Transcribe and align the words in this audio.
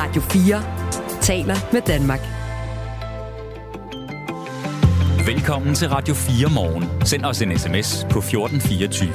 Radio 0.00 0.22
4 0.22 1.20
taler 1.20 1.54
med 1.72 1.82
Danmark. 1.82 2.20
Velkommen 5.26 5.74
til 5.74 5.88
Radio 5.88 6.14
4 6.14 6.48
morgen. 6.54 7.06
Send 7.06 7.24
os 7.24 7.42
en 7.42 7.58
sms 7.58 8.06
på 8.10 8.18
1424. 8.18 9.10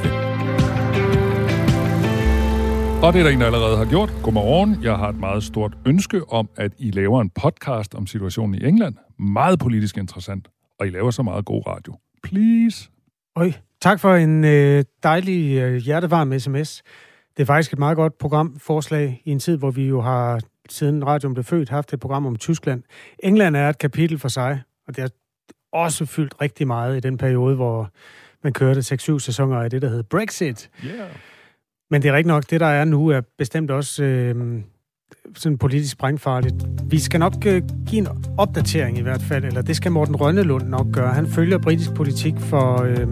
Og 3.03 3.13
det 3.13 3.19
er 3.19 3.23
der 3.23 3.31
en, 3.31 3.39
der 3.39 3.45
allerede 3.45 3.77
har 3.77 3.85
gjort. 3.85 4.13
Godmorgen. 4.23 4.83
Jeg 4.83 4.95
har 4.95 5.09
et 5.09 5.19
meget 5.19 5.43
stort 5.43 5.77
ønske 5.85 6.21
om, 6.29 6.49
at 6.57 6.71
I 6.77 6.91
laver 6.91 7.21
en 7.21 7.29
podcast 7.29 7.95
om 7.95 8.07
situationen 8.07 8.55
i 8.55 8.65
England. 8.67 8.95
Meget 9.19 9.59
politisk 9.59 9.97
interessant. 9.97 10.47
Og 10.79 10.87
I 10.87 10.89
laver 10.89 11.11
så 11.11 11.23
meget 11.23 11.45
god 11.45 11.67
radio. 11.67 11.93
Please. 12.23 12.89
Oj, 13.35 13.53
tak 13.81 13.99
for 13.99 14.15
en 14.15 14.43
øh, 14.43 14.83
dejlig 15.03 15.57
øh, 15.57 15.75
hjertevarm 15.75 16.39
sms. 16.39 16.83
Det 17.37 17.43
er 17.43 17.45
faktisk 17.45 17.73
et 17.73 17.79
meget 17.79 17.95
godt 17.95 18.17
programforslag 18.17 19.21
i 19.25 19.31
en 19.31 19.39
tid, 19.39 19.57
hvor 19.57 19.71
vi 19.71 19.87
jo 19.87 20.01
har, 20.01 20.39
siden 20.69 21.07
radioen 21.07 21.33
blev 21.33 21.43
født, 21.43 21.69
haft 21.69 21.93
et 21.93 21.99
program 21.99 22.25
om 22.25 22.35
Tyskland. 22.35 22.83
England 23.19 23.55
er 23.55 23.69
et 23.69 23.77
kapitel 23.77 24.19
for 24.19 24.27
sig, 24.27 24.61
og 24.87 24.95
det 24.95 25.01
har 25.01 25.09
også 25.73 26.05
fyldt 26.05 26.41
rigtig 26.41 26.67
meget 26.67 26.97
i 26.97 26.99
den 26.99 27.17
periode, 27.17 27.55
hvor 27.55 27.89
man 28.43 28.53
kørte 28.53 28.79
6-7 28.79 29.19
sæsoner 29.19 29.57
af 29.57 29.69
det, 29.69 29.81
der 29.81 29.89
hed 29.89 30.03
Brexit. 30.03 30.69
Yeah. 30.85 31.09
Men 31.91 32.01
det 32.01 32.09
er 32.09 32.13
rigtig 32.13 32.27
nok, 32.27 32.49
det 32.49 32.59
der 32.59 32.65
er 32.65 32.85
nu, 32.85 33.07
er 33.07 33.21
bestemt 33.37 33.71
også 33.71 34.03
øh, 34.03 34.63
sådan 35.35 35.57
politisk 35.57 35.91
sprængfarligt. 35.91 36.55
Vi 36.85 36.99
skal 36.99 37.19
nok 37.19 37.33
øh, 37.45 37.61
give 37.87 38.01
en 38.01 38.07
opdatering 38.37 38.97
i 38.97 39.01
hvert 39.01 39.21
fald, 39.21 39.45
eller 39.45 39.61
det 39.61 39.75
skal 39.75 39.91
Morten 39.91 40.15
Rønnelund 40.15 40.63
nok 40.63 40.87
gøre. 40.93 41.13
Han 41.13 41.27
følger 41.27 41.57
britisk 41.57 41.93
politik 41.93 42.33
for, 42.39 42.81
øh, 42.81 43.07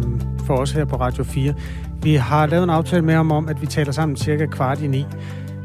for 0.46 0.58
os 0.58 0.72
her 0.72 0.86
på 0.86 0.96
Radio 0.96 1.24
4. 1.24 1.56
Vi 2.04 2.16
har 2.16 2.46
lavet 2.46 2.64
en 2.64 2.70
aftale 2.70 3.02
med 3.02 3.14
ham 3.14 3.32
om, 3.32 3.50
at 3.50 3.62
vi 3.62 3.66
taler 3.68 3.92
sammen 3.92 4.18
cirka 4.18 4.46
kvart 4.46 4.82
i 4.82 4.88
ni. 4.88 5.06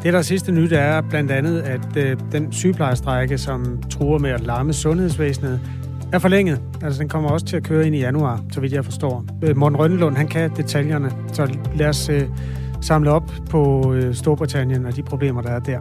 Det, 0.02 0.12
der 0.12 0.18
er 0.18 0.22
sidste 0.22 0.52
nyt, 0.52 0.72
er 0.72 1.00
blandt 1.00 1.30
andet, 1.30 1.60
at 1.60 1.96
øh, 1.96 2.16
den 2.32 2.52
sygeplejestrække, 2.52 3.38
som 3.38 3.82
truer 3.90 4.18
med 4.18 4.30
at 4.30 4.40
larme 4.40 4.72
sundhedsvæsenet, 4.72 5.60
er 6.12 6.18
forlænget. 6.18 6.60
Altså, 6.82 7.00
den 7.00 7.08
kommer 7.08 7.30
også 7.30 7.46
til 7.46 7.56
at 7.56 7.62
køre 7.62 7.86
ind 7.86 7.94
i 7.96 7.98
januar, 7.98 8.40
så 8.52 8.60
vidt 8.60 8.72
jeg 8.72 8.84
forstår. 8.84 9.24
Øh, 9.42 9.56
Morten 9.56 9.78
Rønnelund, 9.78 10.16
han 10.16 10.28
kan 10.28 10.50
detaljerne, 10.56 11.10
så 11.32 11.56
lad 11.74 11.88
os 11.88 12.08
øh, 12.08 12.22
samle 12.80 13.10
op 13.10 13.32
på 13.50 13.92
øh, 13.94 14.14
Storbritannien 14.14 14.86
og 14.86 14.96
de 14.96 15.02
problemer, 15.02 15.42
der 15.42 15.50
er 15.50 15.58
der. 15.58 15.78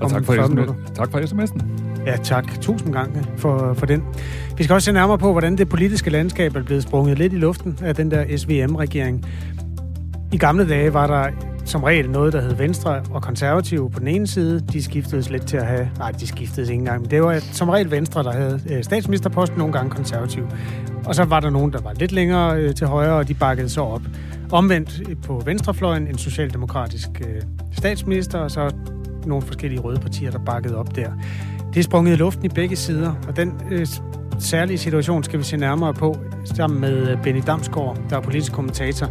Og 0.00 0.10
tak 0.10 0.24
for, 0.24 0.46
SMS, 0.46 0.96
tak 0.96 1.10
for 1.10 1.18
sms'en. 1.18 1.86
Ja, 2.06 2.16
tak. 2.16 2.60
Tusind 2.60 2.92
gange 2.92 3.24
for, 3.36 3.74
for 3.74 3.86
den. 3.86 4.04
Vi 4.56 4.64
skal 4.64 4.74
også 4.74 4.86
se 4.86 4.92
nærmere 4.92 5.18
på, 5.18 5.32
hvordan 5.32 5.58
det 5.58 5.68
politiske 5.68 6.10
landskab 6.10 6.56
er 6.56 6.62
blevet 6.62 6.82
sprunget 6.82 7.18
lidt 7.18 7.32
i 7.32 7.36
luften 7.36 7.78
af 7.82 7.94
den 7.94 8.10
der 8.10 8.36
SVM-regering. 8.36 9.26
I 10.32 10.38
gamle 10.38 10.68
dage 10.68 10.94
var 10.94 11.06
der 11.06 11.30
som 11.66 11.82
regel 11.82 12.10
noget, 12.10 12.32
der 12.32 12.40
hed 12.40 12.54
Venstre 12.54 13.02
og 13.10 13.22
Konservative 13.22 13.90
på 13.90 14.00
den 14.00 14.08
ene 14.08 14.26
side. 14.26 14.60
De 14.60 14.82
skiftedes 14.82 15.30
lidt 15.30 15.46
til 15.46 15.56
at 15.56 15.66
have... 15.66 15.90
Nej, 15.98 16.10
de 16.10 16.26
skiftedes 16.26 16.68
ikke 16.68 16.78
engang, 16.78 17.00
men 17.00 17.10
det 17.10 17.22
var 17.22 17.38
som 17.52 17.68
regel 17.68 17.90
Venstre, 17.90 18.22
der 18.22 18.32
havde 18.32 18.60
øh, 18.70 18.84
statsministerposten, 18.84 19.58
nogle 19.58 19.72
gange 19.72 19.90
konservativ. 19.90 20.48
Og 21.04 21.14
så 21.14 21.24
var 21.24 21.40
der 21.40 21.50
nogen, 21.50 21.72
der 21.72 21.80
var 21.80 21.92
lidt 21.92 22.12
længere 22.12 22.56
øh, 22.56 22.74
til 22.74 22.86
højre, 22.86 23.14
og 23.14 23.28
de 23.28 23.34
bakkede 23.34 23.68
så 23.68 23.80
op. 23.80 24.02
Omvendt 24.52 25.02
øh, 25.08 25.16
på 25.16 25.42
venstrefløjen 25.44 26.06
en 26.06 26.18
socialdemokratisk 26.18 27.08
statsminister, 27.72 28.38
og 28.38 28.50
så 28.50 28.74
nogle 29.26 29.42
forskellige 29.42 29.80
røde 29.80 30.00
partier, 30.00 30.30
der 30.30 30.38
bakkede 30.38 30.76
op 30.76 30.96
der. 30.96 31.10
Det 31.74 31.80
er 31.80 31.84
sprunget 31.84 32.12
i 32.12 32.16
luften 32.16 32.44
i 32.44 32.48
begge 32.48 32.76
sider, 32.76 33.14
og 33.28 33.36
den 33.36 33.52
øh, 33.70 33.86
særlige 34.38 34.78
situation 34.78 35.24
skal 35.24 35.38
vi 35.38 35.44
se 35.44 35.56
nærmere 35.56 35.94
på 35.94 36.16
sammen 36.44 36.80
med 36.80 37.16
Benny 37.22 37.42
Damsgaard, 37.46 37.98
der 38.10 38.16
er 38.16 38.20
politisk 38.20 38.52
kommentator. 38.52 39.10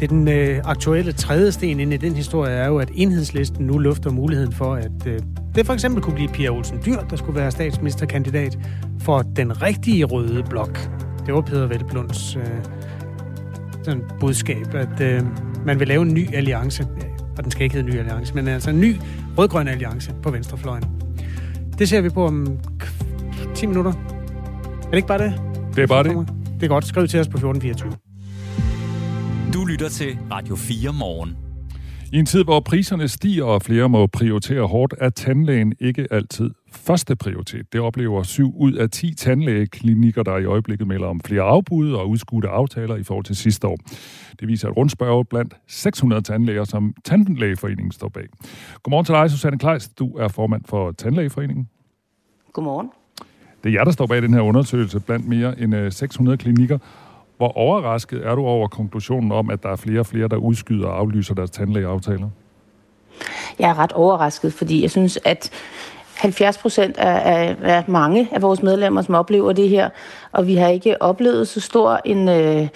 Det 0.00 0.04
er 0.04 0.08
den 0.08 0.28
øh, 0.28 0.60
aktuelle 0.64 1.12
tredje 1.12 1.52
sten 1.52 1.80
ind 1.80 1.92
i 1.92 1.96
den 1.96 2.14
historie 2.14 2.52
er 2.52 2.66
jo, 2.66 2.78
at 2.78 2.90
enhedslisten 2.94 3.66
nu 3.66 3.78
lufter 3.78 4.10
muligheden 4.10 4.52
for, 4.52 4.74
at 4.74 5.06
øh, 5.06 5.18
det 5.54 5.66
for 5.66 5.72
eksempel 5.72 6.02
kunne 6.02 6.14
blive 6.14 6.28
Pia 6.28 6.50
Olsen 6.50 6.80
Dyr, 6.86 7.00
der 7.10 7.16
skulle 7.16 7.40
være 7.40 7.50
statsministerkandidat 7.50 8.58
for 9.00 9.22
den 9.22 9.62
rigtige 9.62 10.04
røde 10.04 10.42
blok. 10.50 10.78
Det 11.26 11.34
var 11.34 11.40
Peter 11.40 11.66
Velblunds 11.66 12.36
øh, 12.36 12.42
sådan 13.82 14.02
budskab, 14.20 14.74
at 14.74 15.00
øh, 15.00 15.22
man 15.66 15.80
vil 15.80 15.88
lave 15.88 16.02
en 16.02 16.14
ny 16.14 16.34
alliance. 16.34 16.86
Og 17.38 17.44
den 17.44 17.50
skal 17.50 17.64
ikke 17.64 17.74
hedde 17.74 17.88
en 17.88 17.94
ny 17.94 17.98
alliance, 17.98 18.34
men 18.34 18.48
altså 18.48 18.70
en 18.70 18.80
ny 18.80 18.96
rødgrøn 19.38 19.68
alliance 19.68 20.14
på 20.22 20.30
venstrefløjen. 20.30 20.84
Det 21.78 21.88
ser 21.88 22.00
vi 22.00 22.08
på 22.08 22.26
om 22.26 22.58
10 23.54 23.66
minutter. 23.66 23.92
Er 23.92 24.90
det 24.90 24.96
ikke 24.96 25.08
bare 25.08 25.18
det? 25.18 25.40
Det 25.76 25.82
er 25.82 25.86
bare 25.86 26.04
det. 26.04 26.28
Det 26.54 26.62
er 26.62 26.68
godt. 26.68 26.86
Skriv 26.86 27.08
til 27.08 27.20
os 27.20 27.28
på 27.28 27.36
1424. 27.36 28.07
Du 29.54 29.64
lytter 29.64 29.88
til 29.88 30.18
Radio 30.30 30.56
4 30.56 30.92
morgen. 30.92 31.36
I 32.12 32.18
en 32.18 32.26
tid, 32.26 32.44
hvor 32.44 32.60
priserne 32.60 33.08
stiger 33.08 33.44
og 33.44 33.62
flere 33.62 33.88
må 33.88 34.06
prioritere 34.06 34.66
hårdt, 34.66 34.94
er 34.98 35.10
tandlægen 35.10 35.72
ikke 35.80 36.06
altid 36.10 36.50
første 36.72 37.16
prioritet. 37.16 37.72
Det 37.72 37.80
oplever 37.80 38.22
syv 38.22 38.54
ud 38.56 38.72
af 38.72 38.90
10 38.90 39.14
tandlægeklinikker, 39.14 40.22
der 40.22 40.36
i 40.36 40.44
øjeblikket 40.44 40.86
melder 40.86 41.06
om 41.06 41.20
flere 41.20 41.42
afbud 41.42 41.92
og 41.92 42.08
udskudte 42.08 42.48
aftaler 42.48 42.96
i 42.96 43.02
forhold 43.02 43.24
til 43.24 43.36
sidste 43.36 43.66
år. 43.66 43.78
Det 44.40 44.48
viser 44.48 44.68
et 44.68 44.76
rundspørg 44.76 45.28
blandt 45.28 45.56
600 45.66 46.22
tandlæger, 46.22 46.64
som 46.64 46.94
Tandlægeforeningen 47.04 47.92
står 47.92 48.08
bag. 48.08 48.26
Godmorgen 48.82 49.04
til 49.04 49.14
dig, 49.14 49.30
Susanne 49.30 49.58
Kleis. 49.58 49.88
Du 49.88 50.16
er 50.16 50.28
formand 50.28 50.62
for 50.64 50.92
Tandlægeforeningen. 50.92 51.68
Godmorgen. 52.52 52.90
Det 53.64 53.68
er 53.68 53.72
jer, 53.72 53.84
der 53.84 53.90
står 53.90 54.06
bag 54.06 54.22
den 54.22 54.34
her 54.34 54.40
undersøgelse 54.40 55.00
blandt 55.00 55.28
mere 55.28 55.60
end 55.60 55.90
600 55.90 56.34
øh, 56.34 56.38
klinikker. 56.38 56.78
Hvor 57.38 57.56
overrasket 57.56 58.26
er 58.26 58.34
du 58.34 58.46
over 58.46 58.68
konklusionen 58.68 59.32
om, 59.32 59.50
at 59.50 59.62
der 59.62 59.68
er 59.68 59.76
flere 59.76 60.00
og 60.00 60.06
flere, 60.06 60.28
der 60.28 60.36
udskyder 60.36 60.88
og 60.88 60.98
aflyser 60.98 61.34
deres 61.34 61.50
tandlægeaftaler? 61.50 62.28
Jeg 63.58 63.70
er 63.70 63.78
ret 63.78 63.92
overrasket, 63.92 64.52
fordi 64.52 64.82
jeg 64.82 64.90
synes, 64.90 65.18
at 65.24 65.50
70 66.16 66.58
procent 66.58 66.96
er, 66.98 67.10
er, 67.10 67.54
af 67.62 67.84
mange 67.86 68.28
af 68.32 68.42
vores 68.42 68.62
medlemmer, 68.62 69.02
som 69.02 69.14
oplever 69.14 69.52
det 69.52 69.68
her, 69.68 69.88
og 70.32 70.46
vi 70.46 70.54
har 70.54 70.68
ikke 70.68 71.02
oplevet 71.02 71.48
så 71.48 71.60
stor 71.60 72.00
en, 72.04 72.28
øh, 72.28 72.68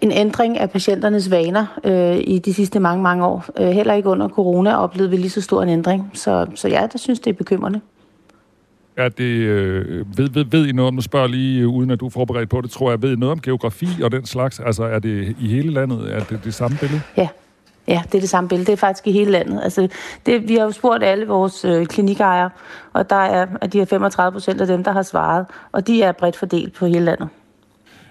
en 0.00 0.12
ændring 0.12 0.58
af 0.58 0.70
patienternes 0.70 1.30
vaner 1.30 1.78
øh, 1.84 2.18
i 2.24 2.38
de 2.38 2.54
sidste 2.54 2.80
mange, 2.80 3.02
mange 3.02 3.26
år. 3.26 3.44
Øh, 3.58 3.68
heller 3.68 3.94
ikke 3.94 4.08
under 4.08 4.28
corona 4.28 4.76
oplevede 4.76 5.10
vi 5.10 5.16
lige 5.16 5.30
så 5.30 5.40
stor 5.40 5.62
en 5.62 5.68
ændring, 5.68 6.10
så, 6.14 6.46
så 6.54 6.68
ja, 6.68 6.86
der 6.92 6.98
synes 6.98 7.20
det 7.20 7.30
er 7.30 7.34
bekymrende. 7.34 7.80
Er 8.98 9.08
det, 9.08 9.24
øh, 9.24 10.18
ved, 10.18 10.30
ved, 10.30 10.44
ved 10.44 10.66
I 10.66 10.72
noget 10.72 10.88
om, 10.88 10.94
nu 10.94 11.00
spørger 11.00 11.26
lige, 11.26 11.60
øh, 11.60 11.68
uden 11.68 11.90
at 11.90 12.00
du 12.00 12.06
er 12.06 12.10
forberedt 12.10 12.50
på 12.50 12.60
det, 12.60 12.70
tror 12.70 12.90
jeg, 12.90 13.02
ved 13.02 13.12
I 13.12 13.16
noget 13.16 13.32
om 13.32 13.40
geografi 13.40 13.88
og 14.02 14.12
den 14.12 14.26
slags? 14.26 14.60
Altså, 14.60 14.84
er 14.84 14.98
det 14.98 15.36
i 15.40 15.48
hele 15.48 15.72
landet, 15.72 16.14
er 16.14 16.24
det 16.24 16.44
det 16.44 16.54
samme 16.54 16.76
billede? 16.80 17.00
Ja, 17.16 17.28
Ja, 17.88 18.02
det 18.04 18.14
er 18.14 18.20
det 18.20 18.28
samme 18.28 18.48
billede. 18.48 18.66
Det 18.66 18.72
er 18.72 18.76
faktisk 18.76 19.06
i 19.06 19.12
hele 19.12 19.30
landet. 19.30 19.60
Altså, 19.62 19.88
det, 20.26 20.48
vi 20.48 20.54
har 20.54 20.64
jo 20.64 20.70
spurgt 20.70 21.04
alle 21.04 21.26
vores 21.26 21.64
øh, 21.64 21.86
klinikejere, 21.86 22.50
og 22.92 23.10
der 23.10 23.16
er, 23.16 23.46
at 23.60 23.72
de 23.72 23.80
er 23.80 23.84
35 23.84 24.32
procent 24.32 24.60
af 24.60 24.66
dem, 24.66 24.84
der 24.84 24.92
har 24.92 25.02
svaret, 25.02 25.46
og 25.72 25.86
de 25.86 26.02
er 26.02 26.12
bredt 26.12 26.36
fordelt 26.36 26.74
på 26.74 26.86
hele 26.86 27.04
landet. 27.04 27.28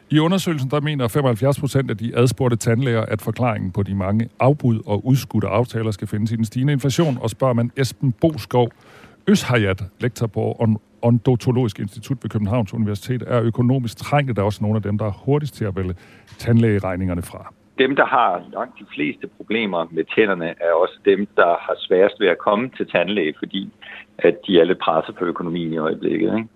I 0.09 0.19
undersøgelsen 0.19 0.71
der 0.71 0.81
mener 0.81 1.07
75 1.07 1.59
procent 1.59 1.89
af 1.91 1.97
de 1.97 2.11
adspurgte 2.15 2.57
tandlæger, 2.57 3.01
at 3.01 3.21
forklaringen 3.21 3.71
på 3.71 3.83
de 3.83 3.95
mange 3.95 4.29
afbud 4.39 4.81
og 4.85 5.05
udskudte 5.05 5.47
aftaler 5.47 5.91
skal 5.91 6.07
findes 6.07 6.31
i 6.31 6.35
den 6.35 6.45
stigende 6.45 6.73
inflation, 6.73 7.17
og 7.21 7.29
spørger 7.29 7.53
man 7.53 7.71
Esben 7.77 8.11
Boskov 8.11 8.69
Øshayat, 9.29 9.83
lektor 9.99 10.27
på 10.27 10.41
Odontologisk 11.01 11.79
Institut 11.79 12.17
ved 12.23 12.29
Københavns 12.29 12.73
Universitet, 12.73 13.23
er 13.27 13.41
økonomisk 13.41 13.97
trængte, 13.97 14.33
der 14.33 14.41
er 14.41 14.45
også 14.45 14.63
nogle 14.63 14.75
af 14.75 14.83
dem, 14.83 14.97
der 14.97 15.05
er 15.05 15.11
hurtigst 15.25 15.55
til 15.55 15.65
at 15.65 15.75
vælge 15.75 15.95
tandlægeregningerne 16.37 17.21
fra. 17.21 17.53
Dem, 17.77 17.95
der 17.95 18.05
har 18.05 18.43
langt 18.53 18.79
de 18.79 18.85
fleste 18.95 19.27
problemer 19.37 19.87
med 19.91 20.03
tænderne, 20.15 20.45
er 20.45 20.73
også 20.83 20.99
dem, 21.05 21.27
der 21.35 21.55
har 21.65 21.75
sværest 21.77 22.19
ved 22.19 22.27
at 22.27 22.37
komme 22.37 22.69
til 22.77 22.87
tandlæge, 22.87 23.33
fordi 23.39 23.71
at 24.17 24.35
de 24.47 24.59
er 24.59 24.63
lidt 24.63 24.79
presset 24.79 25.15
på 25.15 25.25
økonomien 25.25 25.73
i 25.73 25.77
øjeblikket. 25.77 26.35
Ikke? 26.37 26.47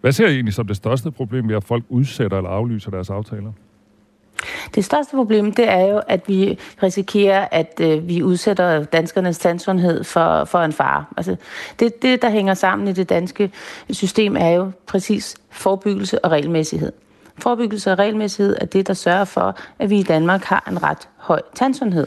Hvad 0.00 0.12
ser 0.12 0.28
I 0.28 0.34
egentlig 0.34 0.54
som 0.54 0.66
det 0.66 0.76
største 0.76 1.10
problem 1.10 1.48
ved, 1.48 1.56
at 1.56 1.64
folk 1.64 1.84
udsætter 1.88 2.36
eller 2.36 2.50
aflyser 2.50 2.90
deres 2.90 3.10
aftaler? 3.10 3.52
Det 4.74 4.84
største 4.84 5.16
problem, 5.16 5.52
det 5.52 5.68
er 5.68 5.80
jo, 5.80 6.02
at 6.08 6.20
vi 6.26 6.58
risikerer, 6.82 7.48
at 7.50 7.80
øh, 7.82 8.08
vi 8.08 8.22
udsætter 8.22 8.84
danskernes 8.84 9.38
tandsundhed 9.38 10.04
for, 10.04 10.44
for 10.44 10.58
en 10.58 10.72
fare. 10.72 11.04
Altså, 11.16 11.36
det, 11.78 12.02
det, 12.02 12.22
der 12.22 12.30
hænger 12.30 12.54
sammen 12.54 12.88
i 12.88 12.92
det 12.92 13.08
danske 13.08 13.50
system, 13.90 14.36
er 14.36 14.50
jo 14.50 14.70
præcis 14.86 15.36
forebyggelse 15.50 16.24
og 16.24 16.30
regelmæssighed. 16.30 16.92
Forebyggelse 17.38 17.92
og 17.92 17.98
regelmæssighed 17.98 18.56
er 18.60 18.66
det, 18.66 18.88
der 18.88 18.94
sørger 18.94 19.24
for, 19.24 19.56
at 19.78 19.90
vi 19.90 19.98
i 19.98 20.02
Danmark 20.02 20.44
har 20.44 20.64
en 20.70 20.82
ret 20.82 21.08
høj 21.16 21.42
tandsundhed. 21.54 22.06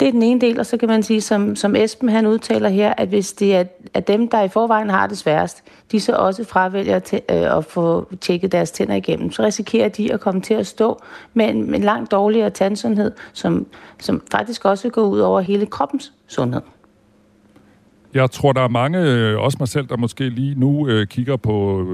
Det 0.00 0.08
er 0.08 0.12
den 0.12 0.22
ene 0.22 0.40
del, 0.40 0.60
og 0.60 0.66
så 0.66 0.76
kan 0.76 0.88
man 0.88 1.02
sige, 1.02 1.20
som, 1.20 1.56
som 1.56 1.76
Esben 1.76 2.08
han 2.08 2.26
udtaler 2.26 2.68
her, 2.68 2.94
at 2.96 3.08
hvis 3.08 3.32
det 3.32 3.56
er 3.56 3.64
at 3.94 4.08
dem, 4.08 4.28
der 4.28 4.42
i 4.42 4.48
forvejen 4.48 4.90
har 4.90 5.06
det 5.06 5.18
sværest, 5.18 5.62
de 5.92 6.00
så 6.00 6.12
også 6.12 6.44
fravælger 6.44 6.98
til, 6.98 7.20
øh, 7.30 7.56
at 7.56 7.64
få 7.64 8.08
tjekket 8.20 8.52
deres 8.52 8.70
tænder 8.70 8.94
igennem, 8.94 9.32
så 9.32 9.42
risikerer 9.42 9.88
de 9.88 10.12
at 10.12 10.20
komme 10.20 10.40
til 10.40 10.54
at 10.54 10.66
stå 10.66 11.02
med 11.34 11.48
en, 11.48 11.70
med 11.70 11.78
en 11.78 11.84
langt 11.84 12.10
dårligere 12.10 12.50
tandsundhed, 12.50 13.12
som, 13.32 13.66
som 14.00 14.22
faktisk 14.30 14.64
også 14.64 14.88
går 14.88 15.02
ud 15.02 15.18
over 15.18 15.40
hele 15.40 15.66
kroppens 15.66 16.12
sundhed. 16.26 16.60
Jeg 18.16 18.30
tror, 18.30 18.52
der 18.52 18.60
er 18.60 18.68
mange, 18.68 18.98
øh, 18.98 19.38
også 19.38 19.56
mig 19.60 19.68
selv, 19.68 19.86
der 19.86 19.96
måske 19.96 20.28
lige 20.28 20.54
nu 20.60 20.88
øh, 20.88 21.06
kigger 21.06 21.36
på, 21.36 21.86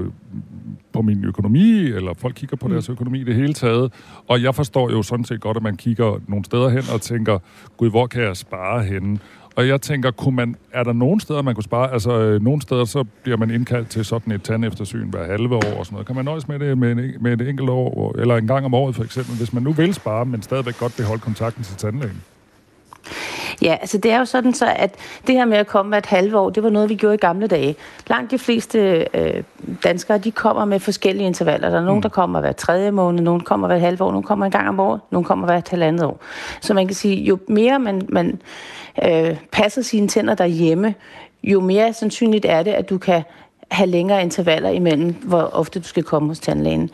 på 0.93 1.01
min 1.01 1.25
økonomi, 1.25 1.79
eller 1.79 2.13
folk 2.17 2.35
kigger 2.35 2.57
på 2.57 2.67
mm. 2.67 2.73
deres 2.73 2.89
økonomi 2.89 3.19
i 3.19 3.23
det 3.23 3.35
hele 3.35 3.53
taget. 3.53 3.93
Og 4.27 4.43
jeg 4.43 4.55
forstår 4.55 4.91
jo 4.91 5.01
sådan 5.03 5.25
set 5.25 5.41
godt, 5.41 5.57
at 5.57 5.63
man 5.63 5.77
kigger 5.77 6.21
nogle 6.27 6.45
steder 6.45 6.69
hen 6.69 6.83
og 6.93 7.01
tænker, 7.01 7.39
gud, 7.77 7.89
hvor 7.89 8.07
kan 8.07 8.23
jeg 8.23 8.37
spare 8.37 8.83
henne? 8.83 9.19
Og 9.55 9.67
jeg 9.67 9.81
tænker, 9.81 10.11
kunne 10.11 10.35
man, 10.35 10.55
er 10.71 10.83
der 10.83 10.93
nogen 10.93 11.19
steder, 11.19 11.41
man 11.41 11.55
kunne 11.55 11.63
spare? 11.63 11.93
Altså, 11.93 12.19
øh, 12.19 12.41
nogle 12.41 12.61
steder, 12.61 12.85
så 12.85 13.03
bliver 13.23 13.37
man 13.37 13.51
indkaldt 13.51 13.89
til 13.89 14.05
sådan 14.05 14.33
et 14.33 14.43
tandeftersyn 14.43 15.09
hver 15.09 15.25
halve 15.25 15.55
år 15.55 15.77
og 15.79 15.85
sådan 15.85 15.93
noget. 15.95 16.07
Kan 16.07 16.15
man 16.15 16.25
nøjes 16.25 16.47
med 16.47 16.59
det 16.59 16.77
med, 16.77 16.91
en, 16.91 17.11
med 17.19 17.41
et 17.41 17.49
enkelt 17.49 17.69
år, 17.69 18.15
eller 18.19 18.35
en 18.35 18.47
gang 18.47 18.65
om 18.65 18.73
året 18.73 18.95
for 18.95 19.03
eksempel, 19.03 19.37
hvis 19.37 19.53
man 19.53 19.63
nu 19.63 19.71
vil 19.71 19.93
spare, 19.93 20.25
men 20.25 20.41
stadigvæk 20.41 20.77
godt 20.77 20.93
beholde 20.97 21.21
kontakten 21.21 21.63
til 21.63 21.77
tandlægen? 21.77 22.21
Ja, 23.63 23.77
altså 23.81 23.97
det 23.97 24.11
er 24.11 24.19
jo 24.19 24.25
sådan 24.25 24.53
så, 24.53 24.73
at 24.75 24.95
det 25.27 25.35
her 25.35 25.45
med 25.45 25.57
at 25.57 25.67
komme 25.67 25.89
med 25.89 25.97
et 25.97 26.05
halvt 26.05 26.35
år, 26.35 26.49
det 26.49 26.63
var 26.63 26.69
noget, 26.69 26.89
vi 26.89 26.95
gjorde 26.95 27.15
i 27.15 27.17
gamle 27.17 27.47
dage. 27.47 27.75
Langt 28.07 28.31
de 28.31 28.37
fleste 28.37 29.07
øh, 29.13 29.43
danskere, 29.83 30.17
de 30.17 30.31
kommer 30.31 30.65
med 30.65 30.79
forskellige 30.79 31.27
intervaller. 31.27 31.69
Der 31.69 31.77
er 31.77 31.83
nogen, 31.85 31.97
mm. 31.97 32.01
der 32.01 32.09
kommer 32.09 32.39
hver 32.39 32.51
tredje 32.51 32.91
måned, 32.91 33.23
nogen 33.23 33.41
kommer 33.41 33.67
hver 33.67 33.77
halvt 33.77 34.01
år, 34.01 34.11
nogen 34.11 34.23
kommer 34.23 34.45
en 34.45 34.51
gang 34.51 34.69
om 34.69 34.79
året, 34.79 35.01
nogen 35.11 35.25
kommer 35.25 35.45
hver 35.45 35.57
et 35.57 35.69
halvandet 35.69 36.05
år. 36.05 36.19
Så 36.61 36.73
man 36.73 36.87
kan 36.87 36.95
sige, 36.95 37.23
jo 37.23 37.39
mere 37.47 37.79
man, 37.79 38.01
man 38.09 38.41
øh, 39.03 39.37
passer 39.51 39.81
sine 39.81 40.07
tænder 40.07 40.35
derhjemme, 40.35 40.95
jo 41.43 41.59
mere 41.59 41.93
sandsynligt 41.93 42.45
er 42.45 42.63
det, 42.63 42.71
at 42.71 42.89
du 42.89 42.97
kan 42.97 43.23
have 43.71 43.89
længere 43.89 44.21
intervaller 44.21 44.69
imellem, 44.69 45.15
hvor 45.23 45.41
ofte 45.41 45.79
du 45.79 45.87
skal 45.87 46.03
komme 46.03 46.27
hos 46.27 46.39
tandlægen. 46.39 46.89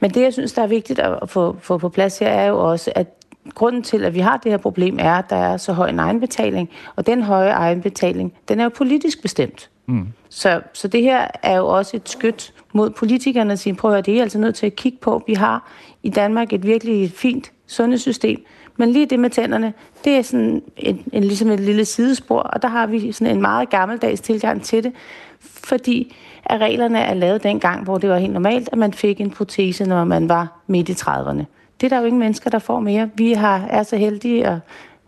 Men 0.00 0.10
det, 0.10 0.22
jeg 0.22 0.32
synes, 0.32 0.52
der 0.52 0.62
er 0.62 0.66
vigtigt 0.66 0.98
at 0.98 1.30
få, 1.30 1.56
få 1.60 1.78
på 1.78 1.88
plads 1.88 2.18
her, 2.18 2.28
er 2.28 2.46
jo 2.46 2.70
også, 2.70 2.92
at 2.94 3.06
grunden 3.54 3.82
til, 3.82 4.04
at 4.04 4.14
vi 4.14 4.20
har 4.20 4.36
det 4.36 4.52
her 4.52 4.58
problem, 4.58 4.98
er, 5.00 5.14
at 5.14 5.30
der 5.30 5.36
er 5.36 5.56
så 5.56 5.72
høj 5.72 5.88
en 5.88 5.98
egenbetaling, 5.98 6.70
og 6.96 7.06
den 7.06 7.22
høje 7.22 7.50
egenbetaling, 7.50 8.32
den 8.48 8.60
er 8.60 8.64
jo 8.64 8.70
politisk 8.70 9.22
bestemt. 9.22 9.70
Mm. 9.86 10.08
Så, 10.28 10.60
så 10.72 10.88
det 10.88 11.02
her 11.02 11.26
er 11.42 11.56
jo 11.56 11.66
også 11.66 11.96
et 11.96 12.08
skyt 12.08 12.54
mod 12.72 12.90
politikerne 12.90 13.52
at 13.52 13.58
sige, 13.58 13.74
prøv 13.74 13.90
at 13.90 13.94
høre, 13.94 14.02
det 14.02 14.18
er 14.18 14.22
altså 14.22 14.38
nødt 14.38 14.54
til 14.54 14.66
at 14.66 14.76
kigge 14.76 14.98
på. 15.00 15.22
Vi 15.26 15.34
har 15.34 15.70
i 16.02 16.08
Danmark 16.08 16.52
et 16.52 16.66
virkelig 16.66 17.10
fint 17.10 17.52
sundhedssystem, 17.66 18.44
men 18.76 18.90
lige 18.90 19.06
det 19.06 19.20
med 19.20 19.30
tænderne, 19.30 19.72
det 20.04 20.16
er 20.16 20.22
sådan 20.22 20.62
en, 20.76 21.02
en, 21.12 21.24
ligesom 21.24 21.50
et 21.50 21.60
lille 21.60 21.84
sidespor, 21.84 22.40
og 22.40 22.62
der 22.62 22.68
har 22.68 22.86
vi 22.86 23.12
sådan 23.12 23.36
en 23.36 23.42
meget 23.42 23.70
gammeldags 23.70 24.20
tilgang 24.20 24.62
til 24.62 24.84
det, 24.84 24.92
fordi 25.40 26.16
at 26.44 26.60
reglerne 26.60 26.98
er 26.98 27.14
lavet 27.14 27.42
dengang, 27.42 27.84
hvor 27.84 27.98
det 27.98 28.10
var 28.10 28.18
helt 28.18 28.32
normalt, 28.32 28.68
at 28.72 28.78
man 28.78 28.92
fik 28.92 29.20
en 29.20 29.30
protese, 29.30 29.84
når 29.84 30.04
man 30.04 30.28
var 30.28 30.60
midt 30.66 30.88
i 30.88 30.92
30'erne. 30.92 31.44
Det 31.80 31.86
er 31.86 31.96
der 31.96 31.98
jo 31.98 32.06
ingen 32.06 32.20
mennesker, 32.20 32.50
der 32.50 32.58
får 32.58 32.80
mere. 32.80 33.10
Vi 33.14 33.32
har, 33.32 33.66
er 33.70 33.82
så 33.82 33.96
heldige, 33.96 34.48
og 34.48 34.60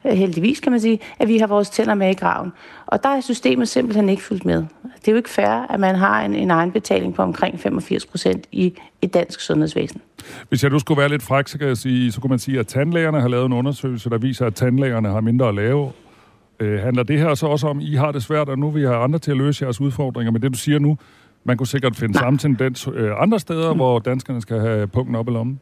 øh, 0.05 0.13
heldigvis 0.13 0.61
kan 0.61 0.73
man 0.73 0.81
sige, 0.81 1.01
at 1.19 1.29
vi 1.29 1.39
har 1.39 1.47
vores 1.47 1.71
tænder 1.71 1.95
med 1.95 2.11
i 2.11 2.15
graven. 2.15 2.53
Og 2.87 3.03
der 3.03 3.09
er 3.09 3.21
systemet 3.21 3.69
simpelthen 3.69 4.09
ikke 4.09 4.23
fuldt 4.23 4.45
med. 4.45 4.65
Det 4.83 5.09
er 5.09 5.13
jo 5.13 5.17
ikke 5.17 5.31
fair, 5.31 5.67
at 5.71 5.81
man 5.81 5.95
har 5.95 6.25
en, 6.25 6.35
en 6.35 6.51
egenbetaling 6.51 7.15
på 7.15 7.23
omkring 7.23 7.61
85 7.61 8.07
procent 8.07 8.47
i 8.53 8.75
et 9.03 9.15
dansk 9.15 9.41
sundhedsvæsen. 9.41 10.01
Hvis 10.49 10.63
jeg 10.63 10.71
nu 10.71 10.79
skulle 10.79 11.01
være 11.01 11.09
lidt 11.09 11.23
fræk, 11.23 11.49
så, 11.49 11.59
kan 11.59 11.69
jeg 11.69 11.77
sige, 11.77 12.13
så 12.13 12.21
kunne 12.21 12.31
man 12.31 12.39
sige, 12.39 12.59
at 12.59 12.67
tandlægerne 12.67 13.21
har 13.21 13.29
lavet 13.29 13.47
en 13.47 13.53
undersøgelse, 13.53 14.11
der 14.11 14.19
viser, 14.19 14.47
at 14.47 14.55
tandlægerne 14.55 15.09
har 15.09 15.21
mindre 15.21 15.49
at 15.49 15.55
lave. 15.55 15.93
Øh, 16.61 16.81
handler 16.81 17.03
det 17.03 17.19
her 17.19 17.35
så 17.35 17.47
også 17.47 17.67
om, 17.67 17.79
at 17.79 17.85
I 17.85 17.95
har 17.95 18.13
det 18.13 18.23
svært, 18.23 18.49
og 18.49 18.59
nu 18.59 18.71
vil 18.71 18.83
I 18.83 18.87
have 18.87 18.99
andre 18.99 19.19
til 19.19 19.31
at 19.31 19.37
løse 19.37 19.65
jeres 19.65 19.81
udfordringer? 19.81 20.33
Men 20.33 20.43
det, 20.43 20.53
du 20.53 20.59
siger 20.59 20.79
nu, 20.79 20.99
man 21.45 21.57
kunne 21.57 21.67
sikkert 21.67 21.97
finde 21.97 22.13
Nej. 22.13 22.23
samme 22.23 22.39
tendens 22.39 22.89
øh, 22.95 23.11
andre 23.23 23.41
steder, 23.41 23.73
mm. 23.73 23.79
hvor 23.79 23.99
danskerne 23.99 24.41
skal 24.41 24.61
have 24.61 24.87
punkten 24.87 25.15
op 25.15 25.29
i 25.29 25.31
lommen? 25.31 25.61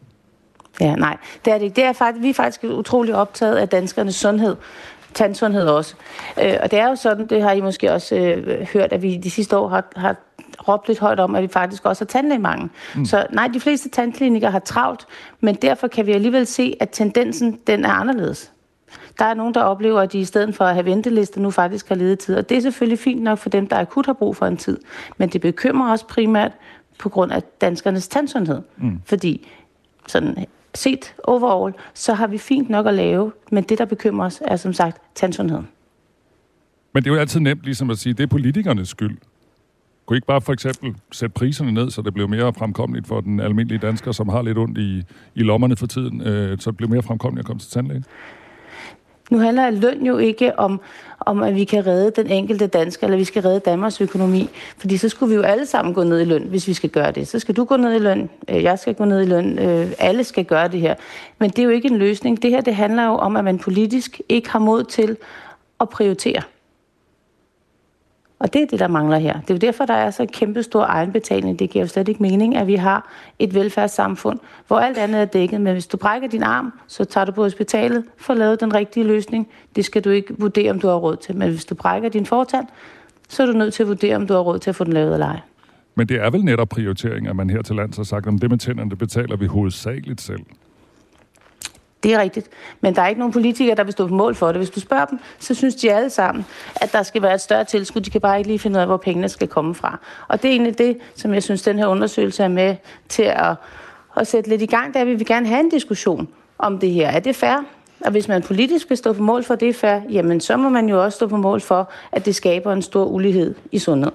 Ja, 0.80 0.94
nej, 0.94 1.16
det 1.44 1.52
er 1.52 1.58
det 1.58 1.64
ikke. 1.64 1.76
Det 1.76 1.84
er 1.84 1.92
faktisk, 1.92 2.22
vi 2.22 2.30
er 2.30 2.34
faktisk 2.34 2.64
utrolig 2.64 3.14
optaget 3.14 3.56
af 3.56 3.68
danskernes 3.68 4.14
sundhed 4.14 4.56
tandsundhed 5.14 5.66
også. 5.66 5.94
Øh, 6.42 6.54
og 6.62 6.70
det 6.70 6.78
er 6.78 6.88
jo 6.88 6.96
sådan, 6.96 7.26
det 7.26 7.42
har 7.42 7.52
I 7.52 7.60
måske 7.60 7.92
også 7.92 8.16
øh, 8.16 8.66
hørt, 8.72 8.92
at 8.92 9.02
vi 9.02 9.16
de 9.16 9.30
sidste 9.30 9.56
år 9.56 9.68
har, 9.68 9.84
har 9.96 10.16
råbt 10.68 10.88
lidt 10.88 10.98
højt 10.98 11.20
om, 11.20 11.34
at 11.34 11.42
vi 11.42 11.48
faktisk 11.48 11.84
også 11.84 12.04
har 12.04 12.06
tandlægemangel. 12.06 12.70
Mm. 12.96 13.04
Så 13.04 13.26
nej, 13.32 13.48
de 13.48 13.60
fleste 13.60 13.88
tandklinikker 13.88 14.50
har 14.50 14.58
travlt, 14.58 15.06
men 15.40 15.54
derfor 15.54 15.88
kan 15.88 16.06
vi 16.06 16.12
alligevel 16.12 16.46
se, 16.46 16.76
at 16.80 16.90
tendensen 16.90 17.58
den 17.66 17.84
er 17.84 17.90
anderledes. 17.90 18.50
Der 19.18 19.24
er 19.24 19.34
nogen, 19.34 19.54
der 19.54 19.62
oplever, 19.62 20.00
at 20.00 20.12
de 20.12 20.18
i 20.18 20.24
stedet 20.24 20.54
for 20.54 20.64
at 20.64 20.74
have 20.74 20.84
ventelister 20.84 21.40
nu 21.40 21.50
faktisk 21.50 21.88
har 21.88 21.94
ledet 21.94 22.18
tid. 22.18 22.36
Og 22.36 22.48
det 22.48 22.56
er 22.56 22.60
selvfølgelig 22.60 22.98
fint 22.98 23.22
nok 23.22 23.38
for 23.38 23.48
dem, 23.48 23.66
der 23.66 23.78
akut 23.78 24.06
har 24.06 24.12
brug 24.12 24.36
for 24.36 24.46
en 24.46 24.56
tid. 24.56 24.80
Men 25.16 25.28
det 25.28 25.40
bekymrer 25.40 25.92
os 25.92 26.04
primært 26.04 26.52
på 26.98 27.08
grund 27.08 27.32
af 27.32 27.42
danskernes 27.60 28.08
tandsundhed. 28.08 28.62
Mm. 28.76 29.00
Fordi 29.04 29.48
sådan 30.06 30.46
set 30.74 31.14
overall, 31.24 31.74
så 31.94 32.14
har 32.14 32.26
vi 32.26 32.38
fint 32.38 32.70
nok 32.70 32.86
at 32.86 32.94
lave, 32.94 33.32
men 33.52 33.64
det, 33.64 33.78
der 33.78 33.84
bekymrer 33.84 34.26
os, 34.26 34.42
er 34.44 34.56
som 34.56 34.72
sagt 34.72 35.02
tandsundheden. 35.14 35.68
Men 36.92 37.02
det 37.02 37.10
er 37.10 37.14
jo 37.14 37.20
altid 37.20 37.40
nemt 37.40 37.62
ligesom 37.62 37.90
at 37.90 37.98
sige, 37.98 38.10
at 38.10 38.18
det 38.18 38.22
er 38.24 38.28
politikernes 38.28 38.88
skyld. 38.88 39.18
Kunne 40.06 40.16
I 40.16 40.18
ikke 40.18 40.26
bare 40.26 40.40
for 40.40 40.52
eksempel 40.52 40.94
sætte 41.12 41.32
priserne 41.32 41.72
ned, 41.72 41.90
så 41.90 42.02
det 42.02 42.14
blev 42.14 42.28
mere 42.28 42.54
fremkommeligt 42.54 43.06
for 43.06 43.20
den 43.20 43.40
almindelige 43.40 43.78
dansker, 43.78 44.12
som 44.12 44.28
har 44.28 44.42
lidt 44.42 44.58
ondt 44.58 44.78
i, 44.78 45.02
i 45.34 45.42
lommerne 45.42 45.76
for 45.76 45.86
tiden, 45.86 46.20
øh, 46.20 46.58
så 46.58 46.70
det 46.70 46.76
blev 46.76 46.88
mere 46.88 47.02
fremkommeligt 47.02 47.44
at 47.44 47.46
komme 47.46 47.60
til 47.60 47.70
tandlægen? 47.70 48.04
Nu 49.30 49.38
handler 49.38 49.70
løn 49.70 50.06
jo 50.06 50.18
ikke 50.18 50.58
om, 50.58 50.80
om, 51.20 51.42
at 51.42 51.54
vi 51.54 51.64
kan 51.64 51.86
redde 51.86 52.22
den 52.22 52.30
enkelte 52.30 52.66
dansker, 52.66 53.06
eller 53.06 53.18
vi 53.18 53.24
skal 53.24 53.42
redde 53.42 53.60
Danmarks 53.60 54.00
økonomi. 54.00 54.48
Fordi 54.78 54.96
så 54.96 55.08
skulle 55.08 55.30
vi 55.30 55.36
jo 55.36 55.42
alle 55.42 55.66
sammen 55.66 55.94
gå 55.94 56.02
ned 56.02 56.20
i 56.20 56.24
løn, 56.24 56.42
hvis 56.42 56.68
vi 56.68 56.74
skal 56.74 56.90
gøre 56.90 57.10
det. 57.10 57.28
Så 57.28 57.38
skal 57.38 57.56
du 57.56 57.64
gå 57.64 57.76
ned 57.76 57.94
i 57.94 57.98
løn, 57.98 58.30
øh, 58.48 58.62
jeg 58.62 58.78
skal 58.78 58.94
gå 58.94 59.04
ned 59.04 59.22
i 59.22 59.26
løn, 59.26 59.58
øh, 59.58 59.92
alle 59.98 60.24
skal 60.24 60.44
gøre 60.44 60.68
det 60.68 60.80
her. 60.80 60.94
Men 61.38 61.50
det 61.50 61.58
er 61.58 61.62
jo 61.62 61.70
ikke 61.70 61.88
en 61.88 61.98
løsning. 61.98 62.42
Det 62.42 62.50
her 62.50 62.60
det 62.60 62.74
handler 62.74 63.04
jo 63.06 63.14
om, 63.14 63.36
at 63.36 63.44
man 63.44 63.58
politisk 63.58 64.20
ikke 64.28 64.50
har 64.50 64.58
mod 64.58 64.84
til 64.84 65.16
at 65.80 65.88
prioritere. 65.88 66.42
Og 68.44 68.52
det 68.52 68.62
er 68.62 68.66
det, 68.66 68.80
der 68.80 68.88
mangler 68.88 69.18
her. 69.18 69.40
Det 69.40 69.50
er 69.50 69.54
jo 69.54 69.58
derfor, 69.58 69.84
der 69.84 69.94
er 69.94 70.10
så 70.10 70.26
kæmpe 70.32 70.62
stor 70.62 70.84
egenbetaling. 70.84 71.58
Det 71.58 71.70
giver 71.70 71.84
jo 71.84 71.88
slet 71.88 72.08
ikke 72.08 72.22
mening, 72.22 72.56
at 72.56 72.66
vi 72.66 72.74
har 72.74 73.08
et 73.38 73.54
velfærdssamfund, 73.54 74.38
hvor 74.66 74.78
alt 74.78 74.98
andet 74.98 75.20
er 75.20 75.24
dækket. 75.24 75.60
Men 75.60 75.72
hvis 75.72 75.86
du 75.86 75.96
brækker 75.96 76.28
din 76.28 76.42
arm, 76.42 76.72
så 76.86 77.04
tager 77.04 77.24
du 77.24 77.32
på 77.32 77.42
hospitalet, 77.42 78.04
for 78.16 78.34
lavet 78.34 78.60
den 78.60 78.74
rigtige 78.74 79.06
løsning. 79.06 79.48
Det 79.76 79.84
skal 79.84 80.04
du 80.04 80.10
ikke 80.10 80.34
vurdere, 80.38 80.70
om 80.70 80.80
du 80.80 80.88
har 80.88 80.94
råd 80.94 81.16
til. 81.16 81.36
Men 81.36 81.50
hvis 81.50 81.64
du 81.64 81.74
brækker 81.74 82.08
din 82.08 82.26
fortand, 82.26 82.66
så 83.28 83.42
er 83.42 83.46
du 83.46 83.52
nødt 83.52 83.74
til 83.74 83.82
at 83.82 83.88
vurdere, 83.88 84.16
om 84.16 84.26
du 84.26 84.34
har 84.34 84.40
råd 84.40 84.58
til 84.58 84.70
at 84.70 84.76
få 84.76 84.84
den 84.84 84.92
lavet 84.92 85.12
eller 85.12 85.26
ej. 85.26 85.40
Men 85.94 86.08
det 86.08 86.16
er 86.16 86.30
vel 86.30 86.44
netop 86.44 86.68
prioritering, 86.68 87.28
at 87.28 87.36
man 87.36 87.50
her 87.50 87.62
til 87.62 87.76
lands 87.76 87.96
har 87.96 88.04
sagt, 88.04 88.26
om 88.26 88.38
det 88.38 88.50
med 88.50 88.58
tænderne, 88.58 88.90
det 88.90 88.98
betaler 88.98 89.36
vi 89.36 89.46
hovedsageligt 89.46 90.20
selv. 90.20 90.40
Det 92.04 92.14
er 92.14 92.18
rigtigt. 92.18 92.50
Men 92.80 92.94
der 92.94 93.02
er 93.02 93.08
ikke 93.08 93.18
nogen 93.18 93.32
politikere, 93.32 93.76
der 93.76 93.84
vil 93.84 93.92
stå 93.92 94.06
på 94.06 94.14
mål 94.14 94.34
for 94.34 94.46
det. 94.46 94.56
Hvis 94.56 94.70
du 94.70 94.80
spørger 94.80 95.04
dem, 95.04 95.18
så 95.38 95.54
synes 95.54 95.74
de 95.74 95.92
alle 95.92 96.10
sammen, 96.10 96.44
at 96.76 96.92
der 96.92 97.02
skal 97.02 97.22
være 97.22 97.34
et 97.34 97.40
større 97.40 97.64
tilskud. 97.64 98.00
De 98.00 98.10
kan 98.10 98.20
bare 98.20 98.38
ikke 98.38 98.48
lige 98.48 98.58
finde 98.58 98.76
ud 98.76 98.80
af, 98.80 98.86
hvor 98.86 98.96
pengene 98.96 99.28
skal 99.28 99.48
komme 99.48 99.74
fra. 99.74 99.98
Og 100.28 100.42
det 100.42 100.48
er 100.48 100.52
egentlig 100.52 100.78
det, 100.78 100.98
som 101.14 101.34
jeg 101.34 101.42
synes, 101.42 101.62
den 101.62 101.78
her 101.78 101.86
undersøgelse 101.86 102.42
er 102.42 102.48
med 102.48 102.76
til 103.08 103.22
at, 103.22 103.54
at 104.16 104.26
sætte 104.26 104.50
lidt 104.50 104.62
i 104.62 104.66
gang. 104.66 104.94
Der 104.94 105.04
vil 105.04 105.18
vi 105.18 105.24
gerne 105.24 105.46
have 105.46 105.60
en 105.60 105.70
diskussion 105.70 106.28
om 106.58 106.78
det 106.78 106.90
her. 106.90 107.08
Er 107.08 107.20
det 107.20 107.36
fair? 107.36 107.64
Og 108.04 108.10
hvis 108.10 108.28
man 108.28 108.42
politisk 108.42 108.90
vil 108.90 108.98
stå 108.98 109.12
på 109.12 109.22
mål 109.22 109.44
for 109.44 109.54
det 109.54 109.68
er 109.68 109.72
fair, 109.72 110.00
jamen 110.10 110.40
så 110.40 110.56
må 110.56 110.68
man 110.68 110.88
jo 110.88 111.04
også 111.04 111.16
stå 111.16 111.26
på 111.26 111.36
mål 111.36 111.60
for, 111.60 111.90
at 112.12 112.26
det 112.26 112.34
skaber 112.34 112.72
en 112.72 112.82
stor 112.82 113.04
ulighed 113.04 113.54
i 113.72 113.78
sundhed. 113.78 114.12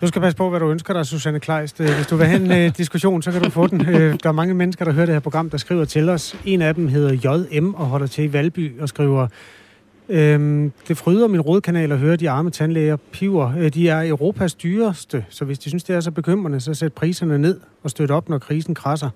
Du 0.00 0.06
skal 0.06 0.22
passe 0.22 0.36
på, 0.36 0.50
hvad 0.50 0.60
du 0.60 0.70
ønsker 0.70 0.94
dig, 0.94 1.06
Susanne 1.06 1.40
Kleist. 1.40 1.80
Øh, 1.80 1.94
hvis 1.94 2.06
du 2.06 2.16
vil 2.16 2.26
have 2.26 2.60
en 2.60 2.66
uh, 2.66 2.76
diskussion, 2.76 3.22
så 3.22 3.32
kan 3.32 3.42
du 3.42 3.50
få 3.50 3.66
den. 3.66 3.80
Uh, 3.80 3.96
der 3.96 4.18
er 4.24 4.32
mange 4.32 4.54
mennesker, 4.54 4.84
der 4.84 4.92
hører 4.92 5.06
det 5.06 5.14
her 5.14 5.20
program, 5.20 5.50
der 5.50 5.58
skriver 5.58 5.84
til 5.84 6.08
os. 6.08 6.36
En 6.44 6.62
af 6.62 6.74
dem 6.74 6.88
hedder 6.88 7.12
JM 7.12 7.74
og 7.74 7.86
holder 7.86 8.06
til 8.06 8.24
i 8.24 8.32
Valby 8.32 8.80
og 8.80 8.88
skriver... 8.88 9.28
Øhm, 10.08 10.72
det 10.88 10.96
fryder 10.96 11.28
min 11.28 11.40
rådkanal 11.40 11.92
at 11.92 11.98
høre 11.98 12.16
de 12.16 12.30
arme 12.30 12.50
tandlæger 12.50 12.96
piver. 13.12 13.68
De 13.68 13.88
er 13.88 14.08
Europas 14.08 14.54
dyreste, 14.54 15.24
så 15.28 15.44
hvis 15.44 15.58
de 15.58 15.68
synes, 15.68 15.84
det 15.84 15.96
er 15.96 16.00
så 16.00 16.10
bekymrende, 16.10 16.60
så 16.60 16.74
sæt 16.74 16.92
priserne 16.92 17.38
ned 17.38 17.60
og 17.82 17.90
støt 17.90 18.10
op, 18.10 18.28
når 18.28 18.38
krisen 18.38 18.74
krasser. 18.74 19.10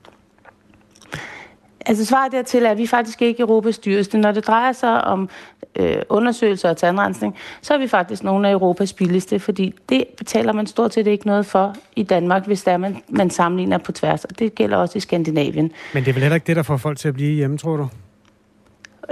Altså 1.87 2.05
svaret 2.05 2.33
dertil 2.33 2.65
er, 2.65 2.71
at 2.71 2.79
vi 2.79 2.87
faktisk 2.87 3.23
ikke 3.23 3.41
Europas 3.41 3.79
dyreste. 3.79 4.19
Når 4.19 4.33
det 4.33 4.47
drejer 4.47 4.73
sig 4.73 5.05
om 5.05 5.29
øh, 5.77 5.97
undersøgelser 6.09 6.69
og 6.69 6.77
tandrensning, 6.77 7.37
så 7.63 7.75
er 7.75 7.79
vi 7.79 7.89
faktisk 7.89 8.23
nogle 8.23 8.49
af 8.49 8.53
Europas 8.53 8.93
billigste, 8.93 9.39
fordi 9.39 9.75
det 9.89 10.05
betaler 10.19 10.53
man 10.53 10.67
stort 10.67 10.95
set 10.95 11.07
ikke 11.07 11.27
noget 11.27 11.47
for 11.47 11.75
i 11.97 12.03
Danmark, 12.03 12.47
hvis 12.47 12.63
der 12.63 12.77
man, 12.77 13.03
man 13.09 13.31
sammenligner 13.31 13.79
på 13.79 13.93
tværs. 13.93 14.25
Og 14.25 14.39
det 14.39 14.55
gælder 14.55 14.77
også 14.77 14.99
i 14.99 15.01
Skandinavien. 15.01 15.73
Men 15.95 16.05
det 16.05 16.11
er 16.11 16.13
vel 16.13 16.23
heller 16.23 16.35
ikke 16.35 16.47
det, 16.47 16.57
der 16.57 16.63
får 16.63 16.77
folk 16.77 16.99
til 16.99 17.09
at 17.09 17.15
blive 17.15 17.35
hjemme, 17.35 17.59
tror 17.59 17.77
du? 17.77 17.89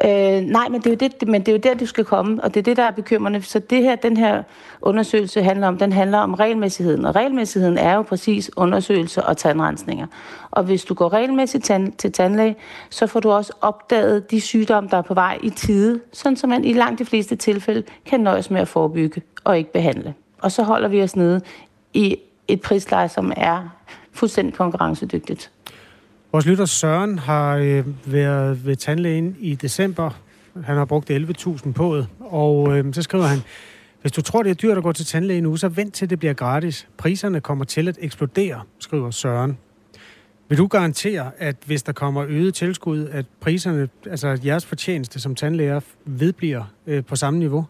Øh, 0.05 0.41
nej, 0.41 0.69
men 0.69 0.81
det, 0.81 0.87
er 0.87 0.91
jo 0.91 1.09
det, 1.21 1.29
men 1.29 1.41
det 1.41 1.49
er 1.49 1.53
jo 1.53 1.59
der, 1.59 1.75
du 1.75 1.87
skal 1.87 2.05
komme, 2.05 2.45
og 2.45 2.55
det 2.55 2.61
er 2.61 2.65
det, 2.65 2.77
der 2.77 2.83
er 2.83 2.91
bekymrende. 2.91 3.43
Så 3.43 3.59
det 3.59 3.83
her, 3.83 3.97
den 3.97 4.17
her 4.17 4.43
undersøgelse 4.81 5.43
handler 5.43 5.69
om, 5.69 5.79
den 5.79 5.93
handler 5.93 6.19
om 6.19 6.35
regelmæssigheden, 6.35 7.05
og 7.05 7.17
regelmæssigheden 7.17 7.79
er 7.79 7.95
jo 7.95 8.03
præcis 8.03 8.51
undersøgelser 8.57 9.23
og 9.23 9.37
tandrensninger. 9.37 10.07
Og 10.51 10.63
hvis 10.63 10.85
du 10.85 10.95
går 10.95 11.13
regelmæssigt 11.13 11.65
tand, 11.65 11.93
til 11.93 12.13
tandlæge, 12.13 12.57
så 12.91 13.07
får 13.07 13.21
du 13.21 13.31
også 13.31 13.53
opdaget 13.61 14.31
de 14.31 14.41
sygdomme, 14.41 14.91
der 14.91 14.97
er 14.97 15.03
på 15.03 15.15
vej 15.15 15.39
i 15.43 15.51
tide, 15.51 16.01
sådan 16.13 16.37
som 16.37 16.51
man 16.51 16.65
i 16.65 16.73
langt 16.73 16.99
de 16.99 17.05
fleste 17.05 17.37
tilfælde 17.37 17.83
kan 18.07 18.21
nøjes 18.21 18.51
med 18.51 18.61
at 18.61 18.69
forebygge 18.69 19.23
og 19.45 19.59
ikke 19.59 19.73
behandle. 19.73 20.15
Og 20.43 20.53
så 20.53 20.63
holder 20.63 20.89
vi 20.89 21.03
os 21.03 21.17
nede 21.17 21.41
i 21.95 22.17
et 22.49 22.61
prisleje, 22.61 23.09
som 23.09 23.33
er 23.37 23.69
fuldstændig 24.13 24.55
konkurrencedygtigt. 24.55 25.51
Vores 26.33 26.47
lytter 26.47 26.65
Søren 26.65 27.19
har 27.19 27.57
øh, 27.57 28.13
været 28.13 28.67
ved 28.67 28.77
tandlægen 28.77 29.37
i 29.39 29.55
december. 29.55 30.11
Han 30.65 30.77
har 30.77 30.85
brugt 30.85 31.11
11.000 31.11 31.73
på 31.73 31.97
det, 31.97 32.09
og 32.21 32.79
øh, 32.79 32.95
så 32.95 33.03
skriver 33.03 33.25
han, 33.25 33.39
hvis 34.01 34.13
du 34.13 34.23
tror, 34.23 34.43
det 34.43 34.51
er 34.51 34.55
dyrt 34.55 34.77
at 34.77 34.83
gå 34.83 34.93
til 34.93 35.07
tandlægen 35.07 35.43
nu, 35.43 35.57
så 35.57 35.69
vent 35.69 35.95
til 35.95 36.11
det 36.11 36.19
bliver 36.19 36.35
gratis. 36.35 36.89
Priserne 36.97 37.41
kommer 37.41 37.65
til 37.65 37.89
at 37.89 37.99
eksplodere, 38.01 38.63
skriver 38.79 39.11
Søren. 39.11 39.59
Vil 40.49 40.59
du 40.59 40.67
garantere, 40.67 41.31
at 41.39 41.57
hvis 41.67 41.83
der 41.83 41.93
kommer 41.93 42.25
øget 42.29 42.55
tilskud, 42.55 43.09
at 43.09 43.27
priserne, 43.41 43.89
altså 44.11 44.39
jeres 44.45 44.67
fortjeneste 44.67 45.21
som 45.21 45.35
tandlæger, 45.35 45.81
vedbliver 46.05 46.65
øh, 46.87 47.05
på 47.05 47.17
samme 47.17 47.39
niveau? 47.39 47.67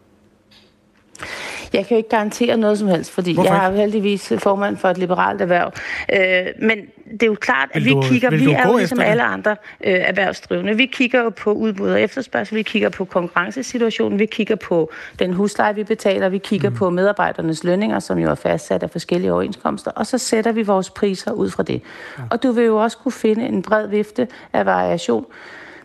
Jeg 1.73 1.85
kan 1.87 1.95
jo 1.95 1.97
ikke 1.97 2.09
garantere 2.09 2.57
noget 2.57 2.79
som 2.79 2.87
helst, 2.87 3.11
fordi 3.11 3.33
Hvorfor 3.33 3.53
jeg 3.53 3.65
er 3.65 3.71
heldigvis 3.75 4.33
formand 4.37 4.77
for 4.77 4.87
et 4.89 4.97
liberalt 4.97 5.41
erhverv. 5.41 5.71
Øh, 6.13 6.45
men 6.67 6.77
det 7.11 7.23
er 7.23 7.27
jo 7.27 7.35
klart, 7.41 7.69
at 7.73 7.83
Vil 7.83 7.89
vi 7.89 7.93
du- 7.93 8.01
kigger, 8.01 8.29
vi 8.29 8.51
er 8.51 8.67
jo 8.67 8.77
ligesom 8.77 8.99
alle 8.99 9.23
andre 9.23 9.51
øh, 9.83 9.93
erhvervsdrivende. 9.93 10.77
Vi 10.77 10.85
kigger 10.85 11.23
jo 11.23 11.29
på 11.29 11.51
udbud 11.51 11.89
og 11.89 12.01
efterspørgsel, 12.01 12.57
vi 12.57 12.61
kigger 12.63 12.89
på 12.89 13.05
konkurrencesituationen, 13.05 14.19
vi 14.19 14.25
kigger 14.25 14.55
på 14.55 14.91
den 15.19 15.33
husleje, 15.33 15.75
vi 15.75 15.83
betaler, 15.83 16.29
vi 16.29 16.37
kigger 16.37 16.69
mm. 16.69 16.75
på 16.75 16.89
medarbejdernes 16.89 17.63
lønninger, 17.63 17.99
som 17.99 18.17
jo 18.19 18.29
er 18.29 18.35
fastsat 18.35 18.83
af 18.83 18.89
forskellige 18.89 19.33
overenskomster, 19.33 19.91
og 19.91 20.05
så 20.05 20.17
sætter 20.17 20.51
vi 20.51 20.63
vores 20.63 20.89
priser 20.89 21.31
ud 21.31 21.49
fra 21.49 21.63
det. 21.63 21.81
Ja. 22.17 22.23
Og 22.29 22.43
du 22.43 22.51
vil 22.51 22.65
jo 22.65 22.77
også 22.77 22.97
kunne 22.97 23.11
finde 23.11 23.45
en 23.47 23.61
bred 23.61 23.87
vifte 23.87 24.27
af 24.53 24.65
variation 24.65 25.25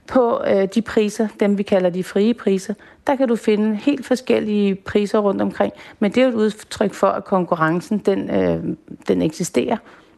på 0.06 0.42
øh, 0.46 0.68
de 0.74 0.82
priser, 0.82 1.28
dem 1.40 1.58
vi 1.58 1.62
kalder 1.62 1.90
de 1.90 2.04
frie 2.04 2.34
priser, 2.34 2.74
der 3.06 3.16
kan 3.16 3.28
du 3.28 3.37
finde 3.37 3.76
helt 3.76 4.06
forskellige 4.06 4.75
priser 4.75 5.18
rundt 5.18 5.42
omkring. 5.42 5.73
Men 6.00 6.11
det 6.11 6.20
er 6.20 6.25
jo 6.25 6.28
et 6.30 6.34
udtryk 6.34 6.94
for, 6.94 7.06
at 7.06 7.25
konkurrencen 7.25 7.99
den, 7.99 8.30
øh, 8.30 8.76
den 9.08 9.23
eksisterer, 9.23 9.76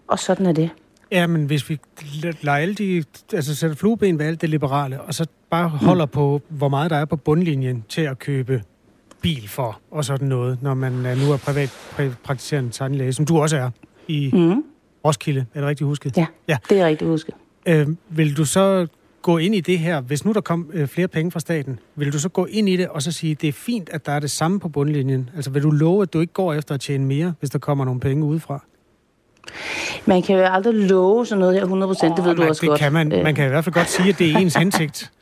og 0.08 0.18
sådan 0.18 0.46
er 0.46 0.52
det. 0.52 0.70
Ja, 1.12 1.26
men 1.26 1.44
hvis 1.46 1.68
vi 1.70 1.78
lader 2.22 2.52
alle 2.52 2.74
de, 2.74 3.04
altså 3.32 3.54
sætter 3.54 3.76
flueben 3.76 4.18
ved 4.18 4.26
alt 4.26 4.40
det 4.40 4.48
liberale, 4.50 5.00
og 5.00 5.14
så 5.14 5.26
bare 5.50 5.68
holder 5.68 6.06
på, 6.06 6.40
hvor 6.48 6.68
meget 6.68 6.90
der 6.90 6.96
er 6.96 7.04
på 7.04 7.16
bundlinjen 7.16 7.84
til 7.88 8.00
at 8.02 8.18
købe 8.18 8.62
bil 9.22 9.48
for, 9.48 9.80
og 9.90 10.04
sådan 10.04 10.28
noget, 10.28 10.58
når 10.62 10.74
man 10.74 11.06
er 11.06 11.14
nu 11.14 11.32
er 11.32 11.36
privat 11.36 11.70
praktiserende 12.24 12.70
tandlæge, 12.70 13.12
som 13.12 13.24
du 13.26 13.38
også 13.38 13.56
er 13.56 13.70
i 14.08 14.30
Mm. 14.32 14.64
Roskilde, 15.04 15.46
er 15.54 15.60
det 15.60 15.68
rigtigt 15.68 15.86
husket? 15.86 16.16
Ja, 16.16 16.26
Ja. 16.48 16.56
det 16.68 16.80
er 16.80 16.86
rigtigt 16.86 17.08
husket. 17.10 17.34
Øh, 17.66 17.86
vil 18.08 18.36
du 18.36 18.44
så 18.44 18.86
gå 19.26 19.38
ind 19.38 19.54
i 19.54 19.60
det 19.60 19.78
her, 19.78 20.00
hvis 20.00 20.24
nu 20.24 20.32
der 20.32 20.40
kom 20.40 20.70
øh, 20.72 20.88
flere 20.88 21.08
penge 21.08 21.30
fra 21.30 21.40
staten, 21.40 21.78
vil 21.94 22.12
du 22.12 22.18
så 22.18 22.28
gå 22.28 22.46
ind 22.46 22.68
i 22.68 22.76
det 22.76 22.88
og 22.88 23.02
så 23.02 23.12
sige, 23.12 23.34
det 23.34 23.48
er 23.48 23.52
fint, 23.52 23.88
at 23.88 24.06
der 24.06 24.12
er 24.12 24.20
det 24.20 24.30
samme 24.30 24.60
på 24.60 24.68
bundlinjen? 24.68 25.30
Altså 25.36 25.50
vil 25.50 25.62
du 25.62 25.70
love, 25.70 26.02
at 26.02 26.12
du 26.12 26.20
ikke 26.20 26.32
går 26.32 26.54
efter 26.54 26.74
at 26.74 26.80
tjene 26.80 27.04
mere, 27.04 27.34
hvis 27.40 27.50
der 27.50 27.58
kommer 27.58 27.84
nogle 27.84 28.00
penge 28.00 28.24
udefra? 28.24 28.64
Man 30.06 30.22
kan 30.22 30.36
jo 30.36 30.42
aldrig 30.42 30.74
love 30.74 31.26
sådan 31.26 31.40
noget 31.40 31.54
her 31.54 31.64
100%, 31.64 32.16
det 32.16 32.24
ved 32.24 32.30
Åh, 32.30 32.36
du 32.36 32.40
man, 32.40 32.48
også 32.48 32.60
det 32.60 32.68
godt. 32.68 32.80
Kan 32.80 32.92
man, 32.92 33.08
man 33.08 33.34
kan 33.34 33.46
i 33.46 33.48
hvert 33.48 33.64
fald 33.64 33.74
godt 33.74 33.90
sige, 33.90 34.08
at 34.08 34.18
det 34.18 34.32
er 34.32 34.38
ens 34.38 34.54
hensigt. 34.62 35.12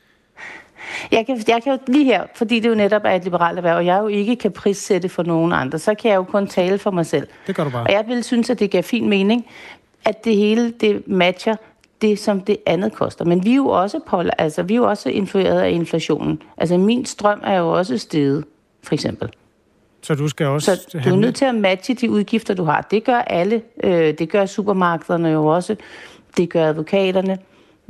Jeg 1.12 1.26
kan, 1.26 1.44
jeg 1.48 1.60
kan 1.64 1.72
jo 1.72 1.78
lige 1.86 2.04
her, 2.04 2.22
fordi 2.34 2.60
det 2.60 2.68
jo 2.68 2.74
netop 2.74 3.02
er 3.04 3.10
et 3.10 3.24
liberalt 3.24 3.58
erhverv, 3.58 3.76
og 3.76 3.86
jeg 3.86 3.98
jo 4.00 4.06
ikke 4.06 4.36
kan 4.36 4.52
prissætte 4.52 5.08
for 5.08 5.22
nogen 5.22 5.52
andre, 5.52 5.78
så 5.78 5.94
kan 5.94 6.10
jeg 6.10 6.16
jo 6.16 6.22
kun 6.22 6.46
tale 6.46 6.78
for 6.78 6.90
mig 6.90 7.06
selv. 7.06 7.26
Det 7.46 7.54
gør 7.56 7.64
du 7.64 7.70
bare. 7.70 7.86
Og 7.86 7.92
jeg 7.92 8.04
ville 8.06 8.22
synes, 8.22 8.50
at 8.50 8.58
det 8.58 8.70
gav 8.70 8.82
fin 8.82 9.08
mening, 9.08 9.46
at 10.04 10.24
det 10.24 10.36
hele 10.36 10.70
det 10.80 11.08
matcher 11.08 11.56
det, 12.04 12.18
som 12.18 12.40
det 12.40 12.56
andet 12.66 12.92
koster. 12.92 13.24
Men 13.24 13.44
vi 13.44 13.50
er 13.50 13.56
jo 13.56 13.68
også, 13.68 14.00
på, 14.06 14.22
altså, 14.38 14.62
vi 14.62 14.74
er 14.74 14.76
jo 14.76 14.88
også 14.88 15.08
influeret 15.08 15.60
af 15.60 15.70
inflationen. 15.70 16.42
Altså 16.56 16.78
min 16.78 17.04
strøm 17.04 17.40
er 17.44 17.58
jo 17.58 17.72
også 17.72 17.98
steget, 17.98 18.44
for 18.82 18.94
eksempel. 18.94 19.28
Så 20.02 20.14
du 20.14 20.28
skal 20.28 20.46
også 20.46 20.74
Så 20.88 21.00
du 21.04 21.10
er 21.10 21.16
nødt 21.16 21.34
til 21.34 21.44
at 21.44 21.54
matche 21.54 21.94
de 21.94 22.10
udgifter, 22.10 22.54
du 22.54 22.64
har. 22.64 22.86
Det 22.90 23.04
gør 23.04 23.18
alle. 23.18 23.62
Øh, 23.84 24.14
det 24.18 24.30
gør 24.30 24.46
supermarkederne 24.46 25.28
jo 25.28 25.46
også. 25.46 25.76
Det 26.36 26.50
gør 26.50 26.68
advokaterne. 26.68 27.38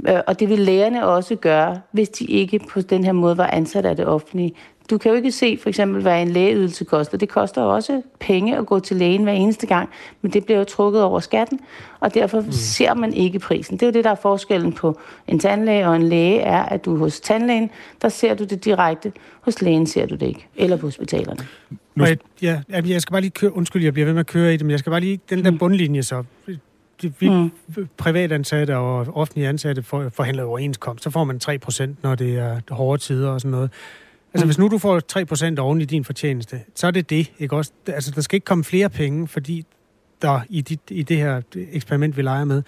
Øh, 0.08 0.20
og 0.26 0.40
det 0.40 0.48
vil 0.48 0.58
lægerne 0.58 1.06
også 1.06 1.36
gøre, 1.36 1.80
hvis 1.92 2.08
de 2.08 2.24
ikke 2.24 2.58
på 2.58 2.80
den 2.80 3.04
her 3.04 3.12
måde 3.12 3.36
var 3.38 3.46
ansat 3.46 3.86
af 3.86 3.96
det 3.96 4.06
offentlige. 4.06 4.54
Du 4.90 4.98
kan 4.98 5.10
jo 5.10 5.16
ikke 5.16 5.32
se 5.32 5.58
for 5.62 5.68
eksempel, 5.68 6.02
hvad 6.02 6.22
en 6.22 6.28
lægeydelse 6.28 6.84
koster. 6.84 7.18
Det 7.18 7.28
koster 7.28 7.62
jo 7.62 7.74
også 7.74 8.02
penge 8.20 8.58
at 8.58 8.66
gå 8.66 8.80
til 8.80 8.96
lægen 8.96 9.22
hver 9.22 9.32
eneste 9.32 9.66
gang, 9.66 9.88
men 10.22 10.32
det 10.32 10.44
bliver 10.44 10.58
jo 10.58 10.64
trukket 10.64 11.02
over 11.02 11.20
skatten, 11.20 11.60
og 12.00 12.14
derfor 12.14 12.40
mm. 12.40 12.52
ser 12.52 12.94
man 12.94 13.14
ikke 13.14 13.38
prisen. 13.38 13.76
Det 13.76 13.82
er 13.82 13.86
jo 13.86 13.92
det, 13.92 14.04
der 14.04 14.10
er 14.10 14.14
forskellen 14.14 14.72
på 14.72 14.98
en 15.28 15.38
tandlæge 15.38 15.88
og 15.88 15.96
en 15.96 16.02
læge, 16.02 16.40
er, 16.40 16.62
at 16.62 16.84
du 16.84 16.96
hos 16.96 17.20
tandlægen, 17.20 17.70
der 18.02 18.08
ser 18.08 18.34
du 18.34 18.44
det 18.44 18.64
direkte, 18.64 19.12
hos 19.40 19.62
lægen 19.62 19.86
ser 19.86 20.06
du 20.06 20.14
det 20.14 20.26
ikke, 20.26 20.46
eller 20.56 20.76
på 20.76 20.86
hospitalerne. 20.86 21.46
Nu... 21.94 22.04
Jeg, 22.04 22.18
ja, 22.42 22.60
jeg 22.70 23.02
skal 23.02 23.12
bare 23.12 23.20
lige 23.20 23.30
køre, 23.30 23.56
undskyld, 23.56 23.82
jeg 23.82 23.92
bliver 23.92 24.06
ved 24.06 24.12
med 24.12 24.20
at 24.20 24.26
køre 24.26 24.54
i 24.54 24.56
det, 24.56 24.66
men 24.66 24.70
jeg 24.70 24.78
skal 24.78 24.90
bare 24.90 25.00
lige, 25.00 25.20
den 25.30 25.44
der 25.44 25.58
bundlinje 25.58 26.02
så, 26.02 26.24
vi 27.18 27.28
mm. 27.28 27.50
privatansatte 27.96 28.76
og 28.76 29.06
offentlige 29.14 29.48
ansatte 29.48 29.82
for, 29.82 30.08
forhandler 30.08 30.44
overenskomst, 30.44 31.04
så 31.04 31.10
får 31.10 31.24
man 31.24 31.40
3%, 31.44 31.86
når 32.02 32.14
det 32.14 32.38
er 32.38 32.60
hårde 32.70 33.02
tider 33.02 33.30
og 33.30 33.40
sådan 33.40 33.50
noget. 33.50 33.70
Altså, 34.34 34.46
hvis 34.46 34.58
nu 34.58 34.68
du 34.68 34.78
får 34.78 35.00
3% 35.58 35.60
oven 35.60 35.80
i 35.80 35.84
din 35.84 36.04
fortjeneste, 36.04 36.60
så 36.74 36.86
er 36.86 36.90
det 36.90 37.10
det, 37.10 37.32
ikke 37.38 37.56
også? 37.56 37.72
Altså, 37.86 38.10
der 38.10 38.20
skal 38.20 38.36
ikke 38.36 38.44
komme 38.44 38.64
flere 38.64 38.88
penge, 38.90 39.28
fordi 39.28 39.64
der 40.22 40.40
i, 40.48 40.60
dit, 40.60 40.80
i 40.90 41.02
det 41.02 41.16
her 41.16 41.42
eksperiment, 41.72 42.16
vi 42.16 42.22
leger 42.22 42.44
med, 42.44 42.62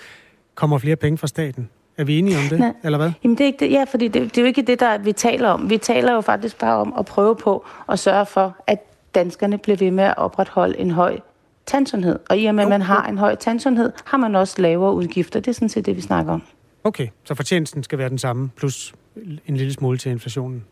kommer 0.54 0.78
flere 0.78 0.96
penge 0.96 1.18
fra 1.18 1.26
staten. 1.26 1.68
Er 1.98 2.04
vi 2.04 2.18
enige 2.18 2.38
om 2.38 2.42
det, 2.50 2.58
Nej. 2.58 2.72
eller 2.84 2.98
hvad? 2.98 3.12
Jamen 3.24 3.38
det 3.38 3.44
er 3.44 3.46
ikke 3.46 3.64
det, 3.64 3.70
ja, 3.70 3.84
fordi 3.84 4.08
det, 4.08 4.22
det 4.22 4.38
er 4.38 4.42
jo 4.42 4.46
ikke 4.46 4.62
det, 4.62 4.80
der 4.80 4.98
vi 4.98 5.12
taler 5.12 5.48
om. 5.48 5.70
Vi 5.70 5.78
taler 5.78 6.12
jo 6.12 6.20
faktisk 6.20 6.58
bare 6.58 6.76
om 6.76 6.94
at 6.98 7.04
prøve 7.06 7.36
på 7.36 7.66
at 7.88 7.98
sørge 7.98 8.26
for, 8.26 8.56
at 8.66 8.78
danskerne 9.14 9.58
bliver 9.58 9.76
ved 9.76 9.90
med 9.90 10.04
at 10.04 10.14
opretholde 10.16 10.78
en 10.78 10.90
høj 10.90 11.18
tandsundhed. 11.66 12.18
Og 12.30 12.38
i 12.38 12.46
og 12.46 12.54
med, 12.54 12.64
at 12.64 12.70
man 12.70 12.82
har 12.82 13.06
en 13.06 13.18
høj 13.18 13.34
tandsundhed, 13.34 13.92
har 14.04 14.18
man 14.18 14.34
også 14.34 14.62
lavere 14.62 14.94
udgifter. 14.94 15.40
Det 15.40 15.48
er 15.48 15.54
sådan 15.54 15.68
set 15.68 15.86
det, 15.86 15.96
vi 15.96 16.00
snakker 16.00 16.32
om. 16.32 16.42
Okay, 16.84 17.08
så 17.24 17.34
fortjenesten 17.34 17.82
skal 17.82 17.98
være 17.98 18.08
den 18.08 18.18
samme, 18.18 18.50
plus 18.56 18.94
en 19.46 19.56
lille 19.56 19.72
smule 19.72 19.98
til 19.98 20.10
inflationen. 20.12 20.64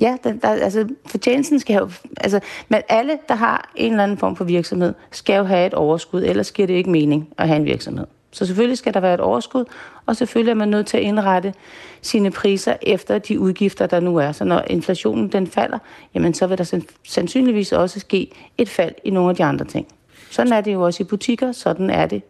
Ja, 0.00 0.16
der, 0.24 0.32
der, 0.32 0.48
altså 0.48 0.88
fortjenesten 1.06 1.60
skal 1.60 1.76
jo... 1.76 1.90
Altså, 2.16 2.40
men 2.68 2.80
alle, 2.88 3.18
der 3.28 3.34
har 3.34 3.70
en 3.76 3.90
eller 3.90 4.02
anden 4.02 4.18
form 4.18 4.36
for 4.36 4.44
virksomhed, 4.44 4.94
skal 5.10 5.36
jo 5.36 5.44
have 5.44 5.66
et 5.66 5.74
overskud, 5.74 6.22
ellers 6.22 6.52
giver 6.52 6.66
det 6.66 6.74
ikke 6.74 6.90
mening 6.90 7.28
at 7.38 7.48
have 7.48 7.56
en 7.56 7.64
virksomhed. 7.64 8.06
Så 8.32 8.46
selvfølgelig 8.46 8.78
skal 8.78 8.94
der 8.94 9.00
være 9.00 9.14
et 9.14 9.20
overskud, 9.20 9.64
og 10.06 10.16
selvfølgelig 10.16 10.50
er 10.50 10.54
man 10.54 10.68
nødt 10.68 10.86
til 10.86 10.96
at 10.96 11.02
indrette 11.02 11.54
sine 12.02 12.30
priser 12.30 12.76
efter 12.82 13.18
de 13.18 13.40
udgifter, 13.40 13.86
der 13.86 14.00
nu 14.00 14.16
er. 14.16 14.32
Så 14.32 14.44
når 14.44 14.64
inflationen 14.66 15.28
den 15.28 15.46
falder, 15.46 15.78
jamen 16.14 16.34
så 16.34 16.46
vil 16.46 16.58
der 16.58 16.80
sandsynligvis 17.04 17.72
også 17.72 18.00
ske 18.00 18.30
et 18.58 18.68
fald 18.68 18.94
i 19.04 19.10
nogle 19.10 19.30
af 19.30 19.36
de 19.36 19.44
andre 19.44 19.64
ting. 19.64 19.86
Sådan 20.30 20.52
er 20.52 20.60
det 20.60 20.72
jo 20.72 20.84
også 20.84 21.02
i 21.02 21.06
butikker, 21.06 21.52
sådan 21.52 21.90
er 21.90 22.06
det 22.06 22.22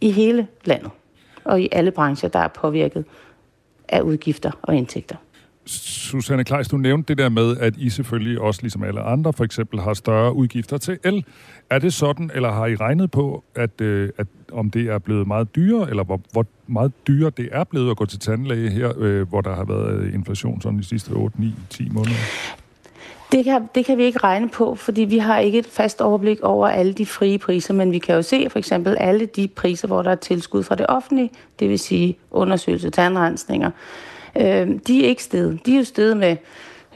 i 0.00 0.10
hele 0.10 0.46
landet, 0.64 0.90
og 1.44 1.60
i 1.60 1.68
alle 1.72 1.90
brancher, 1.90 2.28
der 2.28 2.38
er 2.38 2.48
påvirket 2.48 3.04
af 3.88 4.00
udgifter 4.00 4.50
og 4.62 4.76
indtægter. 4.76 5.16
Susanne 5.68 6.44
Kleis, 6.44 6.68
du 6.68 6.76
nævnte 6.76 7.08
det 7.08 7.18
der 7.18 7.28
med, 7.28 7.56
at 7.56 7.76
I 7.76 7.90
selvfølgelig 7.90 8.40
også, 8.40 8.62
ligesom 8.62 8.82
alle 8.82 9.00
andre, 9.00 9.32
for 9.32 9.44
eksempel 9.44 9.80
har 9.80 9.94
større 9.94 10.34
udgifter 10.34 10.78
til 10.78 10.98
el. 11.04 11.24
Er 11.70 11.78
det 11.78 11.94
sådan, 11.94 12.30
eller 12.34 12.52
har 12.52 12.66
I 12.66 12.76
regnet 12.76 13.10
på, 13.10 13.44
at, 13.54 13.80
øh, 13.80 14.10
at 14.18 14.26
om 14.52 14.70
det 14.70 14.86
er 14.86 14.98
blevet 14.98 15.26
meget 15.26 15.56
dyrere, 15.56 15.90
eller 15.90 16.04
hvor, 16.04 16.20
hvor 16.32 16.46
meget 16.66 16.92
dyrere 17.06 17.30
det 17.36 17.48
er 17.52 17.64
blevet 17.64 17.90
at 17.90 17.96
gå 17.96 18.06
til 18.06 18.18
tandlæge 18.18 18.70
her, 18.70 18.92
øh, 18.98 19.28
hvor 19.28 19.40
der 19.40 19.54
har 19.54 19.64
været 19.64 20.00
øh, 20.00 20.14
inflation 20.14 20.60
sådan 20.60 20.78
de 20.78 20.84
sidste 20.84 21.10
8, 21.10 21.40
9, 21.40 21.54
10 21.70 21.88
måneder? 21.88 22.16
Det 23.32 23.44
kan, 23.44 23.68
det 23.74 23.84
kan 23.84 23.98
vi 23.98 24.04
ikke 24.04 24.18
regne 24.18 24.48
på, 24.48 24.74
fordi 24.74 25.00
vi 25.00 25.18
har 25.18 25.38
ikke 25.38 25.58
et 25.58 25.66
fast 25.66 26.00
overblik 26.00 26.40
over 26.40 26.68
alle 26.68 26.92
de 26.92 27.06
frie 27.06 27.38
priser, 27.38 27.74
men 27.74 27.92
vi 27.92 27.98
kan 27.98 28.14
jo 28.14 28.22
se 28.22 28.50
for 28.50 28.58
eksempel 28.58 28.96
alle 29.00 29.26
de 29.26 29.48
priser, 29.48 29.88
hvor 29.88 30.02
der 30.02 30.10
er 30.10 30.14
tilskud 30.14 30.62
fra 30.62 30.74
det 30.74 30.86
offentlige, 30.88 31.30
det 31.60 31.68
vil 31.68 31.78
sige 31.78 32.16
undersøgelse, 32.30 32.90
tandrensninger. 32.90 33.70
Øh, 34.40 34.78
de 34.86 35.04
er 35.04 35.08
ikke 35.08 35.22
steget. 35.22 35.66
De 35.66 35.72
er 35.74 35.78
jo 35.78 35.84
steget 35.84 36.16
med, 36.16 36.36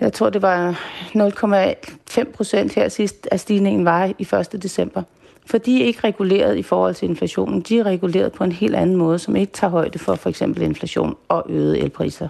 jeg 0.00 0.12
tror 0.12 0.30
det 0.30 0.42
var 0.42 0.70
0,5 1.14 2.32
procent 2.32 2.75
her 2.75 2.88
sidst, 2.88 3.28
at 3.30 3.40
stigningen 3.40 3.84
var 3.84 4.12
i 4.18 4.26
1. 4.54 4.62
december. 4.62 5.02
For 5.46 5.58
de 5.58 5.82
er 5.82 5.87
ikke 5.87 6.00
reguleret 6.04 6.56
i 6.56 6.62
forhold 6.62 6.94
til 6.94 7.08
inflationen. 7.08 7.61
De 7.61 7.78
er 7.78 7.84
reguleret 7.84 8.32
på 8.32 8.44
en 8.44 8.52
helt 8.52 8.75
anden 8.75 8.96
måde, 8.96 9.18
som 9.18 9.37
ikke 9.37 9.52
tager 9.52 9.70
højde 9.70 9.99
for 9.99 10.14
for 10.14 10.28
eksempel 10.28 10.62
inflation 10.62 11.16
og 11.28 11.46
øgede 11.49 11.78
elpriser. 11.78 12.28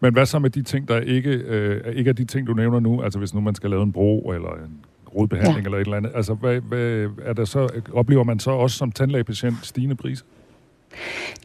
Men 0.00 0.12
hvad 0.12 0.26
så 0.26 0.38
med 0.38 0.50
de 0.50 0.62
ting, 0.62 0.88
der 0.88 1.00
ikke, 1.00 1.30
øh, 1.30 1.94
ikke 1.94 2.08
er 2.08 2.14
de 2.14 2.24
ting, 2.24 2.46
du 2.46 2.52
nævner 2.52 2.80
nu? 2.80 3.02
Altså 3.02 3.18
hvis 3.18 3.34
nu 3.34 3.40
man 3.40 3.54
skal 3.54 3.70
lave 3.70 3.82
en 3.82 3.92
bro 3.92 4.32
eller 4.34 4.48
en 4.48 4.80
rodbehandling 5.16 5.60
ja. 5.60 5.64
eller 5.64 5.78
et 5.78 5.84
eller 5.84 5.96
andet. 5.96 6.12
Altså 6.14 6.34
hvad, 6.34 6.60
hvad 6.60 7.08
er 7.24 7.32
der 7.32 7.44
så, 7.44 7.68
oplever 7.92 8.24
man 8.24 8.38
så 8.38 8.50
også 8.50 8.76
som 8.76 8.92
tandlægepatient 8.92 9.56
stigende 9.62 9.94
priser? 9.94 10.24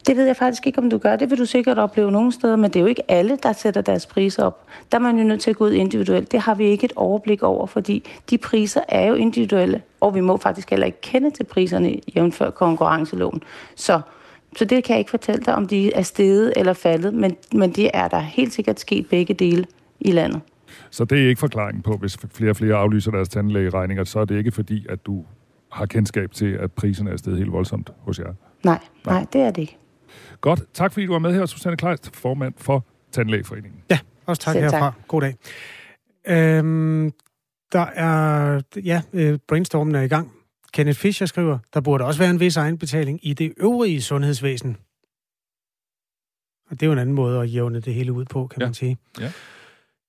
Det 0.07 0.17
ved 0.17 0.25
jeg 0.25 0.35
faktisk 0.35 0.67
ikke, 0.67 0.79
om 0.79 0.89
du 0.89 0.97
gør. 0.97 1.15
Det 1.15 1.29
vil 1.29 1.37
du 1.37 1.45
sikkert 1.45 1.77
opleve 1.77 2.11
nogle 2.11 2.31
steder, 2.31 2.55
men 2.55 2.71
det 2.71 2.75
er 2.75 2.81
jo 2.81 2.87
ikke 2.87 3.11
alle, 3.11 3.37
der 3.43 3.53
sætter 3.53 3.81
deres 3.81 4.05
priser 4.05 4.43
op. 4.43 4.65
Der 4.91 4.97
er 4.97 5.01
man 5.01 5.17
jo 5.17 5.23
nødt 5.23 5.41
til 5.41 5.49
at 5.49 5.55
gå 5.55 5.65
ud 5.65 5.71
individuelt. 5.71 6.31
Det 6.31 6.39
har 6.39 6.55
vi 6.55 6.65
ikke 6.65 6.85
et 6.85 6.93
overblik 6.95 7.43
over, 7.43 7.65
fordi 7.65 8.09
de 8.29 8.37
priser 8.37 8.81
er 8.87 9.07
jo 9.07 9.13
individuelle, 9.13 9.81
og 10.01 10.15
vi 10.15 10.21
må 10.21 10.37
faktisk 10.37 10.69
heller 10.69 10.85
ikke 10.85 11.01
kende 11.01 11.31
til 11.31 11.43
priserne 11.43 11.95
jævnfør 12.15 12.49
konkurrenceloven. 12.49 13.41
Så, 13.75 14.01
så 14.57 14.65
det 14.65 14.83
kan 14.83 14.93
jeg 14.93 14.99
ikke 14.99 15.11
fortælle 15.11 15.41
dig, 15.45 15.55
om 15.55 15.67
de 15.67 15.93
er 15.93 16.01
steget 16.01 16.53
eller 16.55 16.73
faldet, 16.73 17.13
men, 17.13 17.35
men 17.53 17.71
det 17.71 17.91
er 17.93 18.07
der 18.07 18.19
helt 18.19 18.53
sikkert 18.53 18.79
sket 18.79 19.07
begge 19.07 19.33
dele 19.33 19.65
i 19.99 20.11
landet. 20.11 20.41
Så 20.89 21.05
det 21.05 21.23
er 21.23 21.27
ikke 21.29 21.39
forklaringen 21.39 21.83
på, 21.83 21.97
hvis 21.97 22.17
flere 22.33 22.49
og 22.49 22.55
flere 22.55 22.75
aflyser 22.75 23.11
deres 23.11 23.29
tandlægeregninger, 23.29 24.03
så 24.03 24.19
er 24.19 24.25
det 24.25 24.37
ikke 24.37 24.51
fordi, 24.51 24.85
at 24.89 25.05
du 25.05 25.25
har 25.71 25.85
kendskab 25.85 26.31
til, 26.31 26.51
at 26.51 26.71
priserne 26.71 27.11
er 27.11 27.17
steget 27.17 27.37
helt 27.37 27.51
voldsomt 27.51 27.89
hos 27.99 28.19
jer. 28.19 28.33
Nej, 28.63 28.79
nej, 29.05 29.25
det 29.33 29.41
er 29.41 29.51
det 29.51 29.61
ikke. 29.61 29.77
Godt. 30.41 30.63
Tak 30.73 30.93
fordi 30.93 31.05
du 31.05 31.11
var 31.11 31.19
med 31.19 31.33
her, 31.33 31.45
Susanne 31.45 31.77
Kleist, 31.77 32.15
formand 32.15 32.53
for 32.57 32.85
Tandlægeforeningen. 33.11 33.83
Ja, 33.89 33.99
også 34.25 34.41
tak 34.41 34.53
Selv 34.53 34.69
tak. 34.69 34.73
herfra. 34.73 34.93
God 35.07 35.21
dag. 35.21 35.35
Øhm, 36.27 37.11
der 37.71 37.85
er, 37.85 38.61
ja, 38.75 39.01
øh, 39.13 39.39
brainstormen 39.47 39.95
er 39.95 40.01
i 40.01 40.07
gang. 40.07 40.31
Kenneth 40.73 40.99
Fischer 40.99 41.27
skriver, 41.27 41.59
der 41.73 41.81
burde 41.81 42.05
også 42.05 42.19
være 42.19 42.29
en 42.29 42.39
vis 42.39 42.57
egenbetaling 42.57 43.19
i 43.21 43.33
det 43.33 43.53
øvrige 43.57 44.01
sundhedsvæsen. 44.01 44.77
Og 46.69 46.79
det 46.79 46.83
er 46.83 46.87
jo 46.87 46.93
en 46.93 46.99
anden 46.99 47.15
måde 47.15 47.41
at 47.41 47.53
jævne 47.53 47.79
det 47.79 47.93
hele 47.93 48.13
ud 48.13 48.25
på, 48.25 48.47
kan 48.47 48.61
ja. 48.61 48.67
man 48.67 48.73
sige. 48.73 48.97
Ja. 49.19 49.31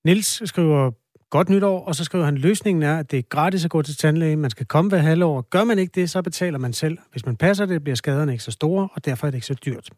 Nils 0.05 0.49
skriver, 0.49 0.91
godt 1.37 1.49
nytår, 1.49 1.85
og 1.85 1.95
så 1.95 2.05
skriver 2.05 2.25
han, 2.25 2.37
løsningen 2.37 2.83
er, 2.83 2.99
at 2.99 3.11
det 3.11 3.19
er 3.19 3.23
gratis 3.23 3.65
at 3.65 3.71
gå 3.71 3.83
til 3.83 3.97
tandlæge. 3.97 4.37
Man 4.37 4.51
skal 4.51 4.67
komme 4.67 4.89
hver 4.89 4.99
halvår. 4.99 5.41
Gør 5.41 5.65
man 5.65 5.79
ikke 5.79 5.93
det, 6.01 6.11
så 6.11 6.23
betaler 6.23 6.59
man 6.59 6.73
selv. 6.73 6.99
Hvis 7.11 7.27
man 7.27 7.37
passer 7.37 7.67
det, 7.67 7.85
bliver 7.85 7.97
skaderne 7.97 8.33
ikke 8.33 8.45
så 8.45 8.51
store, 8.51 8.89
og 8.93 9.05
derfor 9.05 9.27
er 9.27 9.31
det 9.31 9.37
ikke 9.37 9.47
så 9.47 9.55
dyrt. 9.67 9.91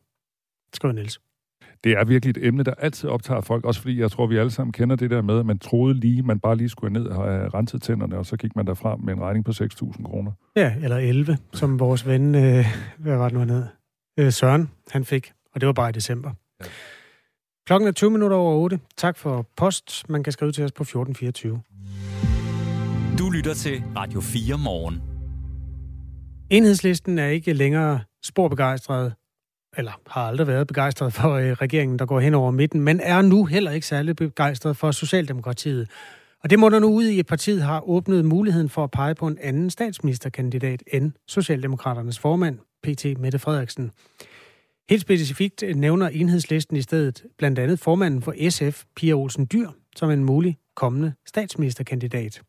Skriver 0.74 0.92
Nils. 0.92 1.20
Det 1.84 1.92
er 1.92 2.04
virkelig 2.04 2.30
et 2.30 2.46
emne, 2.46 2.62
der 2.62 2.74
altid 2.78 3.08
optager 3.08 3.40
folk, 3.40 3.64
også 3.64 3.80
fordi 3.80 4.00
jeg 4.00 4.10
tror, 4.10 4.26
vi 4.26 4.36
alle 4.36 4.50
sammen 4.50 4.72
kender 4.72 4.96
det 4.96 5.10
der 5.10 5.22
med, 5.22 5.38
at 5.38 5.46
man 5.46 5.58
troede 5.58 5.94
lige, 5.94 6.22
man 6.22 6.40
bare 6.40 6.56
lige 6.56 6.68
skulle 6.68 6.92
ned 6.92 7.06
og 7.06 7.24
have 7.24 7.48
renset 7.48 7.82
tænderne, 7.82 8.18
og 8.18 8.26
så 8.26 8.36
gik 8.36 8.56
man 8.56 8.66
derfra 8.66 8.96
med 8.96 9.14
en 9.14 9.20
regning 9.20 9.44
på 9.44 9.50
6.000 9.50 10.02
kroner. 10.02 10.32
Ja, 10.56 10.74
eller 10.82 10.96
11, 10.96 11.38
som 11.52 11.80
vores 11.80 12.06
ven, 12.06 12.34
øh, 12.34 12.66
hvad 12.98 13.16
var 13.16 13.24
det 13.24 13.32
nu 13.32 13.38
han 13.38 13.50
hed? 13.50 13.64
Øh, 14.18 14.32
Søren, 14.32 14.70
han 14.90 15.04
fik, 15.04 15.32
og 15.54 15.60
det 15.60 15.66
var 15.66 15.72
bare 15.72 15.88
i 15.88 15.92
december. 15.92 16.30
Ja. 16.60 16.66
Klokken 17.66 17.88
er 17.88 17.92
20 17.92 18.10
minutter 18.10 18.36
over 18.36 18.54
8. 18.54 18.80
Tak 18.96 19.16
for 19.16 19.46
post. 19.56 20.08
Man 20.08 20.22
kan 20.22 20.32
skrive 20.32 20.52
til 20.52 20.64
os 20.64 20.72
på 20.72 20.82
1424. 20.82 21.62
Du 23.18 23.30
lytter 23.30 23.54
til 23.54 23.82
Radio 23.96 24.20
4 24.20 24.58
morgen. 24.58 25.02
Enhedslisten 26.50 27.18
er 27.18 27.26
ikke 27.26 27.52
længere 27.52 28.00
sporbegejstret, 28.24 29.12
eller 29.76 29.92
har 30.06 30.20
aldrig 30.20 30.46
været 30.46 30.66
begejstret 30.66 31.12
for 31.12 31.30
øh, 31.30 31.52
regeringen, 31.52 31.98
der 31.98 32.06
går 32.06 32.20
hen 32.20 32.34
over 32.34 32.50
midten, 32.50 32.80
men 32.80 33.00
er 33.00 33.22
nu 33.22 33.44
heller 33.44 33.70
ikke 33.70 33.86
særlig 33.86 34.16
begejstret 34.16 34.76
for 34.76 34.90
Socialdemokratiet. 34.90 35.88
Og 36.42 36.50
det 36.50 36.58
må 36.58 36.68
der 36.68 36.78
nu 36.78 36.86
ud 36.86 37.04
i, 37.04 37.18
at 37.18 37.26
partiet 37.26 37.62
har 37.62 37.88
åbnet 37.88 38.24
muligheden 38.24 38.68
for 38.68 38.84
at 38.84 38.90
pege 38.90 39.14
på 39.14 39.26
en 39.26 39.38
anden 39.42 39.70
statsministerkandidat 39.70 40.82
end 40.92 41.12
Socialdemokraternes 41.26 42.18
formand, 42.18 42.58
P.T. 42.82 43.04
Mette 43.18 43.38
Frederiksen. 43.38 43.92
Helt 44.90 45.02
specifikt 45.02 45.64
nævner 45.76 46.08
enhedslisten 46.08 46.76
i 46.76 46.82
stedet 46.82 47.24
blandt 47.38 47.58
andet 47.58 47.78
formanden 47.78 48.22
for 48.22 48.50
SF, 48.50 48.84
Pia 48.96 49.12
Olsen 49.12 49.48
Dyr, 49.52 49.68
som 49.96 50.10
en 50.10 50.24
mulig 50.24 50.58
kommende 50.76 51.12
statsministerkandidat. 51.26 52.42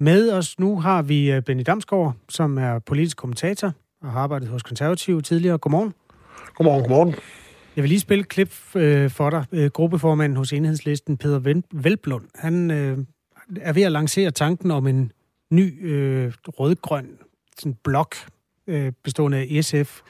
Med 0.00 0.32
os 0.32 0.58
nu 0.58 0.80
har 0.80 1.02
vi 1.02 1.32
øh, 1.32 1.42
Benny 1.42 1.62
Damsgaard, 1.66 2.14
som 2.28 2.58
er 2.58 2.78
politisk 2.78 3.16
kommentator 3.16 3.72
og 4.02 4.10
har 4.10 4.20
arbejdet 4.20 4.48
hos 4.48 4.62
Konservative 4.62 5.22
tidligere. 5.22 5.58
Godmorgen. 5.58 5.94
Godmorgen, 6.54 6.82
godmorgen. 6.82 7.14
Jeg 7.76 7.82
vil 7.82 7.88
lige 7.88 8.00
spille 8.00 8.22
et 8.22 8.28
klip 8.28 8.76
øh, 8.76 9.10
for 9.10 9.30
dig. 9.30 9.44
Øh, 9.52 9.70
gruppeformanden 9.70 10.36
hos 10.36 10.52
enhedslisten, 10.52 11.16
Peter 11.16 11.62
Velblund, 11.72 12.24
han 12.34 12.70
er 13.60 13.72
ved 13.72 13.82
at 13.82 13.92
lancere 13.92 14.30
tanken 14.30 14.70
om 14.70 14.86
en 14.86 15.12
ny 15.50 15.92
øh, 15.92 16.32
rødgrøn 16.46 17.08
sådan 17.58 17.76
blok 17.84 18.14
bestående 19.04 19.38
af 19.38 19.64
SF 19.64 20.00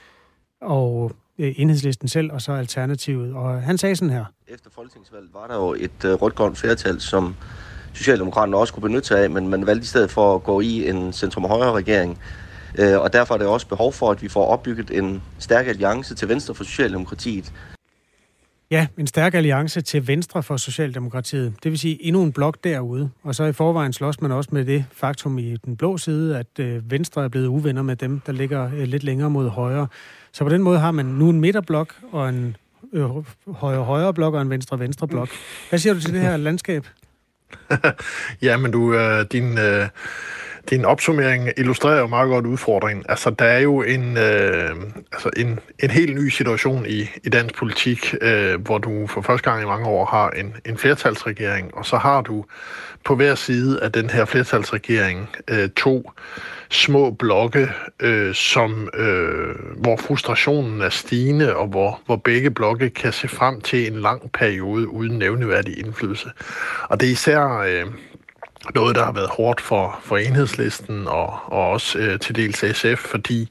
og 0.61 1.12
Øh, 1.14 1.24
enhedslisten 1.38 2.09
selv, 2.09 2.33
og 2.33 2.43
så 2.43 2.53
Alternativet. 2.53 3.35
Og 3.35 3.62
han 3.62 3.79
sagde 3.79 3.97
sådan 3.97 4.12
her. 4.12 4.25
Efter 4.49 4.71
folketingsvalget 4.75 5.31
var 5.35 5.47
der 5.47 5.55
jo 5.55 5.75
et 5.79 6.05
uh, 6.05 6.23
rødt-grønt 6.23 6.59
flertal, 6.59 7.00
som 7.00 7.35
Socialdemokraterne 7.93 8.57
også 8.57 8.73
kunne 8.73 8.83
benytte 8.88 9.09
sig 9.09 9.23
af, 9.23 9.31
men 9.31 9.49
man 9.49 9.67
valgte 9.67 9.85
i 9.85 9.87
stedet 9.87 10.11
for 10.11 10.35
at 10.35 10.43
gå 10.43 10.61
i 10.61 10.88
en 10.88 11.12
centrum-højre 11.12 11.73
regering. 11.73 12.19
Uh, 12.79 13.03
og 13.03 13.12
derfor 13.12 13.35
er 13.35 13.38
der 13.38 13.47
også 13.47 13.69
behov 13.69 13.93
for, 13.93 14.11
at 14.11 14.23
vi 14.23 14.29
får 14.29 14.47
opbygget 14.47 14.91
en 14.91 15.23
stærk 15.38 15.67
alliance 15.67 16.14
til 16.14 16.29
venstre 16.29 16.55
for 16.55 16.64
Socialdemokratiet. 16.64 17.53
Ja, 18.71 18.87
en 18.99 19.07
stærk 19.07 19.35
alliance 19.35 19.81
til 19.81 20.09
venstre 20.09 20.43
for 20.43 20.57
Socialdemokratiet. 20.57 21.55
Det 21.62 21.71
vil 21.71 21.79
sige 21.79 22.05
endnu 22.05 22.23
en 22.23 22.33
blok 22.33 22.64
derude. 22.64 23.11
Og 23.23 23.35
så 23.35 23.45
i 23.45 23.53
forvejen 23.53 23.93
slås 23.93 24.21
man 24.21 24.33
også 24.33 24.50
med 24.53 24.64
det 24.64 24.85
faktum 24.93 25.38
i 25.38 25.57
den 25.57 25.76
blå 25.76 25.99
side, 25.99 26.38
at 26.38 26.59
øh, 26.59 26.91
venstre 26.91 27.25
er 27.25 27.29
blevet 27.29 27.47
uvenner 27.47 27.83
med 27.83 27.97
dem, 27.97 28.21
der 28.21 28.33
ligger 28.33 28.71
øh, 28.75 28.83
lidt 28.83 29.05
længere 29.05 29.31
mod 29.31 29.49
højre. 29.49 29.88
Så 30.35 30.45
på 30.45 30.50
den 30.50 30.62
måde 30.62 30.79
har 30.79 30.91
man 30.91 31.07
nu 31.07 31.31
en 31.31 31.41
midterblok 31.41 31.95
og 32.12 32.29
en 32.29 32.57
øh, 32.93 33.11
højre-højre 33.47 34.14
blok 34.14 34.35
og 34.35 34.43
en 34.43 34.50
venstre-venstre 34.50 35.09
blok. 35.09 35.29
Hvad 35.69 35.79
siger 35.79 35.95
du 35.95 36.00
til 36.00 36.14
det 36.14 36.21
her 36.21 36.37
landskab? 36.37 36.87
ja, 38.43 38.57
men 38.57 38.71
du, 38.71 38.95
øh, 38.95 39.26
din... 39.33 39.59
Øh 39.59 39.88
din 40.71 40.85
opsummering 40.85 41.49
illustrerer 41.56 42.00
jo 42.00 42.06
meget 42.06 42.28
godt 42.28 42.47
udfordringen. 42.47 43.05
Altså, 43.09 43.31
der 43.31 43.44
er 43.44 43.59
jo 43.59 43.83
en, 43.83 44.16
øh, 44.16 44.70
altså 45.12 45.31
en, 45.37 45.61
en 45.83 45.90
helt 45.90 46.14
ny 46.14 46.29
situation 46.29 46.87
i, 46.87 47.11
i 47.24 47.29
dansk 47.29 47.55
politik, 47.55 48.14
øh, 48.20 48.61
hvor 48.61 48.79
du 48.79 49.07
for 49.07 49.20
første 49.20 49.50
gang 49.50 49.62
i 49.62 49.66
mange 49.66 49.87
år 49.87 50.05
har 50.05 50.31
en, 50.31 50.57
en 50.64 50.79
flertalsregering, 50.79 51.74
og 51.74 51.87
så 51.87 51.96
har 51.96 52.20
du 52.20 52.44
på 53.05 53.16
hver 53.16 53.35
side 53.35 53.83
af 53.83 53.92
den 53.92 54.11
her 54.11 54.24
flertalsregering 54.24 55.29
øh, 55.50 55.68
to 55.68 56.11
små 56.70 57.11
blokke, 57.11 57.68
øh, 58.00 58.35
som, 58.35 58.88
øh, 58.94 59.55
hvor 59.77 59.96
frustrationen 59.96 60.81
er 60.81 60.88
stigende, 60.88 61.57
og 61.57 61.66
hvor, 61.66 62.00
hvor 62.07 62.16
begge 62.16 62.50
blokke 62.50 62.90
kan 62.90 63.12
se 63.12 63.29
frem 63.29 63.61
til 63.61 63.92
en 63.92 64.00
lang 64.00 64.33
periode 64.33 64.88
uden 64.88 65.18
nævneværdig 65.18 65.79
indflydelse. 65.79 66.31
Og 66.88 67.00
det 67.00 67.07
er 67.07 67.12
især... 67.12 67.48
Øh, 67.48 67.87
noget, 68.74 68.96
der 68.96 69.05
har 69.05 69.12
været 69.12 69.31
hårdt 69.31 69.61
for, 69.61 70.00
for 70.03 70.16
enhedslisten 70.16 71.09
og, 71.09 71.38
og 71.46 71.70
også 71.70 71.98
øh, 71.98 72.20
til 72.20 72.37
dels 72.37 72.64
SF, 72.77 72.98
fordi 72.98 73.48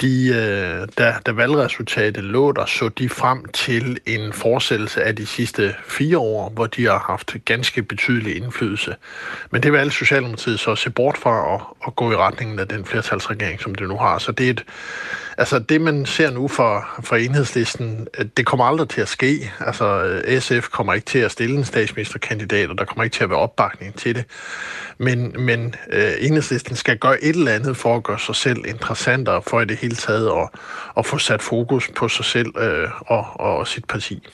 de, 0.00 0.28
øh, 0.28 0.88
da, 0.98 1.14
da 1.26 1.32
valgresultatet 1.32 2.24
lå 2.24 2.52
der, 2.52 2.66
så 2.66 2.88
de 2.88 3.08
frem 3.08 3.44
til 3.44 3.98
en 4.06 4.32
fortsættelse 4.32 5.02
af 5.02 5.16
de 5.16 5.26
sidste 5.26 5.74
fire 5.88 6.18
år, 6.18 6.50
hvor 6.50 6.66
de 6.66 6.84
har 6.84 6.98
haft 6.98 7.36
ganske 7.44 7.82
betydelig 7.82 8.36
indflydelse. 8.36 8.96
Men 9.50 9.62
det 9.62 9.72
valgte 9.72 9.96
Socialdemokratiet 9.96 10.60
så 10.60 10.76
se 10.76 10.90
bort 10.90 11.18
fra 11.18 11.52
og, 11.52 11.76
og 11.80 11.96
gå 11.96 12.12
i 12.12 12.16
retningen 12.16 12.58
af 12.58 12.68
den 12.68 12.84
flertalsregering, 12.84 13.60
som 13.60 13.74
det 13.74 13.88
nu 13.88 13.96
har. 13.96 14.18
Så 14.18 14.32
det 14.32 14.46
er 14.46 14.50
et, 14.50 14.64
Altså 15.38 15.58
det, 15.58 15.80
man 15.80 16.06
ser 16.06 16.30
nu 16.30 16.48
for, 16.48 17.00
for 17.00 17.16
enhedslisten, 17.16 18.08
øh, 18.18 18.26
det 18.36 18.46
kommer 18.46 18.64
aldrig 18.64 18.88
til 18.88 19.00
at 19.00 19.08
ske. 19.08 19.52
Altså 19.60 20.04
øh, 20.04 20.40
SF 20.40 20.68
kommer 20.68 20.94
ikke 20.94 21.04
til 21.04 21.18
at 21.18 21.30
stille 21.30 21.56
en 21.56 21.64
statsministerkandidat, 21.64 22.70
og 22.70 22.78
der 22.78 22.84
kommer 22.84 23.04
ikke 23.04 23.14
til 23.14 23.24
at 23.24 23.30
være 23.30 23.38
opbakning 23.38 23.94
til 23.94 24.14
det. 24.14 24.24
Men, 24.98 25.34
men 25.38 25.74
øh, 25.90 26.12
enhedslisten 26.18 26.76
skal 26.76 26.98
gøre 26.98 27.24
et 27.24 27.36
eller 27.36 27.52
andet 27.52 27.76
for 27.76 27.96
at 27.96 28.02
gøre 28.02 28.18
sig 28.18 28.36
selv 28.36 28.58
interessantere, 28.66 29.42
for 29.42 29.60
i 29.60 29.64
det 29.64 29.76
hele 29.76 29.96
taget 29.96 30.28
at, 30.28 30.48
at 30.98 31.06
få 31.06 31.18
sat 31.18 31.42
fokus 31.42 31.90
på 31.96 32.08
sig 32.08 32.24
selv 32.24 32.58
øh, 32.58 32.88
og, 33.00 33.40
og 33.40 33.68
sit 33.68 33.84
parti. 33.84 34.28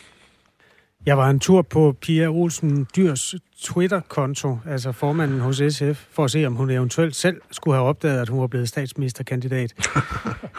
Jeg 1.06 1.18
var 1.18 1.30
en 1.30 1.40
tur 1.40 1.62
på 1.62 1.96
Pia 2.00 2.26
Olsen 2.28 2.87
Dyrs 2.96 3.34
Twitter-konto, 3.62 4.58
altså 4.66 4.92
formanden 4.92 5.40
hos 5.40 5.62
SF, 5.70 6.06
for 6.11 6.24
at 6.24 6.30
se, 6.30 6.46
om 6.46 6.54
hun 6.54 6.70
eventuelt 6.70 7.16
selv 7.16 7.40
skulle 7.50 7.74
have 7.76 7.88
opdaget, 7.88 8.20
at 8.20 8.28
hun 8.28 8.40
var 8.40 8.46
blevet 8.46 8.68
statsministerkandidat. 8.68 9.74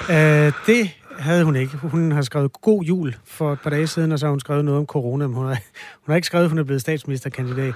uh, 0.10 0.16
det 0.68 0.90
havde 1.20 1.44
hun 1.44 1.56
ikke. 1.56 1.78
Hun 1.78 2.12
har 2.12 2.22
skrevet 2.22 2.54
god 2.54 2.84
jul 2.84 3.16
for 3.26 3.54
et 3.54 3.60
par 3.62 3.70
dage 3.70 3.88
siden, 3.88 4.12
og 4.12 4.20
så 4.20 4.26
har 4.26 4.32
hun 4.32 4.40
skrevet 4.40 4.66
noget 4.66 4.80
om 4.80 4.86
corona, 4.86 5.28
men 5.28 5.36
hun 5.36 5.46
har, 5.46 5.54
hun 6.06 6.12
har 6.12 6.16
ikke 6.16 6.26
skrevet, 6.26 6.46
at 6.46 6.50
hun 6.50 6.60
er 6.60 6.64
blevet 6.64 6.82
statsministerkandidat. 6.82 7.74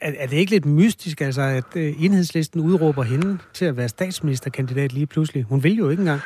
Er, 0.00 0.12
er 0.18 0.26
det 0.26 0.36
ikke 0.36 0.50
lidt 0.52 0.66
mystisk, 0.66 1.20
altså, 1.20 1.42
at 1.42 1.64
uh, 1.76 2.04
enhedslisten 2.04 2.60
udråber 2.60 3.02
hende 3.02 3.38
til 3.52 3.64
at 3.64 3.76
være 3.76 3.88
statsministerkandidat 3.88 4.92
lige 4.92 5.06
pludselig? 5.06 5.42
Hun 5.42 5.62
vil 5.62 5.76
jo 5.76 5.88
ikke 5.88 6.00
engang. 6.00 6.20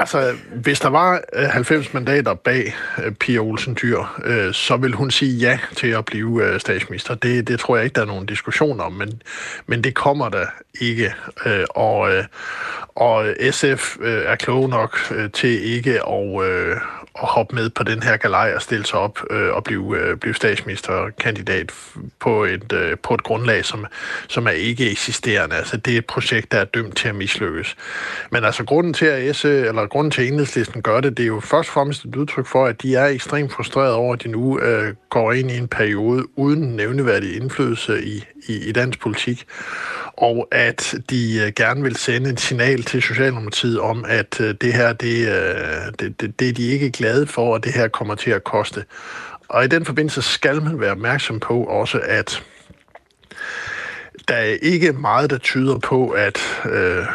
Altså, 0.00 0.34
hvis 0.54 0.80
der 0.80 0.88
var 0.88 1.20
øh, 1.32 1.48
90 1.48 1.94
mandater 1.94 2.34
bag 2.34 2.74
øh, 3.04 3.12
Pia 3.12 3.38
Olsen 3.38 3.76
Dyr, 3.82 3.98
øh, 4.24 4.54
så 4.54 4.76
vil 4.76 4.92
hun 4.92 5.10
sige 5.10 5.36
ja 5.38 5.58
til 5.76 5.88
at 5.88 6.04
blive 6.04 6.44
øh, 6.44 6.60
statsminister. 6.60 7.14
Det, 7.14 7.48
det 7.48 7.60
tror 7.60 7.76
jeg 7.76 7.84
ikke, 7.84 7.94
der 7.94 8.00
er 8.00 8.06
nogen 8.06 8.26
diskussion 8.26 8.80
om, 8.80 8.92
men, 8.92 9.22
men 9.66 9.84
det 9.84 9.94
kommer 9.94 10.28
der 10.28 10.46
ikke. 10.80 11.14
Og, 11.70 12.10
og 12.94 13.26
SF 13.50 13.96
er 14.02 14.36
klog 14.36 14.68
nok 14.68 14.98
til 15.32 15.64
ikke 15.74 15.92
at, 16.08 16.80
at 17.22 17.28
hoppe 17.28 17.54
med 17.54 17.70
på 17.70 17.82
den 17.82 18.02
her 18.02 18.16
galej 18.16 18.52
og 18.56 18.62
stille 18.62 18.86
sig 18.86 18.98
op 18.98 19.18
øh, 19.30 19.54
og 19.54 19.64
blive, 19.64 19.98
øh, 19.98 20.16
blive 20.16 20.34
statsministerkandidat 20.34 21.72
på 22.20 22.44
et, 22.44 22.72
øh, 22.72 22.96
på 23.02 23.14
et 23.14 23.22
grundlag, 23.22 23.64
som, 23.64 23.86
som 24.28 24.46
er 24.46 24.50
ikke 24.50 24.90
eksisterende. 24.90 25.56
Altså 25.56 25.76
det 25.76 25.94
er 25.94 25.98
et 25.98 26.06
projekt, 26.06 26.52
der 26.52 26.58
er 26.58 26.64
dømt 26.64 26.96
til 26.96 27.08
at 27.08 27.14
mislykkes. 27.14 27.76
Men 28.30 28.44
altså 28.44 28.64
grunden 28.64 28.94
til, 28.94 29.06
at 29.06 29.36
S, 29.36 29.44
eller 29.44 29.86
grunden 29.86 30.10
til, 30.10 30.22
at 30.22 30.28
enhedslisten 30.28 30.82
gør 30.82 31.00
det, 31.00 31.16
det 31.16 31.22
er 31.22 31.26
jo 31.26 31.40
først 31.40 31.68
og 31.68 31.72
fremmest 31.72 32.04
et 32.04 32.16
udtryk 32.16 32.46
for, 32.46 32.66
at 32.66 32.82
de 32.82 32.94
er 32.94 33.06
ekstremt 33.06 33.52
frustrerede 33.52 33.94
over, 33.94 34.14
at 34.14 34.22
de 34.22 34.28
nu 34.28 34.60
øh, 34.60 34.94
går 35.10 35.32
ind 35.32 35.50
i 35.50 35.56
en 35.56 35.68
periode 35.68 36.24
uden 36.36 36.76
nævneværdig 36.76 37.36
indflydelse 37.36 38.04
i, 38.04 38.24
i, 38.48 38.68
i 38.68 38.72
dansk 38.72 39.00
politik 39.00 39.46
og 40.20 40.48
at 40.50 40.94
de 41.10 41.40
øh, 41.46 41.52
gerne 41.56 41.82
vil 41.82 41.96
sende 41.96 42.30
et 42.30 42.40
signal 42.40 42.82
til 42.82 43.02
Socialdemokratiet 43.02 43.80
om, 43.80 44.04
at 44.08 44.40
øh, 44.40 44.54
det 44.60 44.72
her, 44.72 44.92
det, 44.92 45.28
øh, 45.28 45.92
det, 45.98 46.20
det, 46.20 46.40
det 46.40 46.48
er 46.48 46.52
de 46.52 46.66
ikke 46.66 46.90
glade 46.90 47.26
for, 47.26 47.54
og 47.54 47.64
det 47.64 47.72
her 47.72 47.88
kommer 47.88 48.14
til 48.14 48.30
at 48.30 48.44
koste. 48.44 48.84
Og 49.48 49.64
i 49.64 49.68
den 49.68 49.84
forbindelse 49.84 50.22
skal 50.22 50.62
man 50.62 50.80
være 50.80 50.90
opmærksom 50.90 51.40
på 51.40 51.64
også, 51.64 52.00
at 52.04 52.42
der 54.28 54.34
er 54.34 54.56
ikke 54.62 54.92
meget, 54.92 55.30
der 55.30 55.38
tyder 55.38 55.78
på, 55.78 56.10
at 56.10 56.38
øh, 56.70 57.06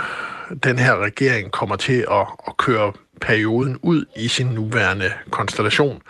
den 0.63 0.79
her 0.79 0.97
regering 0.97 1.51
kommer 1.51 1.75
til 1.75 2.05
at, 2.11 2.27
at 2.47 2.57
køre 2.57 2.93
perioden 3.21 3.79
ud 3.81 4.05
i 4.15 4.27
sin 4.27 4.47
nuværende 4.47 5.11
konstellation. 5.31 6.01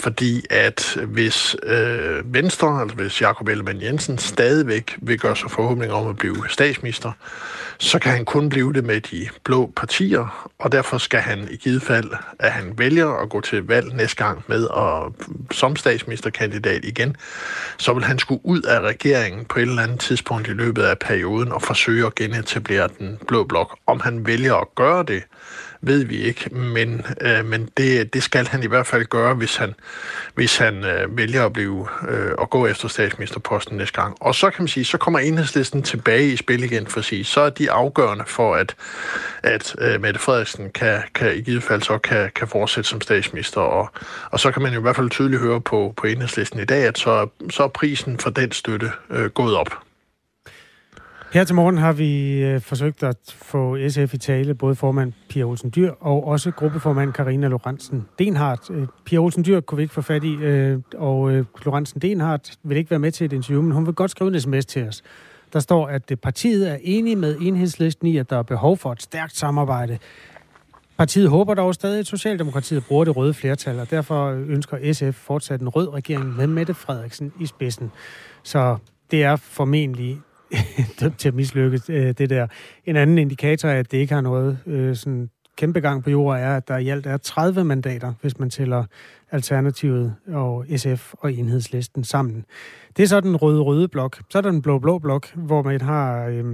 Fordi 0.00 0.42
at 0.50 0.98
hvis 1.06 1.56
øh, 1.62 2.34
Venstre, 2.34 2.80
altså 2.80 2.96
hvis 2.96 3.20
Jakob 3.20 3.48
Ellemann 3.48 3.82
Jensen 3.82 4.18
stadigvæk 4.18 4.96
vil 5.02 5.18
gøre 5.18 5.36
sig 5.36 5.50
forhåbning 5.50 5.92
om 5.92 6.08
at 6.08 6.16
blive 6.16 6.44
statsminister, 6.48 7.12
så 7.78 7.98
kan 7.98 8.12
han 8.12 8.24
kun 8.24 8.48
blive 8.48 8.72
det 8.72 8.84
med 8.84 9.00
de 9.00 9.28
blå 9.44 9.72
partier, 9.76 10.50
og 10.58 10.72
derfor 10.72 10.98
skal 10.98 11.20
han 11.20 11.48
i 11.50 11.56
givet 11.56 11.82
fald, 11.82 12.10
at 12.38 12.52
han 12.52 12.78
vælger 12.78 13.22
at 13.22 13.28
gå 13.30 13.40
til 13.40 13.66
valg 13.66 13.94
næste 13.94 14.24
gang 14.24 14.44
med 14.46 14.64
og 14.64 15.14
som 15.50 15.76
statsministerkandidat 15.76 16.84
igen, 16.84 17.16
så 17.78 17.94
vil 17.94 18.04
han 18.04 18.18
skulle 18.18 18.40
ud 18.44 18.62
af 18.62 18.80
regeringen 18.80 19.44
på 19.44 19.58
et 19.58 19.62
eller 19.62 19.82
andet 19.82 20.00
tidspunkt 20.00 20.48
i 20.48 20.52
løbet 20.52 20.82
af 20.82 20.98
perioden 20.98 21.52
og 21.52 21.62
forsøge 21.62 22.06
at 22.06 22.14
genetablere 22.14 22.88
den 22.98 23.18
blå 23.28 23.44
blok. 23.44 23.78
Om 23.86 24.00
han 24.00 24.26
vælger 24.26 24.54
at 24.54 24.74
gøre 24.74 25.02
det, 25.02 25.22
ved 25.86 26.04
vi 26.04 26.16
ikke, 26.16 26.54
men, 26.54 27.06
øh, 27.20 27.44
men 27.44 27.68
det, 27.76 28.14
det 28.14 28.22
skal 28.22 28.46
han 28.46 28.62
i 28.62 28.66
hvert 28.66 28.86
fald 28.86 29.04
gøre, 29.04 29.34
hvis 29.34 29.56
han, 29.56 29.74
hvis 30.34 30.56
han 30.56 30.84
øh, 30.84 31.16
vælger 31.16 31.46
at 31.46 31.52
blive 31.52 31.88
øh, 32.08 32.32
gå 32.54 32.66
efter 32.66 32.88
statsministerposten 32.88 33.76
næste 33.76 34.00
gang. 34.00 34.16
Og 34.20 34.34
så 34.34 34.50
kan 34.50 34.62
man 34.62 34.68
sige, 34.68 34.84
så 34.84 34.98
kommer 34.98 35.18
enhedslisten 35.18 35.82
tilbage 35.82 36.32
i 36.32 36.36
spil 36.36 36.62
igen 36.64 36.86
for 36.86 36.98
at 36.98 37.04
sige, 37.04 37.24
så 37.24 37.40
er 37.40 37.50
de 37.50 37.70
afgørende 37.70 38.24
for, 38.26 38.54
at, 38.54 38.76
at 39.42 39.74
øh, 39.78 40.00
Mette 40.00 40.20
Frederiksen 40.20 40.70
kan, 40.70 41.02
kan 41.14 41.36
i 41.36 41.40
givet 41.40 41.62
fald 41.62 41.82
så 41.82 41.98
kan, 41.98 42.30
kan 42.34 42.48
fortsætte 42.48 42.90
som 42.90 43.00
statsminister. 43.00 43.60
Og, 43.60 43.90
og 44.30 44.40
så 44.40 44.50
kan 44.50 44.62
man 44.62 44.72
jo 44.72 44.78
i 44.78 44.82
hvert 44.82 44.96
fald 44.96 45.10
tydeligt 45.10 45.42
høre 45.42 45.60
på, 45.60 45.94
på 45.96 46.06
enhedslisten 46.06 46.60
i 46.60 46.64
dag, 46.64 46.84
at 46.84 46.98
så, 46.98 47.28
så 47.50 47.62
er 47.62 47.68
prisen 47.68 48.18
for 48.18 48.30
den 48.30 48.52
støtte 48.52 48.90
øh, 49.10 49.30
gået 49.30 49.56
op. 49.56 49.78
Her 51.34 51.44
til 51.44 51.54
morgen 51.54 51.78
har 51.78 51.92
vi 51.92 52.42
øh, 52.42 52.60
forsøgt 52.60 53.02
at 53.02 53.16
få 53.36 53.78
SF 53.88 54.14
i 54.14 54.18
tale, 54.18 54.54
både 54.54 54.74
formand 54.74 55.12
Pia 55.28 55.44
Olsen 55.44 55.72
Dyr 55.76 55.90
og 56.00 56.26
også 56.26 56.50
gruppeformand 56.50 57.12
Karina 57.12 57.48
Lorentzen 57.48 58.06
Denhardt. 58.18 58.70
Øh, 58.70 58.86
Pia 59.04 59.18
Olsen 59.18 59.44
Dyr 59.44 59.60
kunne 59.60 59.76
vi 59.76 59.82
ikke 59.82 59.94
få 59.94 60.02
fat 60.02 60.24
i, 60.24 60.34
øh, 60.34 60.80
og 60.96 61.32
øh, 61.32 61.44
Lorentzen 61.64 62.00
Denhardt 62.00 62.58
vil 62.62 62.76
ikke 62.76 62.90
være 62.90 63.00
med 63.00 63.12
til 63.12 63.24
et 63.24 63.32
interview, 63.32 63.62
men 63.62 63.72
hun 63.72 63.86
vil 63.86 63.94
godt 63.94 64.10
skrive 64.10 64.34
en 64.34 64.40
sms 64.40 64.66
til 64.66 64.88
os. 64.88 65.02
Der 65.52 65.60
står, 65.60 65.86
at 65.86 66.10
øh, 66.10 66.16
partiet 66.16 66.70
er 66.70 66.76
enige 66.82 67.16
med 67.16 67.36
enhedslisten 67.40 68.08
i, 68.08 68.16
at 68.16 68.30
der 68.30 68.38
er 68.38 68.42
behov 68.42 68.76
for 68.76 68.92
et 68.92 69.02
stærkt 69.02 69.36
samarbejde. 69.36 69.98
Partiet 70.96 71.28
håber 71.28 71.54
dog 71.54 71.74
stadig, 71.74 71.98
at 71.98 72.06
Socialdemokratiet 72.06 72.84
bruger 72.84 73.04
det 73.04 73.16
røde 73.16 73.34
flertal, 73.34 73.80
og 73.80 73.90
derfor 73.90 74.26
øh, 74.26 74.50
ønsker 74.50 74.92
SF 74.92 75.14
fortsat 75.14 75.60
en 75.60 75.68
rød 75.68 75.92
regering 75.92 76.36
med 76.36 76.46
Mette 76.46 76.74
Frederiksen 76.74 77.32
i 77.40 77.46
spidsen. 77.46 77.90
Så 78.42 78.76
det 79.10 79.22
er 79.22 79.36
formentlig 79.36 80.20
dømt 81.00 81.18
til 81.18 81.28
at 81.28 81.34
mislykkes, 81.34 81.90
øh, 81.90 82.14
det 82.18 82.30
der. 82.30 82.46
En 82.86 82.96
anden 82.96 83.18
indikator 83.18 83.68
er, 83.68 83.78
at 83.78 83.92
det 83.92 83.98
ikke 83.98 84.14
har 84.14 84.20
noget 84.20 84.58
øh, 84.66 84.96
sådan 84.96 85.30
kæmpe 85.56 85.80
gang 85.80 86.04
på 86.04 86.10
jorden, 86.10 86.42
er, 86.42 86.56
at 86.56 86.68
der 86.68 86.76
i 86.76 86.88
alt 86.88 87.06
er 87.06 87.16
30 87.16 87.64
mandater, 87.64 88.12
hvis 88.20 88.38
man 88.38 88.50
tæller 88.50 88.84
Alternativet 89.30 90.14
og 90.28 90.64
SF 90.76 91.14
og 91.18 91.32
Enhedslisten 91.32 92.04
sammen. 92.04 92.44
Det 92.96 93.02
er 93.02 93.06
så 93.06 93.20
den 93.20 93.36
røde-røde 93.36 93.88
blok. 93.88 94.22
Så 94.30 94.38
er 94.38 94.42
der 94.42 94.50
den 94.50 94.62
blå-blå 94.62 94.98
blok, 94.98 95.34
hvor 95.34 95.62
man 95.62 95.80
har 95.80 96.26
øh, 96.26 96.44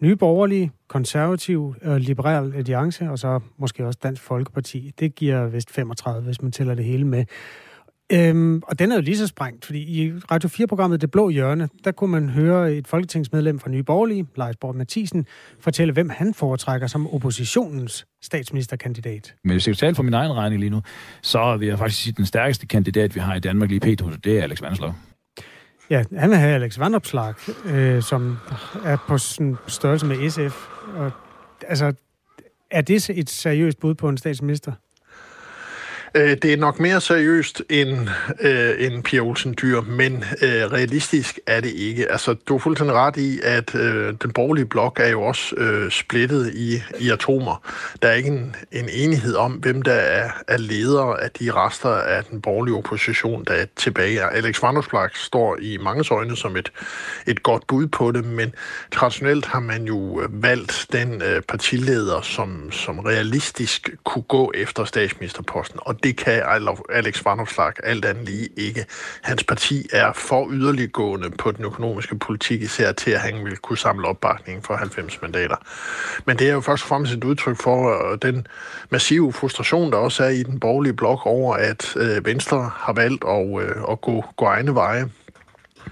nye 0.00 0.16
borgerlige, 0.16 0.72
konservativ 0.88 1.74
og 1.82 2.00
liberal 2.00 2.54
alliance, 2.56 3.10
og 3.10 3.18
så 3.18 3.40
måske 3.58 3.86
også 3.86 3.98
Dansk 4.02 4.22
Folkeparti. 4.22 4.92
Det 4.98 5.14
giver 5.14 5.46
vist 5.46 5.70
35, 5.70 6.22
hvis 6.22 6.42
man 6.42 6.52
tæller 6.52 6.74
det 6.74 6.84
hele 6.84 7.04
med. 7.04 7.24
Øhm, 8.12 8.62
og 8.66 8.78
den 8.78 8.92
er 8.92 8.96
jo 8.96 9.02
lige 9.02 9.16
så 9.16 9.26
sprængt, 9.26 9.64
fordi 9.64 9.78
i 9.78 10.12
Radio 10.30 10.48
4-programmet 10.48 11.00
Det 11.00 11.10
Blå 11.10 11.28
Hjørne, 11.28 11.68
der 11.84 11.92
kunne 11.92 12.10
man 12.10 12.28
høre 12.28 12.74
et 12.74 12.88
folketingsmedlem 12.88 13.58
fra 13.58 13.70
Nye 13.70 13.82
Borgerlige, 13.82 14.26
Lars 14.36 14.56
Borg 14.56 14.76
Mathisen, 14.76 15.26
fortælle, 15.60 15.92
hvem 15.92 16.10
han 16.10 16.34
foretrækker 16.34 16.86
som 16.86 17.14
oppositionens 17.14 18.06
statsministerkandidat. 18.22 19.34
Men 19.44 19.52
hvis 19.52 19.68
jeg 19.68 19.76
tale 19.76 19.94
for 19.94 20.02
min 20.02 20.14
egen 20.14 20.32
regning 20.32 20.60
lige 20.60 20.70
nu, 20.70 20.82
så 21.22 21.56
vil 21.56 21.68
jeg 21.68 21.78
faktisk 21.78 22.02
sige, 22.02 22.12
at 22.12 22.16
den 22.16 22.26
stærkeste 22.26 22.66
kandidat, 22.66 23.14
vi 23.14 23.20
har 23.20 23.34
i 23.34 23.40
Danmark 23.40 23.68
lige 23.68 23.80
pt. 23.80 24.24
det 24.24 24.38
er 24.38 24.42
Alex 24.42 24.62
Vanslov. 24.62 24.94
Ja, 25.90 26.04
han 26.16 26.30
vil 26.30 26.38
have 26.38 26.54
Alex 26.54 26.78
Vandopslag, 26.78 27.34
øh, 27.66 28.02
som 28.02 28.36
er 28.84 28.96
på 29.08 29.18
sådan 29.18 29.56
størrelse 29.66 30.06
med 30.06 30.30
SF. 30.30 30.68
Og, 30.96 31.10
altså, 31.68 31.92
er 32.70 32.80
det 32.80 33.10
et 33.10 33.30
seriøst 33.30 33.80
bud 33.80 33.94
på 33.94 34.08
en 34.08 34.18
statsminister? 34.18 34.72
Øh, 36.14 36.36
det 36.42 36.52
er 36.52 36.56
nok 36.56 36.80
mere 36.80 37.00
seriøst 37.00 37.62
end, 37.68 38.08
øh, 38.40 38.74
end 38.78 39.02
Pia 39.02 39.20
Olsen 39.20 39.56
Dyr, 39.62 39.80
men 39.80 40.24
øh, 40.42 40.72
realistisk 40.72 41.38
er 41.46 41.60
det 41.60 41.70
ikke. 41.70 42.12
Altså, 42.12 42.34
du 42.34 42.54
har 42.54 42.58
fuldstændig 42.58 42.96
ret 42.96 43.16
i, 43.16 43.40
at 43.42 43.74
øh, 43.74 44.14
den 44.22 44.32
borgerlige 44.32 44.66
blok 44.66 45.00
er 45.00 45.08
jo 45.08 45.22
også 45.22 45.54
øh, 45.56 45.90
splittet 45.90 46.54
i, 46.54 46.82
i 47.00 47.10
atomer. 47.10 47.62
Der 48.02 48.08
er 48.08 48.12
ikke 48.12 48.28
en, 48.28 48.56
en 48.72 48.88
enighed 48.92 49.34
om, 49.34 49.52
hvem 49.52 49.82
der 49.82 49.92
er, 49.92 50.30
er 50.48 50.58
leder 50.58 51.02
af 51.02 51.30
de 51.30 51.52
rester 51.52 51.88
af 51.88 52.24
den 52.24 52.40
borgerlige 52.40 52.76
opposition, 52.76 53.44
der 53.44 53.54
er 53.54 53.66
tilbage. 53.76 54.22
Alex 54.22 54.62
Vandersplak 54.62 55.16
står 55.16 55.56
i 55.60 55.76
mange 55.76 56.04
øjne 56.10 56.36
som 56.36 56.56
et, 56.56 56.72
et 57.26 57.42
godt 57.42 57.66
bud 57.66 57.86
på 57.86 58.12
det, 58.12 58.24
men 58.24 58.54
traditionelt 58.92 59.46
har 59.46 59.60
man 59.60 59.84
jo 59.84 60.20
øh, 60.22 60.42
valgt 60.42 60.86
den 60.92 61.22
øh, 61.22 61.42
partileder, 61.42 62.20
som, 62.20 62.72
som 62.72 62.98
realistisk 62.98 63.90
kunne 64.04 64.22
gå 64.22 64.52
efter 64.54 64.84
statsministerposten, 64.84 65.80
og 65.82 65.99
det 66.02 66.16
kan 66.16 66.42
Alex 66.90 67.24
Vanopslag 67.24 67.72
alt 67.84 68.04
andet 68.04 68.24
lige 68.24 68.48
ikke. 68.56 68.86
Hans 69.22 69.44
parti 69.44 69.86
er 69.92 70.12
for 70.12 70.48
yderliggående 70.50 71.30
på 71.30 71.52
den 71.52 71.64
økonomiske 71.64 72.18
politik, 72.18 72.62
især 72.62 72.92
til, 72.92 73.10
at 73.10 73.20
han 73.20 73.44
vil 73.44 73.56
kunne 73.56 73.78
samle 73.78 74.08
opbakning 74.08 74.64
for 74.64 74.74
90 74.76 75.22
mandater. 75.22 75.56
Men 76.24 76.38
det 76.38 76.48
er 76.48 76.52
jo 76.52 76.60
først 76.60 76.82
og 76.82 76.88
fremmest 76.88 77.12
et 77.12 77.24
udtryk 77.24 77.56
for 77.56 78.10
øh, 78.12 78.18
den 78.22 78.46
massive 78.90 79.32
frustration, 79.32 79.92
der 79.92 79.98
også 79.98 80.24
er 80.24 80.28
i 80.28 80.42
den 80.42 80.60
borgerlige 80.60 80.94
blok 80.94 81.26
over, 81.26 81.54
at 81.54 81.96
øh, 81.96 82.26
Venstre 82.26 82.70
har 82.74 82.92
valgt 82.92 83.24
at, 83.28 83.62
øh, 83.62 83.82
at 83.90 84.00
gå, 84.00 84.24
gå 84.36 84.44
egne 84.44 84.74
veje 84.74 85.08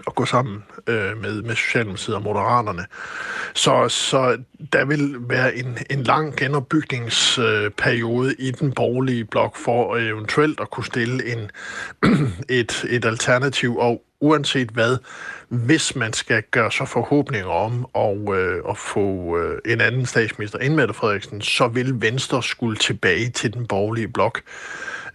at 0.07 0.15
gå 0.15 0.25
sammen 0.25 0.65
øh, 0.87 1.23
med, 1.23 1.43
med 1.43 1.57
Socialdemokratiet 1.57 2.17
og 2.17 2.23
Moderaterne. 2.23 2.87
Så, 3.55 3.89
så 3.89 4.39
der 4.73 4.85
vil 4.85 5.17
være 5.19 5.57
en, 5.57 5.79
en 5.91 6.03
lang 6.03 6.37
genopbygningsperiode 6.37 8.29
øh, 8.29 8.47
i 8.47 8.51
den 8.51 8.73
borgerlige 8.73 9.25
blok 9.25 9.57
for 9.57 9.97
eventuelt 9.97 10.61
at 10.61 10.71
kunne 10.71 10.87
stille 10.87 11.33
en, 11.33 11.51
et, 12.61 12.85
et 12.91 13.05
alternativ, 13.05 13.77
og 13.77 14.03
uanset 14.21 14.69
hvad, 14.69 14.97
hvis 15.49 15.97
man 15.97 16.13
skal 16.13 16.43
gøre 16.51 16.73
sig 16.73 16.89
forhåbninger 16.89 17.51
om 17.51 17.87
og, 17.93 18.37
øh, 18.37 18.63
at 18.71 18.79
få 18.79 19.39
øh, 19.39 19.59
en 19.73 19.81
anden 19.81 20.07
statsminister 20.07 20.59
end 20.59 20.75
Mette 20.75 20.95
Frederiksen, 20.95 21.41
så 21.41 21.69
vil 21.69 22.03
Venstre 22.03 22.43
skulle 22.43 22.77
tilbage 22.77 23.31
til 23.31 23.55
den 23.55 23.67
borgerlige 23.67 24.09
blok. 24.09 24.43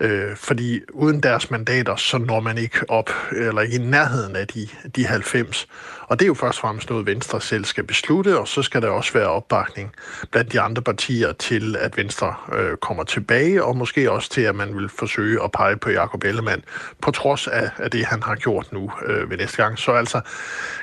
Øh, 0.03 0.35
fordi 0.35 0.81
uden 0.93 1.23
deres 1.23 1.51
mandater, 1.51 1.95
så 1.95 2.17
når 2.17 2.39
man 2.39 2.57
ikke 2.57 2.79
op, 2.89 3.09
eller 3.31 3.61
ikke 3.61 3.75
i 3.75 3.79
nærheden 3.79 4.35
af 4.35 4.47
de, 4.47 4.67
de 4.95 5.05
90. 5.05 5.67
Og 6.01 6.19
det 6.19 6.25
er 6.25 6.27
jo 6.27 6.33
først 6.33 6.57
og 6.57 6.61
fremmest 6.61 6.89
noget, 6.89 7.05
Venstre 7.05 7.41
selv 7.41 7.65
skal 7.65 7.83
beslutte, 7.83 8.39
og 8.39 8.47
så 8.47 8.61
skal 8.61 8.81
der 8.81 8.89
også 8.89 9.13
være 9.13 9.27
opbakning 9.27 9.91
blandt 10.31 10.51
de 10.51 10.61
andre 10.61 10.81
partier 10.81 11.33
til, 11.33 11.75
at 11.75 11.97
Venstre 11.97 12.35
øh, 12.53 12.77
kommer 12.77 13.03
tilbage, 13.03 13.63
og 13.63 13.77
måske 13.77 14.11
også 14.11 14.29
til, 14.29 14.41
at 14.41 14.55
man 14.55 14.77
vil 14.77 14.89
forsøge 14.89 15.43
at 15.43 15.51
pege 15.51 15.77
på 15.77 15.89
Jakob 15.89 16.23
Ellemann, 16.23 16.63
på 17.01 17.11
trods 17.11 17.47
af, 17.47 17.69
af 17.77 17.91
det, 17.91 18.05
han 18.05 18.23
har 18.23 18.35
gjort 18.35 18.73
nu 18.73 18.91
øh, 19.05 19.29
ved 19.29 19.37
næste 19.37 19.63
gang. 19.63 19.79
Så 19.79 19.91
altså, 19.91 20.21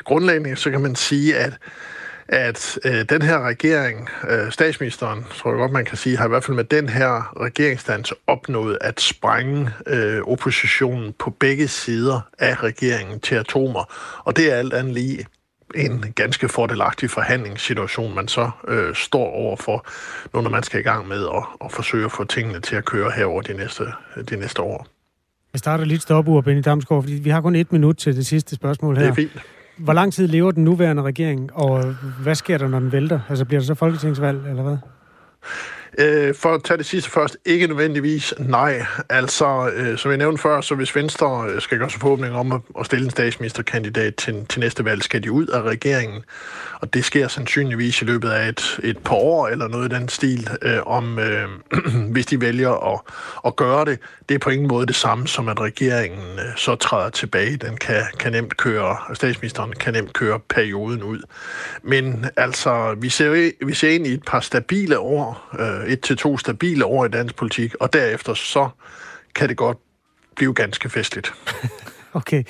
grundlæggende 0.04 0.56
så 0.56 0.70
kan 0.70 0.80
man 0.80 0.96
sige, 0.96 1.36
at 1.36 1.52
at 2.32 2.78
øh, 2.84 3.04
den 3.08 3.22
her 3.22 3.46
regering, 3.46 4.08
øh, 4.28 4.52
statsministeren, 4.52 5.24
tror 5.34 5.50
jeg 5.50 5.58
godt, 5.58 5.72
man 5.72 5.84
kan 5.84 5.96
sige, 5.96 6.16
har 6.16 6.24
i 6.24 6.28
hvert 6.28 6.44
fald 6.44 6.56
med 6.56 6.64
den 6.64 6.88
her 6.88 7.32
regeringsdans 7.40 8.12
opnået 8.26 8.78
at 8.80 9.00
sprænge 9.00 9.70
øh, 9.86 10.22
oppositionen 10.22 11.12
på 11.18 11.30
begge 11.30 11.68
sider 11.68 12.20
af 12.38 12.62
regeringen 12.62 13.20
til 13.20 13.34
atomer. 13.34 13.92
Og 14.24 14.36
det 14.36 14.52
er 14.52 14.56
alt 14.56 14.72
andet 14.72 14.94
lige 14.94 15.26
en 15.74 16.04
ganske 16.16 16.48
fordelagtig 16.48 17.10
forhandlingssituation, 17.10 18.14
man 18.14 18.28
så 18.28 18.50
øh, 18.68 18.94
står 18.94 19.30
overfor, 19.30 19.86
nu 20.34 20.40
når 20.40 20.50
man 20.50 20.62
skal 20.62 20.80
i 20.80 20.82
gang 20.82 21.08
med 21.08 21.26
at, 21.26 21.42
at 21.64 21.72
forsøge 21.72 22.04
at 22.04 22.12
få 22.12 22.24
tingene 22.24 22.60
til 22.60 22.76
at 22.76 22.84
køre 22.84 23.10
herover 23.10 23.42
de 23.42 23.54
næste, 23.54 23.84
de 24.30 24.36
næste 24.36 24.62
år. 24.62 24.86
Jeg 25.52 25.58
starter 25.58 25.84
lidt 25.84 26.02
stopur, 26.02 26.40
Benny 26.40 26.62
Damsgaard, 26.64 27.02
fordi 27.02 27.14
vi 27.14 27.30
har 27.30 27.40
kun 27.40 27.56
et 27.56 27.72
minut 27.72 27.96
til 27.96 28.16
det 28.16 28.26
sidste 28.26 28.56
spørgsmål 28.56 28.96
her. 28.96 29.02
Det 29.02 29.10
er 29.10 29.14
fint. 29.14 29.42
Hvor 29.84 29.92
lang 29.92 30.12
tid 30.12 30.26
lever 30.26 30.50
den 30.50 30.64
nuværende 30.64 31.02
regering, 31.02 31.50
og 31.54 31.84
hvad 32.22 32.34
sker 32.34 32.58
der, 32.58 32.68
når 32.68 32.80
den 32.80 32.92
vælter? 32.92 33.20
Altså 33.28 33.44
bliver 33.44 33.60
der 33.60 33.66
så 33.66 33.74
folketingsvalg, 33.74 34.46
eller 34.48 34.62
hvad? 34.62 34.76
Øh, 35.98 36.34
for 36.34 36.54
at 36.54 36.64
tage 36.64 36.78
det 36.78 36.86
sidste 36.86 37.10
først, 37.10 37.36
ikke 37.44 37.66
nødvendigvis 37.66 38.34
nej. 38.38 38.86
Altså, 39.08 39.70
øh, 39.74 39.98
som 39.98 40.10
jeg 40.10 40.18
nævnte 40.18 40.42
før, 40.42 40.60
så 40.60 40.74
hvis 40.74 40.96
Venstre 40.96 41.46
øh, 41.48 41.60
skal 41.60 41.78
gøre 41.78 41.90
sig 41.90 42.00
forhåbning 42.00 42.34
om 42.34 42.52
at, 42.52 42.60
at 42.80 42.86
stille 42.86 43.04
en 43.04 43.10
statsministerkandidat 43.10 44.14
til, 44.14 44.46
til 44.48 44.60
næste 44.60 44.84
valg, 44.84 45.02
skal 45.02 45.22
de 45.22 45.32
ud 45.32 45.46
af 45.46 45.62
regeringen. 45.62 46.24
Og 46.80 46.94
det 46.94 47.04
sker 47.04 47.28
sandsynligvis 47.28 48.02
i 48.02 48.04
løbet 48.04 48.30
af 48.30 48.48
et, 48.48 48.80
et 48.82 48.98
par 48.98 49.14
år 49.14 49.48
eller 49.48 49.68
noget 49.68 49.92
i 49.92 49.94
den 49.94 50.08
stil, 50.08 50.48
øh, 50.62 50.78
om 50.86 51.18
øh, 51.18 51.48
hvis 52.12 52.26
de 52.26 52.40
vælger 52.40 52.94
at, 52.94 53.00
at 53.46 53.56
gøre 53.56 53.84
det. 53.84 53.98
Det 54.28 54.34
er 54.34 54.38
på 54.38 54.50
ingen 54.50 54.68
måde 54.68 54.86
det 54.86 54.96
samme 54.96 55.28
som, 55.28 55.48
at 55.48 55.60
regeringen 55.60 56.38
øh, 56.38 56.56
så 56.56 56.74
træder 56.74 57.10
tilbage. 57.10 57.56
Den 57.56 57.76
kan, 57.76 58.02
kan 58.18 58.32
nemt 58.32 58.56
køre, 58.56 58.96
statsministeren 59.14 59.72
kan 59.72 59.92
nemt 59.92 60.12
køre 60.12 60.40
perioden 60.48 61.02
ud. 61.02 61.22
Men 61.82 62.26
altså, 62.36 62.96
vi 62.98 63.08
ser, 63.08 63.50
vi 63.66 63.74
ser 63.74 63.90
ind 63.90 64.06
i 64.06 64.12
et 64.12 64.24
par 64.26 64.40
stabile 64.40 64.98
år, 64.98 65.48
øh, 65.58 65.79
et 65.86 66.00
til 66.00 66.16
to 66.16 66.38
stabile 66.38 66.84
år 66.84 67.04
i 67.04 67.08
dansk 67.08 67.36
politik, 67.36 67.74
og 67.80 67.92
derefter 67.92 68.34
så 68.34 68.68
kan 69.34 69.48
det 69.48 69.56
godt 69.56 69.78
blive 70.36 70.54
ganske 70.54 70.88
festligt. 70.88 71.32
okay. 72.12 72.44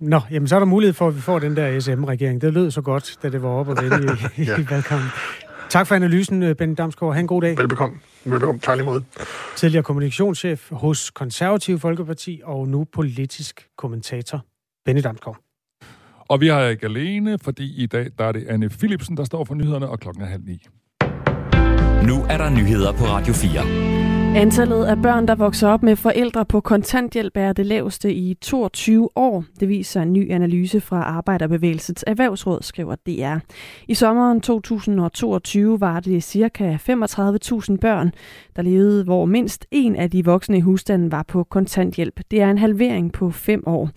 Nå, 0.00 0.20
jamen 0.30 0.48
så 0.48 0.54
er 0.54 0.58
der 0.58 0.66
mulighed 0.66 0.94
for, 0.94 1.08
at 1.08 1.16
vi 1.16 1.20
får 1.20 1.38
den 1.38 1.56
der 1.56 1.80
SM-regering. 1.80 2.40
Det 2.40 2.52
lød 2.52 2.70
så 2.70 2.80
godt, 2.80 3.18
da 3.22 3.28
det 3.28 3.42
var 3.42 3.48
oppe 3.48 3.72
og 3.72 3.82
vende 3.82 4.18
i, 4.36 4.42
ja. 4.44 4.58
i 4.58 4.66
valgkampen. 4.70 5.08
Tak 5.68 5.86
for 5.86 5.94
analysen, 5.94 6.42
øh, 6.42 6.56
Benny 6.56 6.74
Damsgaard. 6.78 7.14
Ha' 7.14 7.20
en 7.20 7.26
god 7.26 7.42
dag. 7.42 7.58
Velbekomme. 7.58 7.98
Velbekomme. 8.24 8.60
Tak 8.60 8.76
lige 8.76 8.86
måde. 8.86 9.04
Tidligere 9.56 9.82
kommunikationschef 9.82 10.70
hos 10.70 11.10
Konservativ 11.10 11.78
Folkeparti 11.78 12.40
og 12.44 12.68
nu 12.68 12.84
politisk 12.84 13.68
kommentator 13.78 14.40
Benny 14.84 15.02
Damsgaard. 15.02 15.38
Og 16.18 16.40
vi 16.40 16.48
har 16.48 16.64
ikke 16.64 16.86
alene, 16.86 17.38
fordi 17.38 17.82
i 17.82 17.86
dag 17.86 18.10
der 18.18 18.24
er 18.24 18.32
det 18.32 18.46
Anne 18.48 18.68
Philipsen, 18.68 19.16
der 19.16 19.24
står 19.24 19.44
for 19.44 19.54
nyhederne, 19.54 19.88
og 19.88 20.00
klokken 20.00 20.22
er 20.22 20.26
halv 20.26 20.44
ni. 20.44 20.66
Nu 22.06 22.14
er 22.30 22.36
der 22.36 22.50
nyheder 22.50 22.92
på 22.92 23.04
Radio 23.04 23.32
4. 23.32 23.60
Antallet 24.36 24.84
af 24.84 25.02
børn, 25.02 25.28
der 25.28 25.34
vokser 25.34 25.68
op 25.68 25.82
med 25.82 25.96
forældre 25.96 26.44
på 26.44 26.60
kontanthjælp, 26.60 27.32
er 27.36 27.52
det 27.52 27.66
laveste 27.66 28.12
i 28.12 28.34
22 28.34 29.08
år. 29.16 29.44
Det 29.60 29.68
viser 29.68 30.02
en 30.02 30.12
ny 30.12 30.32
analyse 30.32 30.80
fra 30.80 31.02
Arbejderbevægelsens 31.02 32.04
Erhvervsråd, 32.06 32.62
skriver 32.62 32.94
DR. 32.94 33.38
I 33.88 33.94
sommeren 33.94 34.40
2022 34.40 35.80
var 35.80 36.00
det 36.00 36.24
ca. 36.24 36.78
35.000 36.88 37.76
børn, 37.76 38.12
der 38.56 38.62
levede, 38.62 39.04
hvor 39.04 39.24
mindst 39.24 39.66
en 39.70 39.96
af 39.96 40.10
de 40.10 40.24
voksne 40.24 40.58
i 40.58 40.60
husstanden 40.60 41.12
var 41.12 41.22
på 41.22 41.44
kontanthjælp. 41.44 42.20
Det 42.30 42.40
er 42.40 42.50
en 42.50 42.58
halvering 42.58 43.12
på 43.12 43.30
fem 43.30 43.62
år. 43.66 43.90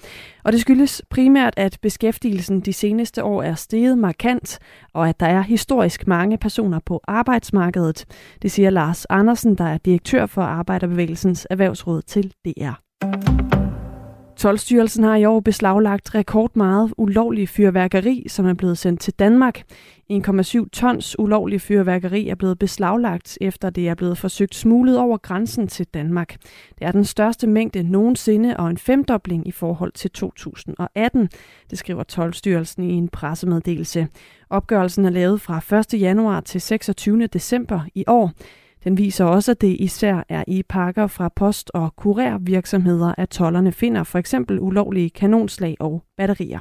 Og 0.44 0.52
det 0.52 0.62
skyldes 0.62 1.02
primært, 1.10 1.54
at 1.58 1.78
beskæftigelsen 1.82 2.62
de 2.62 2.74
seneste 2.74 3.24
år 3.24 3.44
er 3.44 3.56
steget 3.56 3.98
markant, 3.98 4.60
og 4.94 5.10
at 5.10 5.20
der 5.20 5.26
er 5.26 5.42
historisk 5.42 6.08
mange 6.08 6.38
personer 6.38 6.80
på 6.86 7.02
arbejdsmarkedet. 7.08 8.06
Det 8.42 8.52
siger 8.52 8.70
Lars 8.70 9.06
Andersen, 9.06 9.56
der 9.56 9.66
er 9.66 9.78
direktør 9.78 10.26
for 10.26 10.42
Arbejderbevægelsens 10.42 11.48
Erhvervsråd 11.50 12.02
til 12.02 12.34
DR. 12.46 13.55
Tolstyrelsen 14.38 15.04
har 15.04 15.16
i 15.16 15.26
år 15.26 15.40
beslaglagt 15.40 16.16
rekordmeget 16.16 16.94
ulovlig 16.98 17.50
fyrværkeri, 17.50 18.26
som 18.28 18.46
er 18.46 18.54
blevet 18.54 18.78
sendt 18.78 19.02
til 19.02 19.14
Danmark. 19.14 19.64
1,7 20.12 20.70
tons 20.74 21.20
ulovlig 21.20 21.62
fyrværkeri 21.62 22.30
er 22.30 22.36
blevet 22.36 22.60
beslaglagt, 22.60 23.38
efter 23.42 23.70
det 23.70 23.90
er 23.90 23.96
blevet 23.96 24.18
forsøgt 24.18 24.56
smuglet 24.56 25.00
over 25.00 25.18
grænsen 25.18 25.68
til 25.68 25.86
Danmark. 25.94 26.36
Det 26.80 26.88
er 26.88 26.92
den 26.92 27.06
største 27.06 27.48
mængde 27.48 27.84
nogensinde 27.84 28.58
og 28.58 28.70
en 28.70 28.78
femdobling 28.78 29.48
i 29.48 29.52
forhold 29.52 29.92
til 29.92 30.12
2018, 30.12 31.30
det 31.70 31.78
skriver 31.78 32.04
Tolstyrelsen 32.04 32.84
i 32.84 32.94
en 32.94 33.10
pressemeddelelse. 33.10 34.08
Opgørelsen 34.50 35.06
er 35.06 35.10
lavet 35.10 35.42
fra 35.42 35.78
1. 35.94 36.02
januar 36.02 36.42
til 36.42 36.62
26. 36.62 37.28
december 37.28 37.82
i 37.96 38.04
år. 38.08 38.32
Den 38.86 38.98
viser 38.98 39.26
også, 39.26 39.52
at 39.52 39.62
det 39.62 39.78
især 39.80 40.24
er 40.30 40.44
i 40.48 40.64
pakker 40.64 41.08
fra 41.08 41.30
post- 41.36 41.72
og 41.74 41.96
kurervirksomheder, 41.96 43.14
at 43.18 43.30
tollerne 43.30 43.72
finder 43.72 44.04
for 44.04 44.20
eksempel 44.20 44.60
ulovlige 44.60 45.10
kanonslag 45.10 45.76
og 45.80 46.04
batterier. 46.18 46.60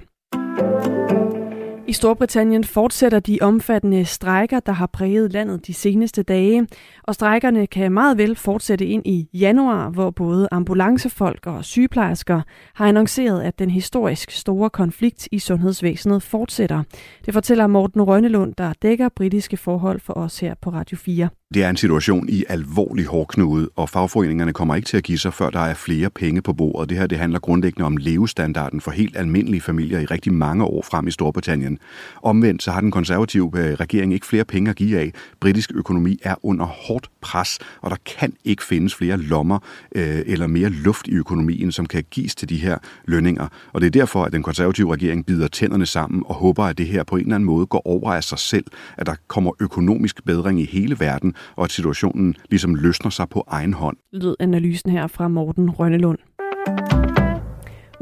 I 1.86 1.92
Storbritannien 1.92 2.64
fortsætter 2.64 3.20
de 3.20 3.38
omfattende 3.40 4.04
strejker, 4.04 4.60
der 4.60 4.72
har 4.72 4.86
præget 4.86 5.32
landet 5.32 5.66
de 5.66 5.74
seneste 5.74 6.22
dage, 6.22 6.66
og 7.02 7.14
strejkerne 7.14 7.66
kan 7.66 7.92
meget 7.92 8.18
vel 8.18 8.36
fortsætte 8.36 8.86
ind 8.86 9.06
i 9.06 9.28
januar, 9.34 9.90
hvor 9.90 10.10
både 10.10 10.48
ambulancefolk 10.52 11.46
og 11.46 11.64
sygeplejersker 11.64 12.40
har 12.74 12.86
annonceret, 12.86 13.42
at 13.42 13.58
den 13.58 13.70
historisk 13.70 14.30
store 14.30 14.70
konflikt 14.70 15.28
i 15.32 15.38
sundhedsvæsenet 15.38 16.22
fortsætter. 16.22 16.82
Det 17.26 17.34
fortæller 17.34 17.66
Morten 17.66 18.02
Rønnelund, 18.02 18.54
der 18.58 18.72
dækker 18.82 19.08
britiske 19.16 19.56
forhold 19.56 20.00
for 20.00 20.12
os 20.12 20.40
her 20.40 20.54
på 20.62 20.70
Radio 20.70 20.96
4. 20.96 21.28
Det 21.54 21.64
er 21.64 21.70
en 21.70 21.76
situation 21.76 22.28
i 22.28 22.44
alvorlig 22.48 23.04
hårdknude, 23.04 23.68
og 23.76 23.88
fagforeningerne 23.88 24.52
kommer 24.52 24.74
ikke 24.74 24.86
til 24.86 24.96
at 24.96 25.02
give 25.02 25.18
sig, 25.18 25.34
før 25.34 25.50
der 25.50 25.60
er 25.60 25.74
flere 25.74 26.10
penge 26.10 26.42
på 26.42 26.52
bordet. 26.52 26.88
Det 26.90 26.98
her 26.98 27.06
det 27.06 27.18
handler 27.18 27.38
grundlæggende 27.38 27.86
om 27.86 27.96
levestandarden 27.96 28.80
for 28.80 28.90
helt 28.90 29.16
almindelige 29.16 29.60
familier 29.60 29.98
i 29.98 30.04
rigtig 30.04 30.32
mange 30.32 30.64
år 30.64 30.82
frem 30.82 31.06
i 31.06 31.10
Storbritannien. 31.10 31.73
Omvendt 32.22 32.62
så 32.62 32.70
har 32.70 32.80
den 32.80 32.90
konservative 32.90 33.50
øh, 33.54 33.74
regering 33.74 34.14
ikke 34.14 34.26
flere 34.26 34.44
penge 34.44 34.70
at 34.70 34.76
give 34.76 34.98
af. 34.98 35.12
Britisk 35.40 35.72
økonomi 35.74 36.18
er 36.22 36.34
under 36.42 36.66
hårdt 36.66 37.10
pres, 37.20 37.58
og 37.80 37.90
der 37.90 37.96
kan 38.18 38.32
ikke 38.44 38.64
findes 38.64 38.94
flere 38.94 39.16
lommer 39.16 39.58
øh, 39.94 40.22
eller 40.26 40.46
mere 40.46 40.68
luft 40.68 41.08
i 41.08 41.14
økonomien, 41.14 41.72
som 41.72 41.86
kan 41.86 42.04
gives 42.10 42.34
til 42.34 42.48
de 42.48 42.56
her 42.56 42.78
lønninger. 43.04 43.48
Og 43.72 43.80
det 43.80 43.86
er 43.86 43.90
derfor, 43.90 44.24
at 44.24 44.32
den 44.32 44.42
konservative 44.42 44.92
regering 44.92 45.26
bider 45.26 45.48
tænderne 45.48 45.86
sammen 45.86 46.22
og 46.26 46.34
håber, 46.34 46.64
at 46.64 46.78
det 46.78 46.86
her 46.86 47.04
på 47.04 47.16
en 47.16 47.22
eller 47.22 47.34
anden 47.34 47.46
måde 47.46 47.66
går 47.66 47.82
over 47.84 48.12
af 48.12 48.24
sig 48.24 48.38
selv, 48.38 48.64
at 48.98 49.06
der 49.06 49.14
kommer 49.28 49.50
økonomisk 49.60 50.24
bedring 50.24 50.60
i 50.60 50.64
hele 50.64 50.96
verden, 51.00 51.34
og 51.56 51.64
at 51.64 51.72
situationen 51.72 52.34
ligesom 52.50 52.74
løsner 52.74 53.10
sig 53.10 53.28
på 53.28 53.44
egen 53.48 53.74
hånd. 53.74 53.96
Lød 54.12 54.36
analysen 54.40 54.90
her 54.90 55.06
fra 55.06 55.28
Morten 55.28 55.70
Rønnelund. 55.70 56.18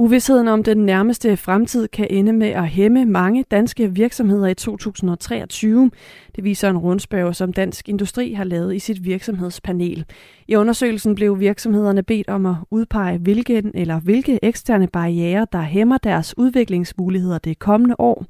Uvidsheden 0.03 0.49
om 0.49 0.63
den 0.63 0.79
nærmeste 0.79 1.37
fremtid 1.37 1.89
kan 1.89 2.07
ende 2.11 2.33
med 2.33 2.49
at 2.49 2.69
hæmme 2.69 3.05
mange 3.05 3.45
danske 3.51 3.95
virksomheder 3.95 4.47
i 4.47 4.55
2023. 4.55 5.91
Det 6.37 6.45
viser 6.45 6.71
en 6.71 6.79
rundspørg, 6.79 7.37
som 7.37 7.53
Dansk 7.53 7.89
Industri 7.89 8.33
har 8.33 8.45
lavet 8.45 8.75
i 8.75 8.79
sit 8.79 9.05
virksomhedspanel. 9.05 10.05
I 10.49 10.57
undersøgelsen 10.57 11.15
blev 11.15 11.41
virksomhederne 11.41 12.03
bedt 12.03 12.29
om 12.29 12.47
at 12.47 12.55
udpege, 12.71 13.19
hvilken 13.19 13.71
eller 13.75 14.01
hvilke 14.01 14.39
eksterne 14.43 14.87
barriere, 14.87 15.47
der 15.53 15.63
hæmmer 15.63 15.99
deres 15.99 16.39
udviklingsmuligheder 16.39 17.39
det 17.39 17.59
kommende 17.59 17.97
år. 17.99 18.25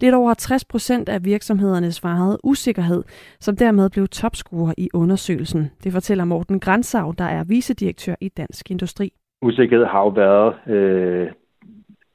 Lidt 0.00 0.14
over 0.14 0.34
60 0.34 0.64
procent 0.64 1.08
af 1.08 1.24
virksomhederne 1.24 1.92
svarede 1.92 2.38
usikkerhed, 2.44 3.04
som 3.40 3.56
dermed 3.56 3.90
blev 3.90 4.08
topscorer 4.08 4.74
i 4.78 4.88
undersøgelsen. 4.94 5.70
Det 5.84 5.92
fortæller 5.92 6.24
Morten 6.24 6.60
Grænsau, 6.60 7.10
der 7.10 7.24
er 7.24 7.44
vicedirektør 7.44 8.14
i 8.20 8.28
Dansk 8.28 8.70
Industri 8.70 9.12
usikkerhed 9.42 9.84
har 9.86 10.00
jo 10.00 10.08
været 10.08 10.54
øh, 10.66 11.30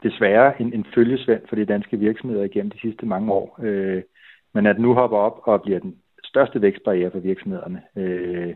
desværre 0.03 0.61
en, 0.61 0.73
en 0.73 0.85
følgesvend 0.95 1.41
for 1.49 1.55
de 1.55 1.65
danske 1.65 1.99
virksomheder 1.99 2.43
igennem 2.43 2.71
de 2.71 2.79
sidste 2.79 3.05
mange 3.05 3.31
år. 3.31 3.59
Øh, 3.63 4.03
men 4.53 4.65
at 4.65 4.79
nu 4.79 4.93
hopper 4.93 5.17
op 5.17 5.39
og 5.43 5.61
bliver 5.61 5.79
den 5.79 5.95
største 6.23 6.61
vækstbarriere 6.61 7.11
for 7.11 7.19
virksomhederne, 7.19 7.81
øh, 7.95 8.55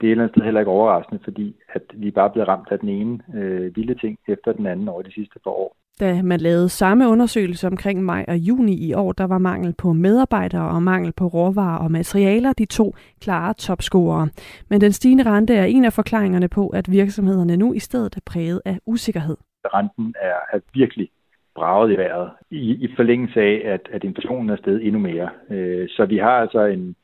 det 0.00 0.08
er 0.08 0.10
et 0.10 0.10
eller 0.10 0.24
andet 0.24 0.34
sted 0.34 0.44
heller 0.44 0.60
ikke 0.60 0.70
overraskende, 0.70 1.20
fordi 1.24 1.56
at 1.68 1.82
vi 1.94 2.10
bare 2.10 2.28
er 2.28 2.32
blevet 2.32 2.48
ramt 2.48 2.68
af 2.70 2.78
den 2.78 2.88
ene 2.88 3.20
øh, 3.34 3.76
vilde 3.76 3.94
ting 3.94 4.18
efter 4.28 4.52
den 4.52 4.66
anden 4.66 4.88
over 4.88 5.02
de 5.02 5.12
sidste 5.12 5.38
par 5.44 5.50
år. 5.50 5.76
Da 6.00 6.22
man 6.22 6.40
lavede 6.40 6.68
samme 6.68 7.08
undersøgelse 7.08 7.66
omkring 7.66 8.02
maj 8.02 8.24
og 8.28 8.36
juni 8.36 8.88
i 8.88 8.94
år, 8.94 9.12
der 9.12 9.24
var 9.24 9.38
mangel 9.38 9.74
på 9.78 9.92
medarbejdere 9.92 10.68
og 10.68 10.82
mangel 10.82 11.12
på 11.12 11.26
råvarer 11.26 11.78
og 11.78 11.90
materialer 11.90 12.52
de 12.52 12.64
to 12.64 12.94
klare 13.20 13.54
topscorer. 13.54 14.26
Men 14.70 14.80
den 14.80 14.92
stigende 14.92 15.24
rente 15.24 15.54
er 15.54 15.64
en 15.64 15.84
af 15.84 15.92
forklaringerne 15.92 16.48
på, 16.48 16.68
at 16.68 16.90
virksomhederne 16.90 17.56
nu 17.56 17.72
i 17.72 17.78
stedet 17.78 18.16
er 18.16 18.20
præget 18.26 18.60
af 18.64 18.78
usikkerhed. 18.86 19.36
Renten 19.64 20.14
er, 20.20 20.56
er 20.56 20.60
virkelig 20.74 21.08
braget 21.54 21.92
i 21.92 21.96
vejret 21.96 22.30
i, 22.50 22.70
i 22.84 22.88
forlængelse 22.96 23.40
af, 23.40 23.62
at, 23.64 23.80
at 23.92 24.04
inflationen 24.04 24.50
er 24.50 24.56
steget 24.56 24.86
endnu 24.86 25.00
mere. 25.00 25.28
Øh, 25.50 25.88
så 25.88 26.04
vi 26.04 26.16
har 26.16 26.36
altså 26.44 26.64
en, 26.64 26.96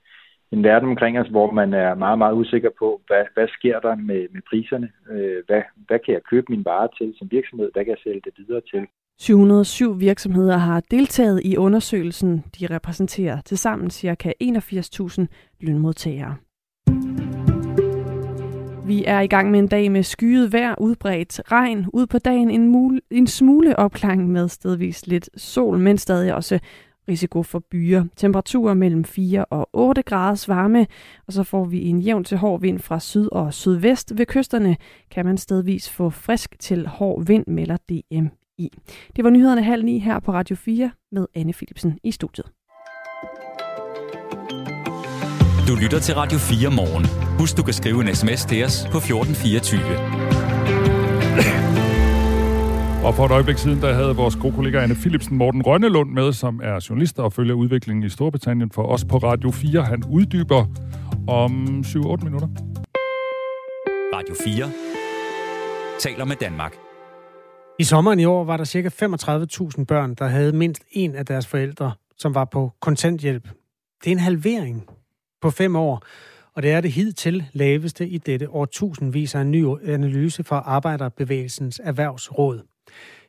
en 0.53 0.63
verden 0.63 0.89
omkring 0.89 1.19
os, 1.19 1.29
hvor 1.29 1.51
man 1.51 1.75
er 1.75 1.95
meget, 1.95 2.19
meget 2.19 2.35
usikker 2.35 2.71
på, 2.79 3.01
hvad, 3.07 3.25
hvad 3.35 3.49
sker 3.49 3.81
der 3.81 3.95
med, 3.95 4.27
med 4.35 4.43
priserne? 4.51 4.89
Øh, 5.11 5.43
hvad, 5.47 5.63
hvad 5.87 5.99
kan 6.05 6.15
jeg 6.15 6.23
købe 6.31 6.47
min 6.49 6.65
vare 6.65 6.89
til 6.99 7.15
som 7.19 7.29
virksomhed? 7.31 7.71
Hvad 7.73 7.85
kan 7.85 7.91
jeg 7.91 8.03
sælge 8.05 8.21
det 8.25 8.35
videre 8.37 8.61
til? 8.73 8.87
707 9.19 10.01
virksomheder 10.01 10.57
har 10.57 10.83
deltaget 10.91 11.41
i 11.45 11.57
undersøgelsen. 11.57 12.45
De 12.61 12.67
repræsenterer 12.75 13.41
tilsammen 13.41 13.91
ca. 13.91 14.33
81.000 14.43 15.27
lønmodtagere. 15.61 16.37
Vi 18.87 19.05
er 19.07 19.21
i 19.21 19.27
gang 19.27 19.51
med 19.51 19.59
en 19.59 19.69
dag 19.69 19.91
med 19.91 20.03
skyet 20.03 20.53
vejr, 20.53 20.75
udbredt 20.81 21.53
regn, 21.53 21.87
ud 21.93 22.07
på 22.07 22.19
dagen 22.19 22.51
en, 22.51 22.75
mul- 22.75 23.07
en 23.11 23.27
smule 23.27 23.79
opklaring 23.79 24.29
med 24.29 24.49
stedvis 24.49 25.07
lidt 25.07 25.31
sol, 25.41 25.79
men 25.79 25.99
stadig 25.99 26.35
også 26.35 26.59
risiko 27.09 27.43
for 27.43 27.59
byer. 27.71 28.05
Temperaturer 28.17 28.75
mellem 28.75 29.05
4 29.05 29.45
og 29.45 29.69
8 29.73 30.03
graders 30.03 30.49
varme, 30.49 30.87
og 31.27 31.33
så 31.33 31.43
får 31.43 31.65
vi 31.65 31.85
en 31.85 32.01
jævn 32.01 32.25
til 32.25 32.37
hård 32.37 32.61
vind 32.61 32.79
fra 32.79 33.01
syd 33.01 33.29
og 33.33 33.55
sydvest. 33.55 34.19
Ved 34.19 34.27
kysterne 34.27 34.77
kan 35.11 35.27
man 35.27 35.39
stedvis 35.39 35.91
få 35.91 36.11
frisk 36.11 36.57
til 36.59 36.87
hård 36.87 37.27
vind, 37.27 37.47
melder 37.47 37.77
DMI. 37.77 38.71
Det 39.17 39.25
var 39.25 39.31
nyhederne 39.31 39.63
halv 39.63 39.85
ni 39.85 39.99
her 39.99 40.21
på 40.21 40.33
Radio 40.33 40.57
4 40.57 40.91
med 41.13 41.27
Anne 41.35 41.53
Philipsen 41.53 41.99
i 42.05 42.11
studiet. 42.11 42.47
Du 45.69 45.75
lytter 45.83 45.99
til 45.99 46.15
Radio 46.15 46.39
4 46.39 46.71
morgen. 46.71 47.07
Husk, 47.39 47.57
du 47.57 47.63
kan 47.63 47.75
skrive 47.75 48.01
en 48.01 48.15
sms 48.15 48.45
til 48.45 48.65
os 48.65 48.87
på 48.93 48.99
1424. 48.99 50.28
Og 53.09 53.15
for 53.15 53.27
et 53.27 53.31
øjeblik 53.31 53.59
siden, 53.59 53.81
der 53.81 53.95
havde 53.95 54.17
vores 54.17 54.37
gode 54.37 54.55
kollega 54.55 54.83
Anne 54.83 54.95
Philipsen 54.95 55.37
Morten 55.37 55.63
Rønnelund 55.63 56.11
med, 56.11 56.33
som 56.33 56.61
er 56.65 56.87
journalist 56.89 57.19
og 57.19 57.33
følger 57.33 57.55
udviklingen 57.55 58.05
i 58.05 58.09
Storbritannien 58.09 58.71
for 58.71 58.83
os 58.83 59.05
på 59.05 59.17
Radio 59.17 59.51
4. 59.51 59.83
Han 59.83 60.03
uddyber 60.11 60.67
om 61.29 61.83
7-8 61.87 62.25
minutter. 62.25 62.49
Radio 64.15 64.35
4 64.45 64.71
taler 65.99 66.25
med 66.25 66.37
Danmark. 66.37 66.77
I 67.79 67.85
sommeren 67.85 68.21
i 68.21 68.25
år 68.25 68.45
var 68.45 68.57
der 68.57 68.65
ca. 68.65 68.89
35.000 68.89 69.85
børn, 69.85 70.15
der 70.15 70.27
havde 70.27 70.53
mindst 70.53 70.83
en 70.91 71.15
af 71.15 71.27
deres 71.27 71.47
forældre, 71.47 71.93
som 72.19 72.35
var 72.35 72.45
på 72.45 72.73
kontanthjælp. 72.81 73.49
Det 74.05 74.11
er 74.11 74.13
en 74.13 74.19
halvering 74.19 74.87
på 75.43 75.51
fem 75.51 75.77
år. 75.77 76.03
og 76.55 76.63
det 76.63 76.73
er 76.73 76.81
det 76.81 76.93
hidtil 76.93 77.45
laveste 77.53 78.09
i 78.09 78.19
dette 78.19 78.51
årtusind, 78.51 79.13
viser 79.13 79.41
en 79.41 79.51
ny 79.51 79.65
analyse 79.85 80.45
fra 80.45 80.63
Arbejderbevægelsens 80.67 81.81
Erhvervsråd. 81.85 82.61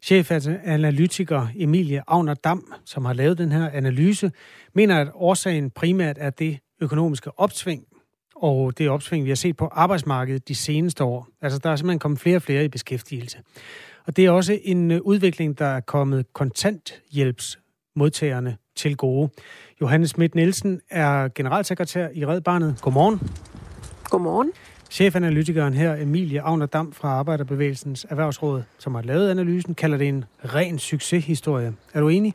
Chefanalytiker 0.02 1.48
Emilie 1.56 2.04
Agner 2.08 2.34
Dam, 2.34 2.74
som 2.86 3.06
har 3.06 3.14
lavet 3.14 3.38
den 3.38 3.52
her 3.52 3.70
analyse, 3.70 4.32
mener, 4.74 5.02
at 5.02 5.08
årsagen 5.14 5.72
primært 5.72 6.18
er 6.20 6.30
det 6.30 6.60
økonomiske 6.82 7.40
opsving, 7.40 7.84
og 8.36 8.78
det 8.78 8.90
opsving, 8.90 9.26
vi 9.26 9.30
har 9.30 9.36
set 9.36 9.58
på 9.58 9.66
arbejdsmarkedet 9.66 10.48
de 10.48 10.56
seneste 10.56 11.04
år. 11.04 11.28
Altså, 11.42 11.60
der 11.60 11.70
er 11.70 11.76
simpelthen 11.76 12.00
kommet 12.00 12.20
flere 12.20 12.36
og 12.36 12.42
flere 12.42 12.66
i 12.66 12.68
beskæftigelse. 12.68 13.38
Og 14.06 14.18
det 14.18 14.26
er 14.26 14.32
også 14.32 14.60
en 14.64 14.92
øh, 14.92 15.02
udvikling, 15.02 15.60
der 15.60 15.66
er 15.66 15.80
kommet 15.80 16.34
kontanthjælpsmodtagerne 16.34 18.58
til 18.76 18.98
gode. 18.98 19.30
Johannes 19.82 20.10
Schmidt 20.10 20.36
Nielsen 20.36 20.82
er 20.90 21.28
generalsekretær 21.36 22.08
i 22.14 22.26
Red 22.26 22.42
Barnet. 22.42 22.78
Godmorgen. 22.82 23.20
Godmorgen. 24.04 24.52
Chefanalytikeren 24.90 25.74
her, 25.74 25.96
Emilie 25.96 26.42
Agner 26.42 26.66
Dam 26.66 26.94
fra 26.94 27.08
Arbejderbevægelsens 27.08 28.06
Erhvervsråd, 28.10 28.64
som 28.78 28.96
har 28.96 29.02
lavet 29.02 29.30
analysen, 29.30 29.76
kalder 29.76 29.98
det 29.98 30.08
en 30.08 30.26
ren 30.56 30.80
succeshistorie. 30.80 31.74
Er 31.94 32.00
du 32.00 32.10
enig? 32.10 32.34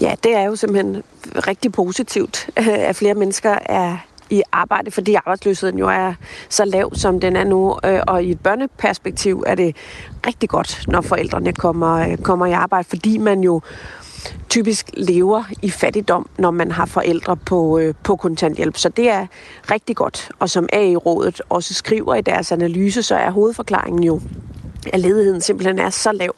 Ja, 0.00 0.14
det 0.22 0.34
er 0.34 0.42
jo 0.42 0.56
simpelthen 0.56 1.02
rigtig 1.34 1.72
positivt, 1.72 2.50
at 2.56 2.96
flere 2.96 3.14
mennesker 3.14 3.58
er 3.66 3.96
i 4.30 4.42
arbejde, 4.52 4.90
fordi 4.90 5.14
arbejdsløsheden 5.14 5.78
jo 5.78 5.88
er 5.88 6.14
så 6.48 6.64
lav, 6.64 6.94
som 6.94 7.20
den 7.20 7.36
er 7.36 7.44
nu. 7.44 7.78
Og 8.06 8.24
i 8.24 8.30
et 8.30 8.40
børneperspektiv 8.40 9.44
er 9.46 9.54
det 9.54 9.76
rigtig 10.26 10.48
godt, 10.48 10.84
når 10.88 11.00
forældrene 11.00 11.52
kommer, 11.52 12.16
kommer 12.16 12.46
i 12.46 12.52
arbejde, 12.52 12.88
fordi 12.88 13.18
man 13.18 13.40
jo 13.40 13.60
typisk 14.48 14.90
lever 14.94 15.44
i 15.62 15.70
fattigdom, 15.70 16.28
når 16.38 16.50
man 16.50 16.70
har 16.70 16.86
forældre 16.86 17.36
på, 17.36 17.78
øh, 17.78 17.94
på 18.02 18.16
kontanthjælp. 18.16 18.76
Så 18.76 18.88
det 18.88 19.10
er 19.10 19.26
rigtig 19.70 19.96
godt. 19.96 20.28
Og 20.38 20.50
som 20.50 20.68
AI-rådet 20.72 21.40
også 21.48 21.74
skriver 21.74 22.14
i 22.14 22.20
deres 22.20 22.52
analyse, 22.52 23.02
så 23.02 23.14
er 23.14 23.30
hovedforklaringen 23.30 24.04
jo, 24.04 24.20
at 24.92 25.00
ledigheden 25.00 25.40
simpelthen 25.40 25.78
er 25.78 25.90
så 25.90 26.12
lav, 26.12 26.34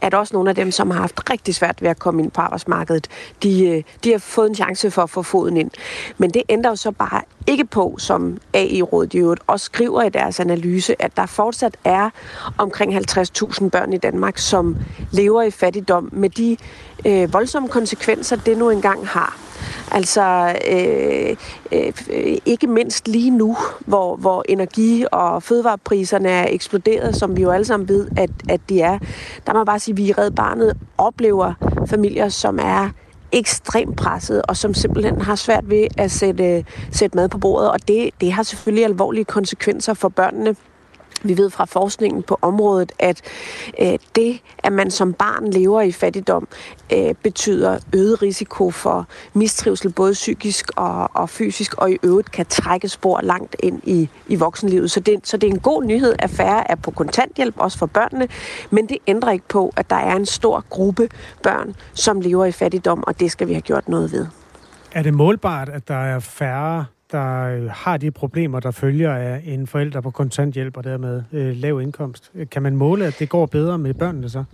at 0.00 0.14
også 0.14 0.34
nogle 0.34 0.50
af 0.50 0.56
dem, 0.56 0.70
som 0.70 0.90
har 0.90 1.00
haft 1.00 1.30
rigtig 1.30 1.54
svært 1.54 1.82
ved 1.82 1.90
at 1.90 1.98
komme 1.98 2.22
ind 2.22 2.30
på 2.30 2.40
arbejdsmarkedet, 2.40 3.08
de, 3.42 3.68
øh, 3.68 3.82
de 4.04 4.10
har 4.10 4.18
fået 4.18 4.48
en 4.48 4.54
chance 4.54 4.90
for 4.90 5.02
at 5.02 5.10
få 5.10 5.22
foden 5.22 5.56
ind. 5.56 5.70
Men 6.18 6.30
det 6.30 6.42
ændrer 6.48 6.70
jo 6.70 6.76
så 6.76 6.90
bare 6.90 7.22
ikke 7.46 7.64
på, 7.64 7.96
som 7.98 8.38
AI-rådet 8.54 9.14
jo 9.14 9.36
også 9.46 9.64
skriver 9.64 10.02
i 10.02 10.08
deres 10.08 10.40
analyse, 10.40 11.02
at 11.02 11.16
der 11.16 11.26
fortsat 11.26 11.76
er 11.84 12.10
omkring 12.58 12.96
50.000 12.96 13.68
børn 13.68 13.92
i 13.92 13.98
Danmark, 13.98 14.38
som 14.38 14.76
lever 15.10 15.42
i 15.42 15.50
fattigdom 15.50 16.08
med 16.12 16.30
de 16.30 16.56
øh, 17.04 17.32
voldsomme 17.32 17.68
konsekvenser, 17.68 18.36
det 18.36 18.58
nu 18.58 18.70
engang 18.70 19.06
har. 19.06 19.49
Altså 19.90 20.54
øh, 20.70 21.36
øh, 21.72 21.92
øh, 22.10 22.36
ikke 22.46 22.66
mindst 22.66 23.08
lige 23.08 23.30
nu, 23.30 23.56
hvor, 23.86 24.16
hvor 24.16 24.44
energi- 24.48 25.04
og 25.12 25.42
fødevarepriserne 25.42 26.28
er 26.28 26.46
eksploderet, 26.48 27.16
som 27.16 27.36
vi 27.36 27.42
jo 27.42 27.50
alle 27.50 27.64
sammen 27.64 27.88
ved, 27.88 28.08
at, 28.16 28.30
at 28.48 28.60
de 28.68 28.80
er. 28.80 28.98
Der 29.46 29.52
må 29.52 29.58
man 29.58 29.66
bare 29.66 29.78
sige, 29.78 29.92
at 29.92 29.96
vi 29.96 30.04
i 30.04 30.12
Red 30.12 30.30
Barnet 30.30 30.76
oplever 30.98 31.52
familier, 31.86 32.28
som 32.28 32.58
er 32.62 32.88
ekstremt 33.32 33.96
presset, 33.96 34.42
og 34.42 34.56
som 34.56 34.74
simpelthen 34.74 35.20
har 35.20 35.34
svært 35.34 35.70
ved 35.70 35.86
at 35.98 36.10
sætte, 36.10 36.44
øh, 36.44 36.64
sætte 36.90 37.16
mad 37.16 37.28
på 37.28 37.38
bordet. 37.38 37.70
Og 37.70 37.88
det, 37.88 38.10
det 38.20 38.32
har 38.32 38.42
selvfølgelig 38.42 38.84
alvorlige 38.84 39.24
konsekvenser 39.24 39.94
for 39.94 40.08
børnene. 40.08 40.56
Vi 41.22 41.36
ved 41.36 41.50
fra 41.50 41.64
forskningen 41.64 42.22
på 42.22 42.38
området, 42.42 42.92
at 42.98 43.22
øh, 43.80 43.98
det, 44.16 44.40
at 44.58 44.72
man 44.72 44.90
som 44.90 45.12
barn 45.12 45.50
lever 45.50 45.82
i 45.82 45.92
fattigdom, 45.92 46.48
øh, 46.92 47.14
betyder 47.22 47.78
øget 47.94 48.22
risiko 48.22 48.70
for 48.70 49.06
mistrivsel, 49.34 49.92
både 49.92 50.12
psykisk 50.12 50.70
og, 50.76 51.10
og 51.14 51.30
fysisk, 51.30 51.74
og 51.74 51.90
i 51.90 51.98
øvrigt 52.02 52.30
kan 52.30 52.46
trække 52.46 52.88
spor 52.88 53.20
langt 53.22 53.56
ind 53.58 53.80
i, 53.84 54.08
i 54.28 54.36
voksenlivet. 54.36 54.90
Så 54.90 55.00
det, 55.00 55.28
så 55.28 55.36
det 55.36 55.46
er 55.46 55.52
en 55.52 55.60
god 55.60 55.84
nyhed, 55.84 56.14
at 56.18 56.30
færre 56.30 56.70
er 56.70 56.74
på 56.74 56.90
kontanthjælp, 56.90 57.54
også 57.58 57.78
for 57.78 57.86
børnene, 57.86 58.28
men 58.70 58.88
det 58.88 58.98
ændrer 59.06 59.32
ikke 59.32 59.48
på, 59.48 59.72
at 59.76 59.90
der 59.90 59.96
er 59.96 60.16
en 60.16 60.26
stor 60.26 60.64
gruppe 60.70 61.08
børn, 61.42 61.74
som 61.94 62.20
lever 62.20 62.44
i 62.44 62.52
fattigdom, 62.52 63.04
og 63.06 63.20
det 63.20 63.30
skal 63.30 63.48
vi 63.48 63.52
have 63.52 63.62
gjort 63.62 63.88
noget 63.88 64.12
ved. 64.12 64.26
Er 64.92 65.02
det 65.02 65.14
målbart, 65.14 65.68
at 65.68 65.88
der 65.88 65.94
er 65.94 66.18
færre 66.18 66.84
der 67.12 67.42
øh, 67.42 67.70
har 67.70 67.96
de 67.96 68.10
problemer, 68.10 68.60
der 68.60 68.70
følger 68.70 69.14
af 69.14 69.42
en 69.44 69.66
forælder 69.66 70.00
på 70.00 70.10
kontanthjælp 70.10 70.76
og 70.76 70.84
dermed 70.84 71.22
øh, 71.32 71.56
lav 71.56 71.80
indkomst. 71.80 72.32
Kan 72.50 72.62
man 72.62 72.76
måle, 72.76 73.06
at 73.06 73.16
det 73.18 73.28
går 73.28 73.46
bedre 73.46 73.78
med 73.78 73.94
børnene 73.94 74.28
så? 74.28 74.44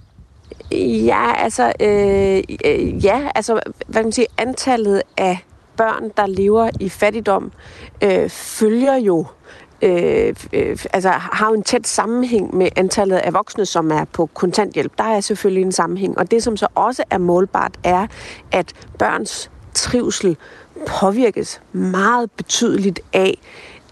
Ja, 1.07 1.33
altså, 1.37 1.73
øh, 1.81 2.42
øh, 2.64 3.05
ja, 3.05 3.29
altså, 3.35 3.53
hvad 3.87 3.95
kan 3.95 4.05
man 4.05 4.12
sige, 4.12 4.27
antallet 4.38 5.03
af 5.16 5.38
børn, 5.77 6.11
der 6.16 6.27
lever 6.27 6.71
i 6.81 6.88
fattigdom, 6.88 7.53
øh, 8.05 8.31
følger 8.31 8.97
jo 8.97 9.27
øh, 9.83 10.35
øh, 10.53 10.79
altså 10.92 11.09
har 11.09 11.49
jo 11.49 11.55
en 11.55 11.62
tæt 11.62 11.87
sammenhæng 11.87 12.57
med 12.57 12.69
antallet 12.77 13.16
af 13.16 13.33
voksne, 13.33 13.66
som 13.66 13.90
er 13.90 14.05
på 14.05 14.27
kontanthjælp. 14.27 14.92
Der 14.99 15.05
er 15.05 15.21
selvfølgelig 15.21 15.62
en 15.62 15.73
sammenhæng. 15.73 16.19
Og 16.19 16.31
det, 16.31 16.42
som 16.42 16.57
så 16.57 16.66
også 16.75 17.05
er 17.11 17.19
målbart, 17.19 17.79
er, 17.85 18.07
at 18.53 18.73
børns 18.99 19.51
trivsel 19.75 20.37
påvirkes 20.87 21.61
meget 21.73 22.31
betydeligt 22.31 23.01
af 23.12 23.39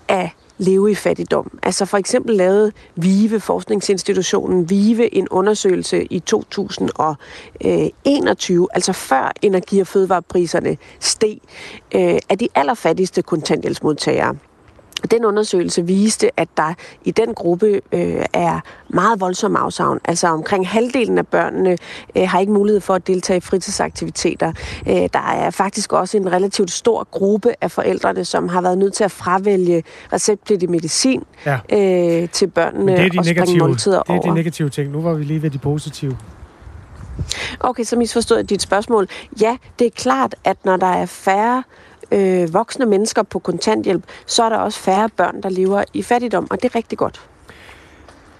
at 0.09 0.29
leve 0.59 0.90
i 0.90 0.94
fattigdom. 0.94 1.59
Altså 1.62 1.85
for 1.85 1.99
eksempel 1.99 2.37
lavede 2.37 2.73
VIVE, 2.97 3.40
forskningsinstitutionen 3.40 4.70
VIVE, 4.70 5.14
en 5.14 5.29
undersøgelse 5.29 6.05
i 6.05 6.18
2021, 6.18 8.68
altså 8.75 8.92
før 8.92 9.33
energi- 9.42 9.81
og 9.81 9.87
fødevarepriserne 9.87 10.77
steg, 11.01 11.38
øh, 11.94 12.18
af 12.29 12.38
de 12.38 12.49
allerfattigste 12.55 13.23
kontanthjælpsmodtagere. 13.23 14.37
Den 15.11 15.25
undersøgelse 15.25 15.87
viste, 15.87 16.40
at 16.40 16.49
der 16.57 16.75
i 17.05 17.11
den 17.11 17.35
gruppe 17.35 17.81
øh, 17.93 18.25
er 18.33 18.61
meget 18.88 19.21
voldsom 19.21 19.57
afsavn. 19.57 20.01
Altså 20.05 20.29
omkring 20.29 20.69
halvdelen 20.69 21.19
af 21.19 21.27
børnene 21.27 21.77
øh, 22.17 22.29
har 22.29 22.40
ikke 22.40 22.53
mulighed 22.53 22.81
for 22.81 22.95
at 22.95 23.07
deltage 23.07 23.37
i 23.37 23.40
fritidsaktiviteter. 23.40 24.53
Øh, 24.88 24.95
der 24.95 25.33
er 25.35 25.51
faktisk 25.51 25.93
også 25.93 26.17
en 26.17 26.33
relativt 26.33 26.71
stor 26.71 27.09
gruppe 27.11 27.55
af 27.61 27.71
forældrene, 27.71 28.25
som 28.25 28.49
har 28.49 28.61
været 28.61 28.79
nødt 28.79 28.95
til 28.95 29.05
at 29.05 29.11
fravælge 29.11 29.83
receptpligtig 30.12 30.71
medicin 30.71 31.23
ja. 31.47 31.59
øh, 31.73 32.29
til 32.29 32.47
børnene 32.47 32.85
Men 32.85 32.97
det 32.97 33.07
er 33.07 33.11
de 33.11 33.19
og 33.19 33.25
negative, 33.25 33.59
måltider 33.59 34.03
Det 34.03 34.09
er 34.09 34.12
over. 34.12 34.23
de 34.23 34.35
negative 34.35 34.69
ting. 34.69 34.90
Nu 34.90 35.01
var 35.01 35.14
vi 35.14 35.25
lige 35.25 35.43
ved 35.43 35.51
de 35.51 35.59
positive. 35.59 36.17
Okay, 37.61 37.85
så 37.85 37.97
misforstod 37.97 38.37
jeg 38.37 38.51
dit 38.51 38.62
spørgsmål. 38.62 39.09
Ja, 39.40 39.57
det 39.79 39.87
er 39.87 39.90
klart, 39.90 40.35
at 40.45 40.57
når 40.64 40.77
der 40.77 40.87
er 40.87 41.07
færre 41.07 41.59
øh, 41.59 41.84
øh, 42.12 42.55
voksne 42.55 42.87
mennesker 42.87 43.23
på 43.23 43.38
kontanthjælp, 43.38 44.05
så 44.27 44.45
er 44.45 44.49
der 44.49 44.57
også 44.57 44.81
færre 44.81 45.09
børn, 45.17 45.43
der 45.43 45.49
lever 45.49 45.85
i 45.95 46.03
fattigdom, 46.03 46.47
og 46.51 46.62
det 46.62 46.71
er 46.71 46.75
rigtig 46.75 46.99
godt. 46.99 47.21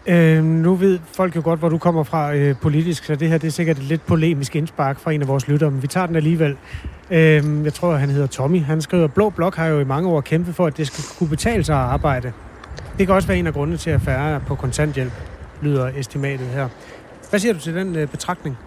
Øh, 0.07 0.44
nu 0.44 0.74
ved 0.74 0.98
folk 1.12 1.37
jo 1.37 1.40
godt, 1.44 1.59
hvor 1.59 1.68
du 1.68 1.79
kommer 1.79 2.03
fra 2.03 2.35
øh, 2.35 2.57
politisk, 2.62 3.05
så 3.05 3.14
det 3.14 3.29
her 3.29 3.38
det 3.38 3.46
er 3.46 3.53
sikkert 3.53 3.77
et 3.77 3.83
lidt 3.83 4.07
polemisk 4.07 4.57
indspark 4.57 4.98
fra 4.98 5.12
en 5.12 5.22
af 5.22 5.29
vores 5.29 5.48
lyttere, 5.48 5.70
men 5.70 5.83
vi 5.83 5.87
tager 5.87 6.07
den 6.07 6.16
alligevel. 6.16 6.57
Øh, 7.11 7.64
jeg 7.64 7.74
tror, 7.74 7.94
han 7.94 8.11
hedder 8.11 8.27
Tommy. 8.27 8.62
Han 8.62 8.83
skriver, 8.83 9.07
Blå 9.07 9.31
Blok 9.31 9.57
har 9.57 9.66
jo 9.66 9.81
i 9.81 9.85
mange 9.85 10.09
år 10.09 10.20
kæmpet 10.20 10.55
for, 10.55 10.66
at 10.66 10.77
det 10.77 10.87
skal 10.87 11.05
kunne 11.18 11.29
betale 11.29 11.64
sig 11.64 11.77
at 11.77 11.83
arbejde. 11.83 12.33
Det 12.98 13.07
kan 13.07 13.14
også 13.14 13.29
være 13.29 13.38
en 13.38 13.46
af 13.46 13.53
grundene 13.53 13.79
til, 13.79 13.90
at 13.90 14.00
færre 14.00 14.31
er 14.31 14.38
på 14.38 14.55
kontanthjælp, 14.55 15.12
lyder 15.62 15.90
estimatet 15.96 16.46
her. 16.46 16.68
Hvad 17.31 17.40
siger 17.40 17.53
du 17.53 17.61
til 17.61 17.74
den 17.74 17.96
øh, 17.96 18.09
betragtning? 18.09 18.59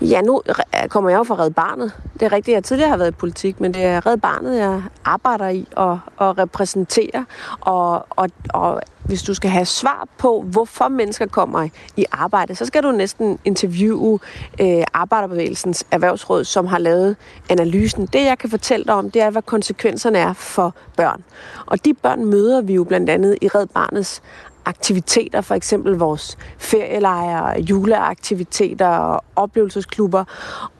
Ja, 0.00 0.20
nu 0.20 0.42
kommer 0.88 1.10
jeg 1.10 1.18
jo 1.18 1.22
fra 1.22 1.34
Red 1.34 1.50
Barnet. 1.50 1.92
Det 2.14 2.22
er 2.22 2.32
rigtigt, 2.32 2.54
jeg 2.54 2.64
tidligere 2.64 2.90
har 2.90 2.96
været 2.96 3.08
i 3.08 3.14
politik, 3.14 3.60
men 3.60 3.74
det 3.74 3.84
er 3.84 4.06
Red 4.06 4.16
Barnet, 4.16 4.58
jeg 4.58 4.82
arbejder 5.04 5.48
i 5.48 5.66
og, 5.76 6.00
og 6.16 6.38
repræsenterer. 6.38 7.24
Og, 7.60 8.06
og, 8.10 8.30
og 8.54 8.80
hvis 9.04 9.22
du 9.22 9.34
skal 9.34 9.50
have 9.50 9.64
svar 9.64 10.08
på, 10.18 10.44
hvorfor 10.46 10.88
mennesker 10.88 11.26
kommer 11.26 11.68
i 11.96 12.04
arbejde, 12.12 12.54
så 12.54 12.66
skal 12.66 12.82
du 12.82 12.92
næsten 12.92 13.38
interviewe 13.44 14.18
øh, 14.60 14.84
Arbejderbevægelsens 14.94 15.84
Erhvervsråd, 15.90 16.44
som 16.44 16.66
har 16.66 16.78
lavet 16.78 17.16
analysen. 17.48 18.06
Det, 18.06 18.24
jeg 18.24 18.38
kan 18.38 18.50
fortælle 18.50 18.84
dig 18.84 18.94
om, 18.94 19.10
det 19.10 19.22
er, 19.22 19.30
hvad 19.30 19.42
konsekvenserne 19.42 20.18
er 20.18 20.32
for 20.32 20.74
børn. 20.96 21.24
Og 21.66 21.84
de 21.84 21.94
børn 21.94 22.24
møder 22.24 22.60
vi 22.60 22.74
jo 22.74 22.84
blandt 22.84 23.10
andet 23.10 23.38
i 23.40 23.48
Red 23.48 23.66
Barnets 23.66 24.22
aktiviteter, 24.64 25.40
for 25.40 25.54
eksempel 25.54 25.92
vores 25.92 26.38
ferielejre, 26.58 27.60
juleaktiviteter 27.60 28.88
og 28.88 29.24
oplevelsesklubber. 29.36 30.24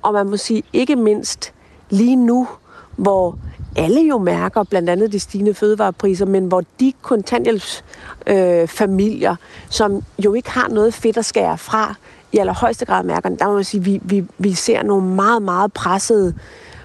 Og 0.02 0.12
man 0.12 0.26
må 0.26 0.36
sige 0.36 0.62
ikke 0.72 0.96
mindst 0.96 1.52
lige 1.90 2.16
nu, 2.16 2.48
hvor 2.96 3.38
alle 3.76 4.00
jo 4.00 4.18
mærker 4.18 4.62
blandt 4.62 4.90
andet 4.90 5.12
de 5.12 5.20
stigende 5.20 5.54
fødevarepriser, 5.54 6.26
men 6.26 6.46
hvor 6.46 6.62
de 6.80 6.92
kontanthjælpsfamilier, 7.02 9.30
øh, 9.30 9.36
som 9.68 10.02
jo 10.24 10.34
ikke 10.34 10.50
har 10.50 10.68
noget 10.68 10.94
fedt 10.94 11.16
at 11.16 11.24
skære 11.24 11.58
fra, 11.58 11.94
i 12.32 12.38
allerhøjeste 12.38 12.84
grad 12.84 13.04
mærker, 13.04 13.28
der 13.28 13.46
må 13.46 13.54
man 13.54 13.64
sige, 13.64 13.84
vi, 13.84 14.00
vi, 14.02 14.24
vi 14.38 14.54
ser 14.54 14.82
nogle 14.82 15.06
meget, 15.06 15.42
meget 15.42 15.72
pressede 15.72 16.34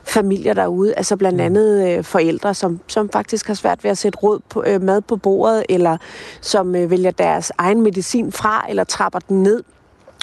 familier 0.07 0.53
derude, 0.53 0.93
altså 0.93 1.17
blandt 1.17 1.41
andet 1.41 1.87
øh, 1.87 2.03
forældre, 2.03 2.53
som, 2.53 2.79
som 2.87 3.09
faktisk 3.09 3.47
har 3.47 3.53
svært 3.53 3.83
ved 3.83 3.91
at 3.91 3.97
sætte 3.97 4.19
råd 4.19 4.39
på, 4.49 4.63
øh, 4.67 4.81
mad 4.81 5.01
på 5.01 5.15
bordet, 5.15 5.65
eller 5.69 5.97
som 6.41 6.75
øh, 6.75 6.91
vælger 6.91 7.11
deres 7.11 7.51
egen 7.57 7.81
medicin 7.81 8.31
fra, 8.31 8.65
eller 8.69 8.83
trapper 8.83 9.19
den 9.19 9.43
ned. 9.43 9.63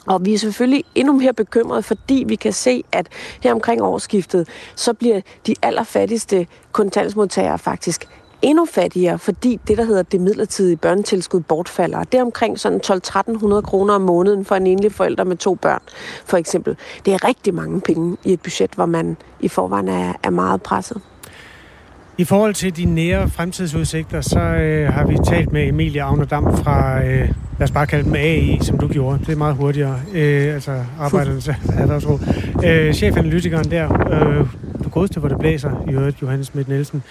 Og 0.06 0.24
vi 0.24 0.34
er 0.34 0.38
selvfølgelig 0.38 0.84
endnu 0.94 1.12
mere 1.12 1.32
bekymrede, 1.32 1.82
fordi 1.82 2.24
vi 2.26 2.36
kan 2.36 2.52
se, 2.52 2.84
at 2.92 3.08
her 3.40 3.52
omkring 3.52 3.82
årsskiftet, 3.82 4.48
så 4.74 4.92
bliver 4.92 5.20
de 5.46 5.54
allerfattigste 5.62 6.46
kontantsmodtagere 6.72 7.58
faktisk 7.58 8.08
endnu 8.44 8.66
fattigere, 8.74 9.18
fordi 9.18 9.60
det, 9.68 9.78
der 9.78 9.84
hedder 9.84 10.02
det 10.02 10.20
midlertidige 10.20 10.76
børnetilskud, 10.76 11.40
bortfalder. 11.40 12.04
Det 12.04 12.18
er 12.18 12.22
omkring 12.22 12.60
sådan 12.60 12.80
12-1300 12.86 13.60
kroner 13.60 13.94
om 13.94 14.02
måneden 14.02 14.44
for 14.44 14.54
en 14.54 14.66
enlig 14.66 14.92
forælder 14.92 15.24
med 15.24 15.36
to 15.36 15.54
børn, 15.54 15.82
for 16.24 16.36
eksempel. 16.36 16.76
Det 17.04 17.14
er 17.14 17.28
rigtig 17.28 17.54
mange 17.54 17.80
penge 17.80 18.16
i 18.24 18.32
et 18.32 18.40
budget, 18.40 18.70
hvor 18.74 18.86
man 18.86 19.16
i 19.40 19.48
forvejen 19.48 19.88
er, 19.88 20.12
er 20.22 20.30
meget 20.30 20.62
presset. 20.62 21.00
I 22.18 22.24
forhold 22.24 22.54
til 22.54 22.76
de 22.76 22.84
nære 22.84 23.30
fremtidsudsigter, 23.30 24.20
så 24.20 24.40
øh, 24.40 24.92
har 24.92 25.06
vi 25.06 25.18
talt 25.26 25.52
med 25.52 25.68
Emilie 25.68 26.02
Agnerdam 26.02 26.56
fra, 26.56 27.04
øh, 27.04 27.28
lad 27.58 27.62
os 27.62 27.70
bare 27.70 27.86
kalde 27.86 28.04
dem 28.04 28.14
AI, 28.14 28.58
som 28.62 28.78
du 28.78 28.88
gjorde. 28.88 29.18
Det 29.18 29.28
er 29.28 29.36
meget 29.36 29.54
hurtigere, 29.54 30.00
øh, 30.14 30.54
altså 30.54 30.84
arbejdernes 31.00 31.48
erhvervsråd. 31.82 32.18
Øh, 32.64 32.94
chefanalytikeren 32.94 33.70
der, 33.70 34.10
øh, 34.10 34.46
du 34.84 34.88
godeste, 34.88 35.20
hvor 35.20 35.28
det 35.28 35.38
blæser, 35.38 35.84
i 35.88 35.92
øvrigt, 35.92 36.22
Johannes 36.22 36.46
Schmidt 36.46 36.68
Nielsen. 36.68 37.02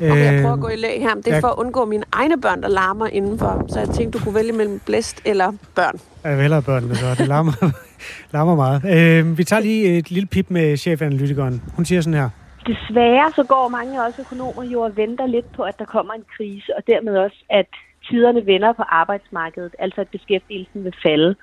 Øh, 0.00 0.10
okay, 0.10 0.32
jeg 0.32 0.42
prøver 0.42 0.54
at 0.54 0.60
gå 0.60 0.68
i 0.68 0.76
lag 0.76 1.00
her. 1.00 1.14
Det 1.14 1.32
er 1.34 1.40
for 1.40 1.48
at 1.48 1.58
undgå 1.58 1.84
mine 1.84 2.04
egne 2.12 2.40
børn, 2.40 2.62
der 2.62 2.68
larmer 2.68 3.06
indenfor. 3.06 3.64
Så 3.68 3.78
jeg 3.78 3.88
tænkte, 3.88 4.18
du 4.18 4.24
kunne 4.24 4.34
vælge 4.34 4.52
mellem 4.52 4.80
blæst 4.86 5.22
eller 5.24 5.52
børn. 5.74 6.00
Jeg 6.24 6.38
vælger 6.38 6.60
børnene, 6.60 6.94
så 6.94 7.14
det 7.18 7.28
larmer, 7.28 7.52
larmer 8.34 8.56
meget. 8.56 8.78
Øh, 8.94 9.38
vi 9.38 9.44
tager 9.44 9.60
lige 9.60 9.98
et 9.98 10.10
lille 10.10 10.26
pip 10.26 10.46
med 10.50 10.76
chefanalytikeren. 10.76 11.62
Hun 11.76 11.84
siger 11.84 12.00
sådan 12.00 12.20
her. 12.20 12.30
Desværre 12.66 13.32
så 13.36 13.42
går 13.42 13.68
mange 13.68 14.04
også 14.04 14.20
økonomer 14.20 14.64
jo 14.64 14.80
og 14.80 14.96
venter 14.96 15.26
lidt 15.26 15.52
på, 15.56 15.62
at 15.62 15.78
der 15.78 15.84
kommer 15.84 16.14
en 16.14 16.24
krise, 16.36 16.76
og 16.76 16.82
dermed 16.86 17.16
også, 17.16 17.44
at 17.50 17.66
tiderne 18.10 18.46
vender 18.46 18.72
på 18.72 18.82
arbejdsmarkedet, 18.82 19.74
altså 19.78 20.00
at 20.00 20.08
beskæftigelsen 20.08 20.84
vil 20.84 20.94
falde. 21.02 21.34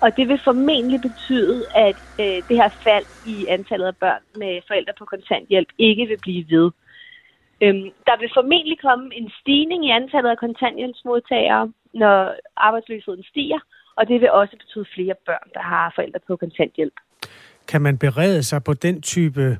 Og 0.00 0.16
det 0.16 0.28
vil 0.28 0.40
formentlig 0.44 1.00
betyde, 1.00 1.64
at 1.74 1.96
øh, 2.20 2.38
det 2.48 2.56
her 2.56 2.68
fald 2.68 3.06
i 3.26 3.46
antallet 3.46 3.86
af 3.86 3.96
børn 3.96 4.22
med 4.36 4.60
forældre 4.66 4.92
på 4.98 5.04
kontanthjælp 5.04 5.68
ikke 5.78 6.06
vil 6.06 6.18
blive 6.22 6.44
ved. 6.50 6.70
Øhm, 7.64 7.88
der 8.08 8.16
vil 8.20 8.30
formentlig 8.38 8.78
komme 8.86 9.06
en 9.20 9.30
stigning 9.40 9.80
i 9.86 9.90
antallet 9.90 10.30
af 10.30 10.38
kontanthjælpsmodtagere, 10.38 11.72
når 11.94 12.34
arbejdsløsheden 12.56 13.24
stiger, 13.30 13.60
og 13.96 14.08
det 14.08 14.20
vil 14.20 14.30
også 14.30 14.54
betyde 14.62 14.86
flere 14.94 15.14
børn, 15.26 15.48
der 15.54 15.60
har 15.60 15.92
forældre 15.94 16.20
på 16.26 16.36
kontanthjælp. 16.36 16.96
Kan 17.68 17.82
man 17.82 17.98
berede 17.98 18.42
sig 18.42 18.64
på 18.64 18.74
den 18.74 19.02
type 19.02 19.58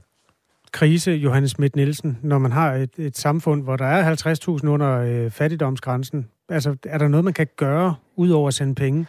krise, 0.72 1.10
Johannes 1.10 1.50
Schmidt 1.50 1.76
Nielsen, 1.76 2.18
når 2.22 2.38
man 2.38 2.52
har 2.52 2.74
et, 2.74 2.98
et 2.98 3.16
samfund, 3.16 3.64
hvor 3.64 3.76
der 3.76 3.84
er 3.84 4.14
50.000 4.62 4.68
under 4.68 5.00
øh, 5.00 5.30
fattigdomsgrænsen? 5.30 6.28
Altså, 6.48 6.76
er 6.84 6.98
der 6.98 7.08
noget, 7.08 7.24
man 7.24 7.34
kan 7.34 7.46
gøre, 7.56 7.94
udover 8.16 8.48
at 8.48 8.54
sende 8.54 8.74
penge? 8.74 9.06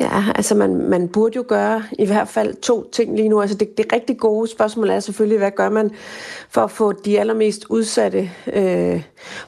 Ja, 0.00 0.22
altså 0.34 0.54
man, 0.54 0.76
man 0.76 1.08
burde 1.08 1.36
jo 1.36 1.44
gøre 1.48 1.82
i 1.98 2.06
hvert 2.06 2.28
fald 2.28 2.54
to 2.54 2.90
ting 2.90 3.16
lige 3.16 3.28
nu. 3.28 3.40
Altså 3.40 3.56
det, 3.56 3.78
det 3.78 3.92
rigtig 3.92 4.18
gode 4.18 4.48
spørgsmål 4.48 4.90
er 4.90 5.00
selvfølgelig, 5.00 5.38
hvad 5.38 5.50
gør 5.50 5.68
man 5.68 5.90
for 6.50 6.60
at 6.60 6.70
få 6.70 6.92
de 6.92 7.20
allermest 7.20 7.64
udsatte 7.68 8.30
øh, 8.52 9.02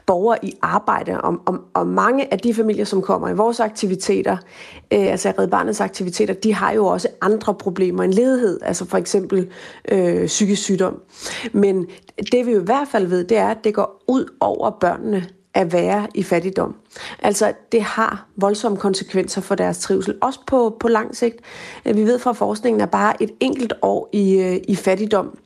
borgere 0.06 0.44
i 0.44 0.54
arbejde? 0.62 1.20
Og, 1.20 1.34
og, 1.46 1.58
og 1.74 1.86
mange 1.86 2.32
af 2.32 2.38
de 2.38 2.54
familier, 2.54 2.84
som 2.84 3.02
kommer 3.02 3.28
i 3.28 3.34
vores 3.34 3.60
aktiviteter, 3.60 4.36
øh, 4.92 5.06
altså 5.06 5.32
Red 5.38 5.48
Barnets 5.48 5.80
aktiviteter, 5.80 6.34
de 6.34 6.54
har 6.54 6.72
jo 6.72 6.86
også 6.86 7.08
andre 7.20 7.54
problemer 7.54 8.02
end 8.02 8.12
ledighed, 8.12 8.60
altså 8.62 8.84
for 8.84 8.98
eksempel 8.98 9.50
øh, 9.92 10.26
psykisk 10.26 10.62
sygdom. 10.62 11.00
Men 11.52 11.86
det 12.32 12.46
vi 12.46 12.52
jo 12.52 12.60
i 12.60 12.64
hvert 12.64 12.88
fald 12.88 13.06
ved, 13.06 13.24
det 13.24 13.36
er, 13.36 13.48
at 13.48 13.64
det 13.64 13.74
går 13.74 14.04
ud 14.08 14.34
over 14.40 14.70
børnene 14.70 15.26
at 15.54 15.72
være 15.72 16.06
i 16.14 16.22
fattigdom. 16.22 16.74
Altså, 17.22 17.52
det 17.72 17.82
har 17.82 18.26
voldsomme 18.36 18.78
konsekvenser 18.78 19.40
for 19.40 19.54
deres 19.54 19.78
trivsel, 19.78 20.14
også 20.22 20.40
på, 20.46 20.76
på 20.80 20.88
lang 20.88 21.16
sigt. 21.16 21.36
Vi 21.84 22.04
ved 22.04 22.18
fra 22.18 22.32
forskningen, 22.32 22.80
at 22.80 22.90
bare 22.90 23.22
et 23.22 23.30
enkelt 23.40 23.72
år 23.82 24.08
i, 24.12 24.40
øh, 24.40 24.60
i 24.68 24.76
fattigdom 24.76 25.38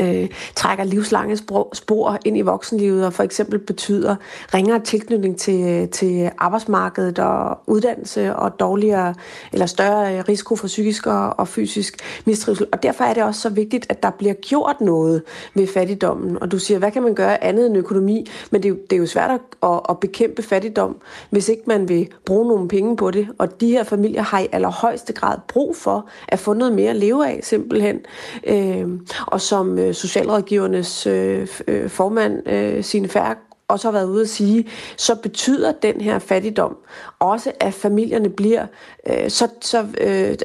øh, 0.00 0.28
trækker 0.54 0.84
livslange 0.84 1.36
spor 1.72 2.18
ind 2.24 2.38
i 2.38 2.40
voksenlivet 2.40 3.06
og 3.06 3.12
for 3.12 3.22
eksempel 3.22 3.58
betyder 3.58 4.16
ringere 4.54 4.80
tilknytning 4.80 5.38
til, 5.38 5.88
til 5.88 6.30
arbejdsmarkedet 6.38 7.18
og 7.18 7.58
uddannelse 7.66 8.36
og 8.36 8.60
dårligere 8.60 9.14
eller 9.52 9.66
større 9.66 10.22
risiko 10.22 10.56
for 10.56 10.66
psykisk 10.66 11.06
og, 11.06 11.38
og 11.38 11.48
fysisk 11.48 12.22
mistrivsel. 12.24 12.66
Og 12.72 12.82
derfor 12.82 13.04
er 13.04 13.14
det 13.14 13.22
også 13.22 13.40
så 13.40 13.48
vigtigt, 13.48 13.86
at 13.88 14.02
der 14.02 14.10
bliver 14.10 14.34
gjort 14.34 14.80
noget 14.80 15.22
ved 15.54 15.66
fattigdommen. 15.66 16.42
Og 16.42 16.52
du 16.52 16.58
siger, 16.58 16.78
hvad 16.78 16.90
kan 16.90 17.02
man 17.02 17.14
gøre 17.14 17.44
andet 17.44 17.66
end 17.66 17.76
økonomi? 17.76 18.30
Men 18.50 18.62
det 18.62 18.68
er 18.68 18.70
jo, 18.70 18.78
det 18.90 18.96
er 18.96 19.00
jo 19.00 19.06
svært 19.06 19.30
at, 19.62 19.80
at 19.88 20.00
bekæmpe 20.00 20.42
fattigdom, 20.42 20.96
hvis 21.30 21.48
ikke 21.48 21.62
man 21.66 21.88
vil 21.88 22.08
bruge 22.26 22.48
nogle 22.48 22.68
penge 22.68 22.96
på 22.96 23.10
det. 23.10 23.28
Og 23.38 23.60
de 23.60 23.68
her 23.68 23.84
familier 23.84 24.22
har 24.22 24.38
i 24.40 24.46
allerhøjeste 24.52 25.12
grad 25.12 25.38
brug 25.48 25.76
for 25.76 26.08
at 26.28 26.38
få 26.38 26.52
noget 26.52 26.74
mere 26.74 26.90
at 26.90 26.96
leve 26.96 27.28
af, 27.28 27.40
simpelthen. 27.42 28.00
Øh, 28.46 28.88
og 29.26 29.40
som 29.40 29.73
øh, 29.78 29.94
socialrådgivernes 29.94 31.06
øh, 31.06 31.48
øh, 31.68 31.90
formand, 31.90 32.48
øh, 32.48 32.84
Signe 32.84 33.08
Færk, 33.08 33.38
også 33.68 33.88
har 33.88 33.92
været 33.92 34.08
ude 34.08 34.22
at 34.22 34.28
sige, 34.28 34.68
så 34.96 35.14
betyder 35.14 35.72
den 35.72 36.00
her 36.00 36.18
fattigdom 36.18 36.76
også, 37.18 37.52
at 37.60 37.74
familierne 37.74 38.30
bliver 38.30 38.66
øh, 39.10 39.30
så, 39.30 39.48
så 39.60 39.78
øh, 40.00 40.36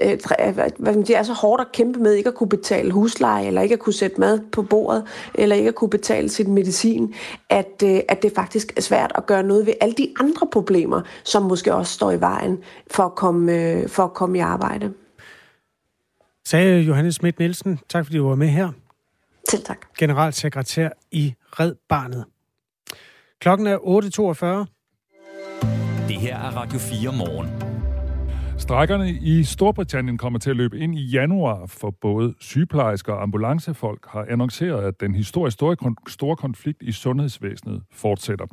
hvad 0.77 0.93
man 0.93 1.05
siger, 1.05 1.17
er 1.17 1.23
så 1.23 1.33
hårdt 1.33 1.61
at 1.61 1.71
kæmpe 1.71 1.99
med 1.99 2.13
ikke 2.13 2.27
at 2.27 2.35
kunne 2.35 2.49
betale 2.49 2.91
husleje, 2.91 3.47
eller 3.47 3.61
ikke 3.61 3.73
at 3.73 3.79
kunne 3.79 3.93
sætte 3.93 4.19
mad 4.19 4.39
på 4.51 4.61
bordet, 4.61 5.03
eller 5.35 5.55
ikke 5.55 5.67
at 5.67 5.75
kunne 5.75 5.89
betale 5.89 6.29
sin 6.29 6.53
medicin, 6.53 7.13
at, 7.49 7.83
øh, 7.83 7.99
at 8.09 8.23
det 8.23 8.31
faktisk 8.35 8.73
er 8.77 8.81
svært 8.81 9.11
at 9.15 9.25
gøre 9.25 9.43
noget 9.43 9.65
ved 9.65 9.73
alle 9.81 9.95
de 9.97 10.13
andre 10.19 10.47
problemer, 10.51 11.01
som 11.23 11.43
måske 11.43 11.73
også 11.73 11.93
står 11.93 12.11
i 12.11 12.19
vejen 12.19 12.57
for 12.91 13.03
at 13.03 13.15
komme, 13.15 13.53
øh, 13.53 13.89
for 13.89 14.03
at 14.03 14.13
komme 14.13 14.37
i 14.37 14.41
arbejde. 14.41 14.93
Sagde 16.45 16.81
Johannes 16.81 17.15
Schmidt 17.15 17.39
Nielsen. 17.39 17.79
Tak 17.89 18.05
fordi 18.05 18.17
du 18.17 18.27
var 18.27 18.35
med 18.35 18.47
her. 18.47 18.71
Selv 19.49 19.63
tak. 19.63 19.85
Generalsekretær 19.97 20.89
i 21.11 21.33
Red 21.45 21.75
Barnet. 21.89 22.25
Klokken 23.41 23.67
er 23.67 23.77
8.42. 23.77 26.07
Det 26.07 26.17
her 26.17 26.37
er 26.37 26.57
Radio 26.57 26.79
4 26.79 27.13
morgen. 27.17 27.69
Strækkerne 28.59 29.09
i 29.09 29.43
Storbritannien 29.43 30.17
kommer 30.17 30.39
til 30.39 30.49
at 30.49 30.55
løbe 30.55 30.79
ind 30.79 30.95
i 30.95 31.01
januar, 31.01 31.65
for 31.65 31.91
både 32.01 32.33
sygeplejersker 32.39 33.13
og 33.13 33.23
ambulancefolk 33.23 34.05
har 34.07 34.25
annonceret, 34.29 34.83
at 34.83 34.99
den 34.99 35.15
historisk 35.15 35.53
store, 35.53 35.95
store 36.07 36.35
konflikt 36.35 36.81
i 36.81 36.91
sundhedsvæsenet 36.91 37.83
fortsætter. 37.91 38.45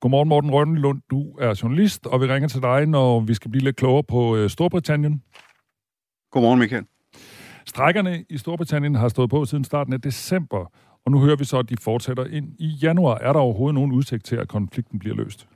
Godmorgen 0.00 0.28
Morten 0.28 0.50
Rønnelund, 0.50 1.00
du 1.10 1.38
er 1.38 1.60
journalist, 1.62 2.06
og 2.06 2.20
vi 2.20 2.26
ringer 2.26 2.48
til 2.48 2.62
dig, 2.62 2.86
når 2.86 3.20
vi 3.20 3.34
skal 3.34 3.50
blive 3.50 3.64
lidt 3.64 3.76
klogere 3.76 4.04
på 4.04 4.36
øh, 4.36 4.50
Storbritannien. 4.50 5.22
Godmorgen 6.30 6.58
Michael. 6.58 6.84
Strækkerne 7.68 8.24
i 8.30 8.38
Storbritannien 8.38 8.94
har 8.94 9.08
stået 9.08 9.30
på 9.30 9.44
siden 9.44 9.64
starten 9.64 9.92
af 9.92 10.00
december, 10.00 10.72
og 11.04 11.12
nu 11.12 11.20
hører 11.20 11.36
vi 11.36 11.44
så, 11.44 11.58
at 11.58 11.68
de 11.68 11.76
fortsætter 11.80 12.24
ind 12.24 12.52
i 12.58 12.66
januar. 12.66 13.18
Er 13.18 13.32
der 13.32 13.40
overhovedet 13.40 13.74
nogen 13.74 13.92
udsigt 13.92 14.24
til, 14.24 14.36
at 14.36 14.48
konflikten 14.48 14.98
bliver 14.98 15.16
løst? 15.16 15.48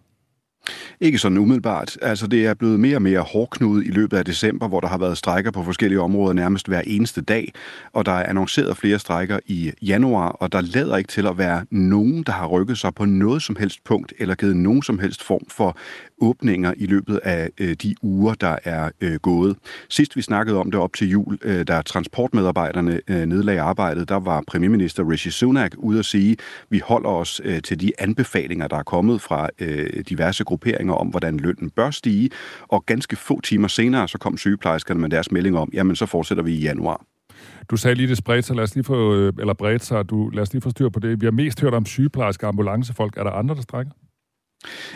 Ikke 1.00 1.18
sådan 1.18 1.38
umiddelbart. 1.38 1.98
Altså, 2.02 2.26
det 2.26 2.46
er 2.46 2.54
blevet 2.54 2.80
mere 2.80 2.96
og 2.96 3.02
mere 3.02 3.20
hårdknudet 3.20 3.86
i 3.86 3.90
løbet 3.90 4.16
af 4.16 4.24
december, 4.24 4.68
hvor 4.68 4.80
der 4.80 4.88
har 4.88 4.98
været 4.98 5.18
strækker 5.18 5.50
på 5.50 5.62
forskellige 5.62 6.00
områder 6.00 6.32
nærmest 6.32 6.68
hver 6.68 6.82
eneste 6.86 7.20
dag, 7.20 7.52
og 7.92 8.06
der 8.06 8.12
er 8.12 8.26
annonceret 8.26 8.76
flere 8.76 8.98
strækker 8.98 9.38
i 9.46 9.72
januar, 9.82 10.28
og 10.28 10.52
der 10.52 10.60
lader 10.60 10.96
ikke 10.96 11.08
til 11.08 11.26
at 11.26 11.38
være 11.38 11.64
nogen, 11.70 12.22
der 12.22 12.32
har 12.32 12.46
rykket 12.46 12.78
sig 12.78 12.94
på 12.94 13.04
noget 13.04 13.42
som 13.42 13.56
helst 13.56 13.84
punkt, 13.84 14.12
eller 14.18 14.34
givet 14.34 14.56
nogen 14.56 14.82
som 14.82 14.98
helst 14.98 15.22
form 15.22 15.46
for 15.48 15.76
åbninger 16.22 16.74
i 16.76 16.86
løbet 16.86 17.16
af 17.16 17.50
øh, 17.60 17.74
de 17.82 17.94
uger, 18.02 18.34
der 18.34 18.56
er 18.64 18.90
øh, 19.00 19.14
gået. 19.14 19.56
Sidst 19.88 20.16
vi 20.16 20.22
snakkede 20.22 20.58
om 20.58 20.70
det 20.70 20.80
op 20.80 20.92
til 20.92 21.10
jul, 21.10 21.38
øh, 21.42 21.66
da 21.66 21.82
transportmedarbejderne 21.82 23.00
øh, 23.08 23.26
nedlagde 23.26 23.60
arbejdet, 23.60 24.08
der 24.08 24.20
var 24.20 24.42
premierminister 24.46 25.10
Rishi 25.10 25.30
Sunak 25.30 25.72
ude 25.78 25.98
at 25.98 26.04
sige, 26.04 26.36
vi 26.70 26.78
holder 26.84 27.10
os 27.10 27.40
øh, 27.44 27.62
til 27.62 27.80
de 27.80 27.92
anbefalinger, 27.98 28.68
der 28.68 28.76
er 28.76 28.82
kommet 28.82 29.20
fra 29.20 29.48
øh, 29.58 30.04
diverse 30.08 30.44
grupperinger 30.44 30.94
om, 30.94 31.06
hvordan 31.06 31.36
lønnen 31.36 31.70
bør 31.70 31.90
stige. 31.90 32.30
Og 32.68 32.86
ganske 32.86 33.16
få 33.16 33.40
timer 33.40 33.68
senere, 33.68 34.08
så 34.08 34.18
kom 34.18 34.36
sygeplejerskerne 34.36 35.00
med 35.00 35.10
deres 35.10 35.30
melding 35.30 35.58
om, 35.58 35.70
jamen 35.72 35.96
så 35.96 36.06
fortsætter 36.06 36.44
vi 36.44 36.52
i 36.52 36.60
januar. 36.60 37.04
Du 37.70 37.76
sagde 37.76 37.94
lige, 37.94 38.08
det 38.08 38.16
spredte 38.16 38.42
sig. 38.42 38.56
Lad 38.56 38.64
os 38.64 38.74
lige 38.74 38.84
få, 38.84 39.14
øh, 39.14 39.32
eller 39.38 39.54
bredt 39.54 39.84
sig. 39.84 40.10
Du, 40.10 40.28
lad 40.28 40.42
os 40.42 40.52
lige 40.52 40.62
få 40.62 40.70
styr 40.70 40.88
på 40.88 41.00
det. 41.00 41.20
Vi 41.20 41.26
har 41.26 41.30
mest 41.30 41.60
hørt 41.60 41.74
om 41.74 41.86
sygeplejersker 41.86 42.46
og 42.46 42.48
ambulancefolk. 42.48 43.16
Er 43.16 43.24
der 43.24 43.30
andre, 43.30 43.54
der 43.54 43.62
strækker? 43.62 43.92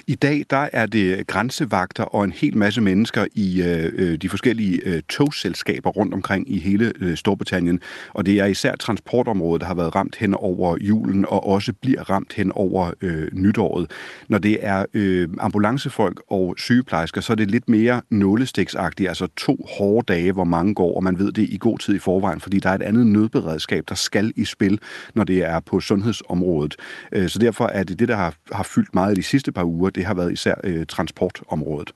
I 0.06 0.14
dag 0.14 0.44
der 0.50 0.68
er 0.72 0.86
det 0.86 1.26
grænsevagter 1.26 2.04
og 2.04 2.24
en 2.24 2.32
hel 2.32 2.56
masse 2.56 2.80
mennesker 2.80 3.26
i 3.34 3.62
øh, 3.62 3.92
øh, 3.94 4.16
de 4.16 4.28
forskellige 4.28 4.80
øh, 4.84 5.02
togselskaber 5.08 5.90
rundt 5.90 6.14
omkring 6.14 6.50
i 6.50 6.58
hele 6.58 6.92
øh, 7.00 7.16
Storbritannien. 7.16 7.80
Og 8.14 8.26
det 8.26 8.38
er 8.38 8.46
især 8.46 8.76
transportområdet, 8.76 9.60
der 9.60 9.66
har 9.66 9.74
været 9.74 9.94
ramt 9.94 10.16
hen 10.16 10.34
over 10.34 10.76
julen 10.80 11.24
og 11.28 11.46
også 11.46 11.72
bliver 11.72 12.10
ramt 12.10 12.32
hen 12.32 12.52
over 12.52 12.90
øh, 13.00 13.28
nytåret. 13.32 13.90
Når 14.28 14.38
det 14.38 14.58
er 14.60 14.84
øh, 14.94 15.28
ambulancefolk 15.40 16.22
og 16.30 16.54
sygeplejersker, 16.58 17.20
så 17.20 17.32
er 17.32 17.34
det 17.34 17.50
lidt 17.50 17.68
mere 17.68 18.02
nålestiksagtigt, 18.10 19.08
altså 19.08 19.26
to 19.36 19.66
hårde 19.78 20.12
dage, 20.12 20.32
hvor 20.32 20.44
mange 20.44 20.74
går, 20.74 20.96
og 20.96 21.04
man 21.04 21.18
ved 21.18 21.32
det 21.32 21.42
i 21.42 21.56
god 21.60 21.78
tid 21.78 21.94
i 21.94 21.98
forvejen, 21.98 22.40
fordi 22.40 22.58
der 22.58 22.70
er 22.70 22.74
et 22.74 22.82
andet 22.82 23.06
nødberedskab, 23.06 23.84
der 23.88 23.94
skal 23.94 24.32
i 24.36 24.44
spil, 24.44 24.78
når 25.14 25.24
det 25.24 25.44
er 25.44 25.60
på 25.60 25.80
sundhedsområdet. 25.80 26.76
Øh, 27.12 27.28
så 27.28 27.38
derfor 27.38 27.66
er 27.66 27.84
det 27.84 27.98
det, 27.98 28.08
der 28.08 28.16
har, 28.16 28.34
har 28.52 28.62
fyldt 28.62 28.94
meget 28.94 29.12
i 29.12 29.16
de 29.16 29.22
sidste 29.22 29.52
par 29.56 29.64
uger, 29.64 29.90
det 29.90 30.04
har 30.04 30.14
været 30.14 30.32
især 30.32 30.54
øh, 30.64 30.86
transportområdet. 30.86 31.90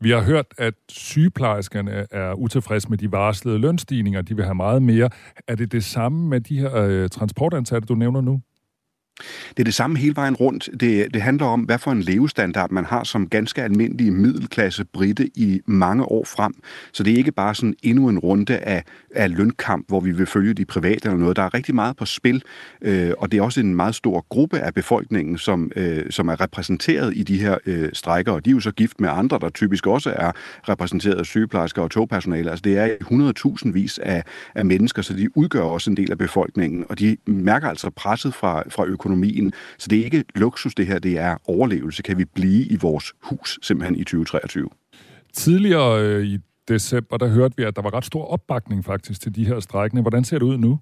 Vi 0.00 0.10
har 0.10 0.22
hørt, 0.22 0.46
at 0.58 0.74
sygeplejerskerne 0.88 2.06
er 2.10 2.32
utilfredse 2.32 2.88
med 2.88 2.98
de 2.98 3.12
varslede 3.12 3.58
lønstigninger. 3.58 4.22
De 4.22 4.36
vil 4.36 4.44
have 4.44 4.54
meget 4.54 4.82
mere. 4.82 5.10
Er 5.48 5.54
det 5.54 5.72
det 5.72 5.84
samme 5.84 6.28
med 6.28 6.40
de 6.40 6.58
her 6.58 6.76
øh, 6.76 7.08
transportansatte, 7.08 7.86
du 7.86 7.94
nævner 7.94 8.20
nu? 8.20 8.40
Det 9.50 9.58
er 9.58 9.64
det 9.64 9.74
samme 9.74 9.98
hele 9.98 10.16
vejen 10.16 10.34
rundt. 10.34 10.68
Det, 10.80 11.14
det 11.14 11.22
handler 11.22 11.46
om, 11.46 11.60
hvad 11.60 11.78
for 11.78 11.92
en 11.92 12.02
levestandard 12.02 12.70
man 12.70 12.84
har 12.84 13.04
som 13.04 13.28
ganske 13.28 13.62
almindelig 13.62 14.12
middelklasse 14.12 14.84
britte 14.84 15.30
i 15.34 15.60
mange 15.66 16.04
år 16.04 16.24
frem. 16.24 16.54
Så 16.92 17.02
det 17.02 17.12
er 17.12 17.16
ikke 17.16 17.32
bare 17.32 17.54
sådan 17.54 17.74
endnu 17.82 18.08
en 18.08 18.18
runde 18.18 18.58
af, 18.58 18.84
af 19.14 19.36
lønkamp, 19.36 19.88
hvor 19.88 20.00
vi 20.00 20.12
vil 20.12 20.26
følge 20.26 20.54
de 20.54 20.64
private 20.64 21.08
eller 21.08 21.18
noget. 21.18 21.36
Der 21.36 21.42
er 21.42 21.54
rigtig 21.54 21.74
meget 21.74 21.96
på 21.96 22.04
spil, 22.04 22.42
øh, 22.82 23.12
og 23.18 23.32
det 23.32 23.38
er 23.38 23.42
også 23.42 23.60
en 23.60 23.74
meget 23.74 23.94
stor 23.94 24.26
gruppe 24.28 24.58
af 24.58 24.74
befolkningen, 24.74 25.38
som, 25.38 25.70
øh, 25.76 26.10
som 26.10 26.28
er 26.28 26.40
repræsenteret 26.40 27.16
i 27.16 27.22
de 27.22 27.38
her 27.38 27.58
øh, 27.66 27.88
strækker, 27.92 28.32
og 28.32 28.44
de 28.44 28.50
er 28.50 28.54
jo 28.54 28.60
så 28.60 28.70
gift 28.70 29.00
med 29.00 29.08
andre, 29.12 29.38
der 29.38 29.48
typisk 29.48 29.86
også 29.86 30.10
er 30.16 30.32
repræsenteret 30.68 31.14
af 31.14 31.26
sygeplejersker 31.26 31.82
og 31.82 31.90
togpersonale. 31.90 32.50
Altså 32.50 32.62
det 32.62 32.78
er 32.78 32.88
100.000 33.64 33.72
vis 33.72 33.98
af, 33.98 34.22
af 34.54 34.66
mennesker, 34.66 35.02
så 35.02 35.14
de 35.14 35.36
udgør 35.36 35.62
også 35.62 35.90
en 35.90 35.96
del 35.96 36.10
af 36.10 36.18
befolkningen, 36.18 36.84
og 36.88 36.98
de 36.98 37.16
mærker 37.26 37.68
altså 37.68 37.90
presset 37.90 38.34
fra, 38.34 38.62
fra 38.68 38.84
økonomien 38.84 39.09
økonomien. 39.10 39.52
Så 39.78 39.88
det 39.88 40.00
er 40.00 40.04
ikke 40.04 40.24
luksus, 40.34 40.74
det 40.74 40.86
her, 40.86 40.98
det 40.98 41.18
er 41.18 41.36
overlevelse. 41.44 42.02
Kan 42.02 42.18
vi 42.18 42.24
blive 42.24 42.66
i 42.66 42.76
vores 42.76 43.12
hus 43.22 43.58
simpelthen 43.62 43.96
i 43.96 44.04
2023? 44.04 44.68
Tidligere 45.32 46.02
øh, 46.02 46.24
i 46.24 46.38
december, 46.68 47.16
der 47.16 47.28
hørte 47.28 47.54
vi, 47.56 47.62
at 47.62 47.76
der 47.76 47.82
var 47.82 47.94
ret 47.94 48.04
stor 48.04 48.24
opbakning 48.24 48.84
faktisk 48.84 49.20
til 49.20 49.34
de 49.34 49.46
her 49.46 49.60
strækkende. 49.60 50.02
Hvordan 50.02 50.24
ser 50.24 50.38
det 50.38 50.46
ud 50.46 50.58
nu? 50.58 50.78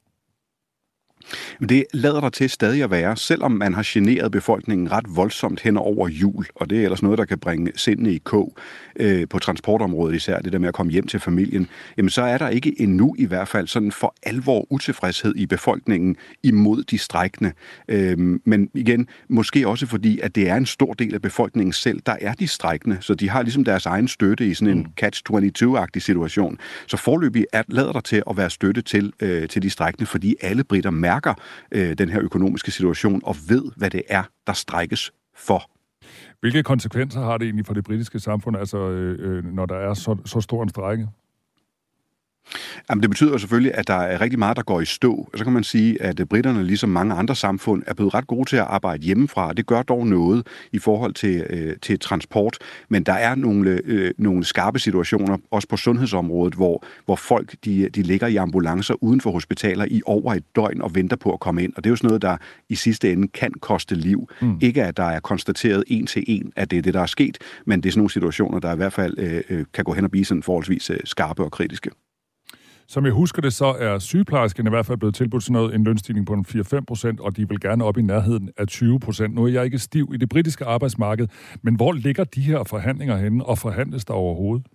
Det 1.68 1.84
lader 1.94 2.20
der 2.20 2.28
til 2.28 2.50
stadig 2.50 2.82
at 2.82 2.90
være, 2.90 3.16
selvom 3.16 3.52
man 3.52 3.74
har 3.74 3.82
generet 3.86 4.32
befolkningen 4.32 4.92
ret 4.92 5.04
voldsomt 5.08 5.60
hen 5.60 5.76
over 5.76 6.08
jul, 6.08 6.46
og 6.54 6.70
det 6.70 6.78
er 6.78 6.84
ellers 6.84 7.02
noget, 7.02 7.18
der 7.18 7.24
kan 7.24 7.38
bringe 7.38 7.72
sindene 7.76 8.12
i 8.12 8.18
kog 8.18 8.56
øh, 8.96 9.28
på 9.28 9.38
transportområdet 9.38 10.16
især, 10.16 10.38
det 10.38 10.52
der 10.52 10.58
med 10.58 10.68
at 10.68 10.74
komme 10.74 10.92
hjem 10.92 11.06
til 11.06 11.20
familien, 11.20 11.68
jamen 11.96 12.10
så 12.10 12.22
er 12.22 12.38
der 12.38 12.48
ikke 12.48 12.80
endnu 12.80 13.14
i 13.18 13.24
hvert 13.24 13.48
fald 13.48 13.66
sådan 13.66 13.92
for 13.92 14.14
alvor 14.22 14.72
utilfredshed 14.72 15.34
i 15.36 15.46
befolkningen 15.46 16.16
imod 16.42 16.82
de 16.82 16.98
strækkende. 16.98 17.52
Øh, 17.88 18.18
men 18.44 18.70
igen, 18.74 19.08
måske 19.28 19.68
også 19.68 19.86
fordi, 19.86 20.20
at 20.22 20.34
det 20.34 20.48
er 20.48 20.56
en 20.56 20.66
stor 20.66 20.92
del 20.92 21.14
af 21.14 21.22
befolkningen 21.22 21.72
selv, 21.72 22.00
der 22.06 22.16
er 22.20 22.32
de 22.34 22.48
strækkende, 22.48 22.96
så 23.00 23.14
de 23.14 23.30
har 23.30 23.42
ligesom 23.42 23.64
deres 23.64 23.86
egen 23.86 24.08
støtte 24.08 24.46
i 24.46 24.54
sådan 24.54 24.76
en 24.76 24.78
mm. 24.78 25.04
catch-22-agtig 25.04 26.00
situation. 26.00 26.58
Så 26.86 26.96
forløbig 26.96 27.44
er, 27.52 27.62
lader 27.68 27.92
der 27.92 28.00
til 28.00 28.22
at 28.30 28.36
være 28.36 28.50
støtte 28.50 28.82
til, 28.82 29.12
øh, 29.20 29.48
til 29.48 29.62
de 29.62 29.70
strækkende, 29.70 30.06
fordi 30.06 30.34
alle 30.40 30.64
britter 30.64 30.90
mærker 30.90 31.07
øh, 31.72 31.98
den 31.98 32.08
her 32.08 32.20
økonomiske 32.22 32.70
situation 32.70 33.20
og 33.24 33.36
ved, 33.48 33.62
hvad 33.76 33.90
det 33.90 34.02
er, 34.08 34.22
der 34.46 34.52
strækkes 34.52 35.12
for. 35.36 35.70
Hvilke 36.40 36.62
konsekvenser 36.62 37.20
har 37.20 37.38
det 37.38 37.44
egentlig 37.44 37.66
for 37.66 37.74
det 37.74 37.84
britiske 37.84 38.20
samfund, 38.20 38.56
altså, 38.56 38.78
øh, 38.78 39.38
øh 39.38 39.44
når 39.44 39.66
der 39.66 39.76
er 39.76 39.94
så, 39.94 40.16
så 40.24 40.40
stor 40.40 40.62
en 40.62 40.68
strække? 40.68 41.08
Jamen, 42.90 43.02
det 43.02 43.10
betyder 43.10 43.38
selvfølgelig, 43.38 43.74
at 43.74 43.88
der 43.88 43.94
er 43.94 44.20
rigtig 44.20 44.38
meget, 44.38 44.56
der 44.56 44.62
går 44.62 44.80
i 44.80 44.84
stå. 44.84 45.30
Så 45.34 45.44
kan 45.44 45.52
man 45.52 45.64
sige, 45.64 46.02
at 46.02 46.20
britterne, 46.30 46.64
ligesom 46.64 46.90
mange 46.90 47.14
andre 47.14 47.36
samfund, 47.36 47.82
er 47.86 47.94
blevet 47.94 48.14
ret 48.14 48.26
gode 48.26 48.48
til 48.48 48.56
at 48.56 48.66
arbejde 48.68 49.02
hjemmefra. 49.02 49.52
Det 49.52 49.66
gør 49.66 49.82
dog 49.82 50.06
noget 50.06 50.46
i 50.72 50.78
forhold 50.78 51.14
til, 51.14 51.46
øh, 51.50 51.76
til 51.82 51.98
transport. 51.98 52.56
Men 52.88 53.02
der 53.02 53.12
er 53.12 53.34
nogle, 53.34 53.80
øh, 53.84 54.10
nogle 54.18 54.44
skarpe 54.44 54.78
situationer, 54.78 55.38
også 55.50 55.68
på 55.68 55.76
sundhedsområdet, 55.76 56.54
hvor, 56.54 56.84
hvor 57.04 57.16
folk 57.16 57.54
de, 57.64 57.88
de 57.88 58.02
ligger 58.02 58.26
i 58.26 58.36
ambulancer 58.36 58.94
uden 59.00 59.20
for 59.20 59.30
hospitaler 59.30 59.86
i 59.90 60.02
over 60.06 60.34
et 60.34 60.44
døgn 60.56 60.82
og 60.82 60.94
venter 60.94 61.16
på 61.16 61.32
at 61.32 61.40
komme 61.40 61.64
ind. 61.64 61.72
Og 61.76 61.84
det 61.84 61.90
er 61.90 61.92
jo 61.92 61.96
sådan 61.96 62.08
noget, 62.08 62.22
der 62.22 62.36
i 62.68 62.74
sidste 62.74 63.12
ende 63.12 63.28
kan 63.28 63.52
koste 63.60 63.94
liv. 63.94 64.28
Mm. 64.40 64.58
Ikke 64.60 64.84
at 64.84 64.96
der 64.96 65.04
er 65.04 65.20
konstateret 65.20 65.84
en 65.86 66.06
til 66.06 66.24
en, 66.26 66.52
at 66.56 66.70
det 66.70 66.78
er 66.78 66.82
det, 66.82 66.94
der 66.94 67.00
er 67.00 67.06
sket, 67.06 67.38
men 67.66 67.82
det 67.82 67.88
er 67.88 67.92
sådan 67.92 68.00
nogle 68.00 68.10
situationer, 68.10 68.58
der 68.58 68.72
i 68.72 68.76
hvert 68.76 68.92
fald 68.92 69.14
øh, 69.18 69.42
øh 69.50 69.64
kan 69.74 69.84
gå 69.84 69.92
hen 69.92 70.04
og 70.04 70.10
blive 70.10 70.24
sådan 70.24 70.42
forholdsvis 70.42 70.90
øh, 70.90 70.98
skarpe 71.04 71.44
og 71.44 71.52
kritiske. 71.52 71.90
Som 72.90 73.04
jeg 73.04 73.12
husker 73.12 73.42
det, 73.42 73.52
så 73.52 73.66
er 73.66 73.98
sygeplejerskerne 73.98 74.68
i 74.68 74.70
hvert 74.70 74.86
fald 74.86 74.98
blevet 74.98 75.14
tilbudt 75.14 75.42
sådan 75.42 75.52
noget, 75.52 75.74
en 75.74 75.84
lønstigning 75.84 76.26
på 76.26 76.32
en 76.32 76.44
4-5 76.48 76.80
procent, 76.86 77.20
og 77.20 77.36
de 77.36 77.48
vil 77.48 77.60
gerne 77.60 77.84
op 77.84 77.98
i 77.98 78.02
nærheden 78.02 78.50
af 78.56 78.66
20 78.66 79.00
procent. 79.00 79.34
Nu 79.34 79.44
er 79.44 79.48
jeg 79.48 79.64
ikke 79.64 79.78
stiv 79.78 80.10
i 80.14 80.16
det 80.16 80.28
britiske 80.28 80.64
arbejdsmarked, 80.64 81.28
men 81.62 81.74
hvor 81.74 81.92
ligger 81.92 82.24
de 82.24 82.40
her 82.40 82.64
forhandlinger 82.64 83.16
henne, 83.16 83.46
og 83.46 83.58
forhandles 83.58 84.04
der 84.04 84.14
overhovedet? 84.14 84.66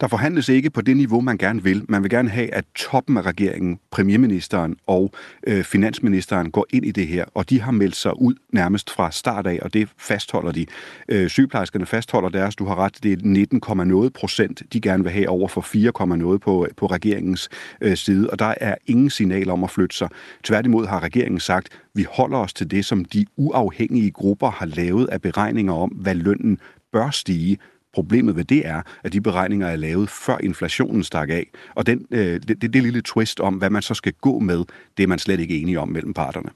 Der 0.00 0.08
forhandles 0.08 0.48
ikke 0.48 0.70
på 0.70 0.80
det 0.80 0.96
niveau, 0.96 1.20
man 1.20 1.38
gerne 1.38 1.62
vil. 1.62 1.84
Man 1.88 2.02
vil 2.02 2.10
gerne 2.10 2.28
have, 2.28 2.54
at 2.54 2.64
toppen 2.74 3.16
af 3.16 3.22
regeringen, 3.22 3.78
premierministeren 3.90 4.76
og 4.86 5.12
øh, 5.46 5.64
finansministeren 5.64 6.50
går 6.50 6.66
ind 6.70 6.86
i 6.86 6.90
det 6.90 7.06
her, 7.06 7.24
og 7.34 7.50
de 7.50 7.60
har 7.60 7.72
meldt 7.72 7.96
sig 7.96 8.20
ud 8.20 8.34
nærmest 8.52 8.90
fra 8.90 9.10
start 9.10 9.46
af, 9.46 9.58
og 9.62 9.74
det 9.74 9.88
fastholder 9.98 10.52
de. 10.52 10.66
Øh, 11.08 11.28
sygeplejerskerne 11.28 11.86
fastholder 11.86 12.28
deres, 12.28 12.56
du 12.56 12.64
har 12.64 12.74
ret, 12.74 12.98
det 13.02 13.12
er 13.12 13.16
19, 13.22 13.62
noget 13.86 14.12
procent, 14.12 14.62
de 14.72 14.80
gerne 14.80 15.02
vil 15.02 15.12
have 15.12 15.28
over 15.28 15.48
for 15.48 15.60
4, 15.60 16.16
noget 16.16 16.40
på, 16.40 16.64
øh, 16.64 16.70
på 16.76 16.86
regeringens 16.86 17.48
øh, 17.80 17.96
side, 17.96 18.30
og 18.30 18.38
der 18.38 18.54
er 18.60 18.74
ingen 18.86 19.10
signal 19.10 19.50
om 19.50 19.64
at 19.64 19.70
flytte 19.70 19.96
sig. 19.96 20.08
Tværtimod 20.44 20.86
har 20.86 21.02
regeringen 21.02 21.40
sagt, 21.40 21.68
vi 21.94 22.06
holder 22.10 22.38
os 22.38 22.54
til 22.54 22.70
det, 22.70 22.84
som 22.84 23.04
de 23.04 23.26
uafhængige 23.36 24.10
grupper 24.10 24.50
har 24.50 24.66
lavet 24.66 25.08
af 25.08 25.22
beregninger 25.22 25.72
om, 25.72 25.88
hvad 25.88 26.14
lønnen 26.14 26.58
bør 26.92 27.10
stige 27.10 27.58
Problemet 27.94 28.36
ved 28.36 28.44
det 28.44 28.66
er, 28.66 28.82
at 29.04 29.12
de 29.12 29.20
beregninger 29.20 29.66
er 29.66 29.76
lavet 29.76 30.08
før 30.08 30.38
inflationen 30.42 31.02
stak 31.02 31.28
af. 31.30 31.50
Og 31.74 31.86
den, 31.86 32.06
øh, 32.10 32.18
det, 32.18 32.48
det, 32.48 32.72
det 32.74 32.82
lille 32.82 33.02
twist 33.02 33.40
om, 33.40 33.54
hvad 33.54 33.70
man 33.70 33.82
så 33.82 33.94
skal 33.94 34.12
gå 34.12 34.38
med, 34.38 34.64
det 34.96 35.02
er 35.02 35.06
man 35.06 35.18
slet 35.18 35.40
ikke 35.40 35.58
enige 35.58 35.80
om 35.80 35.88
mellem 35.88 36.14
parterne. 36.14 36.48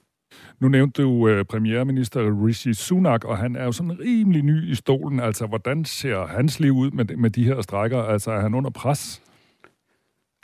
Nu 0.61 0.69
nævnte 0.69 1.03
du 1.03 1.29
øh, 1.29 1.45
premierminister 1.45 2.47
Rishi 2.47 2.75
Sunak, 2.75 3.25
og 3.25 3.39
han 3.39 3.57
er 3.57 3.65
jo 3.65 3.73
sådan 3.73 4.01
rimelig 4.01 4.43
ny 4.43 4.71
i 4.71 4.75
stolen. 4.75 5.21
Altså, 5.21 5.47
hvordan 5.47 5.85
ser 5.85 6.27
hans 6.27 6.61
liv 6.61 6.73
ud 6.73 6.91
med, 6.91 7.05
med 7.05 7.31
de 7.31 7.45
her 7.45 7.63
strækker? 7.63 8.03
Altså, 8.03 8.31
er 8.31 8.41
han 8.41 8.55
under 8.55 8.71
pres? 8.71 9.23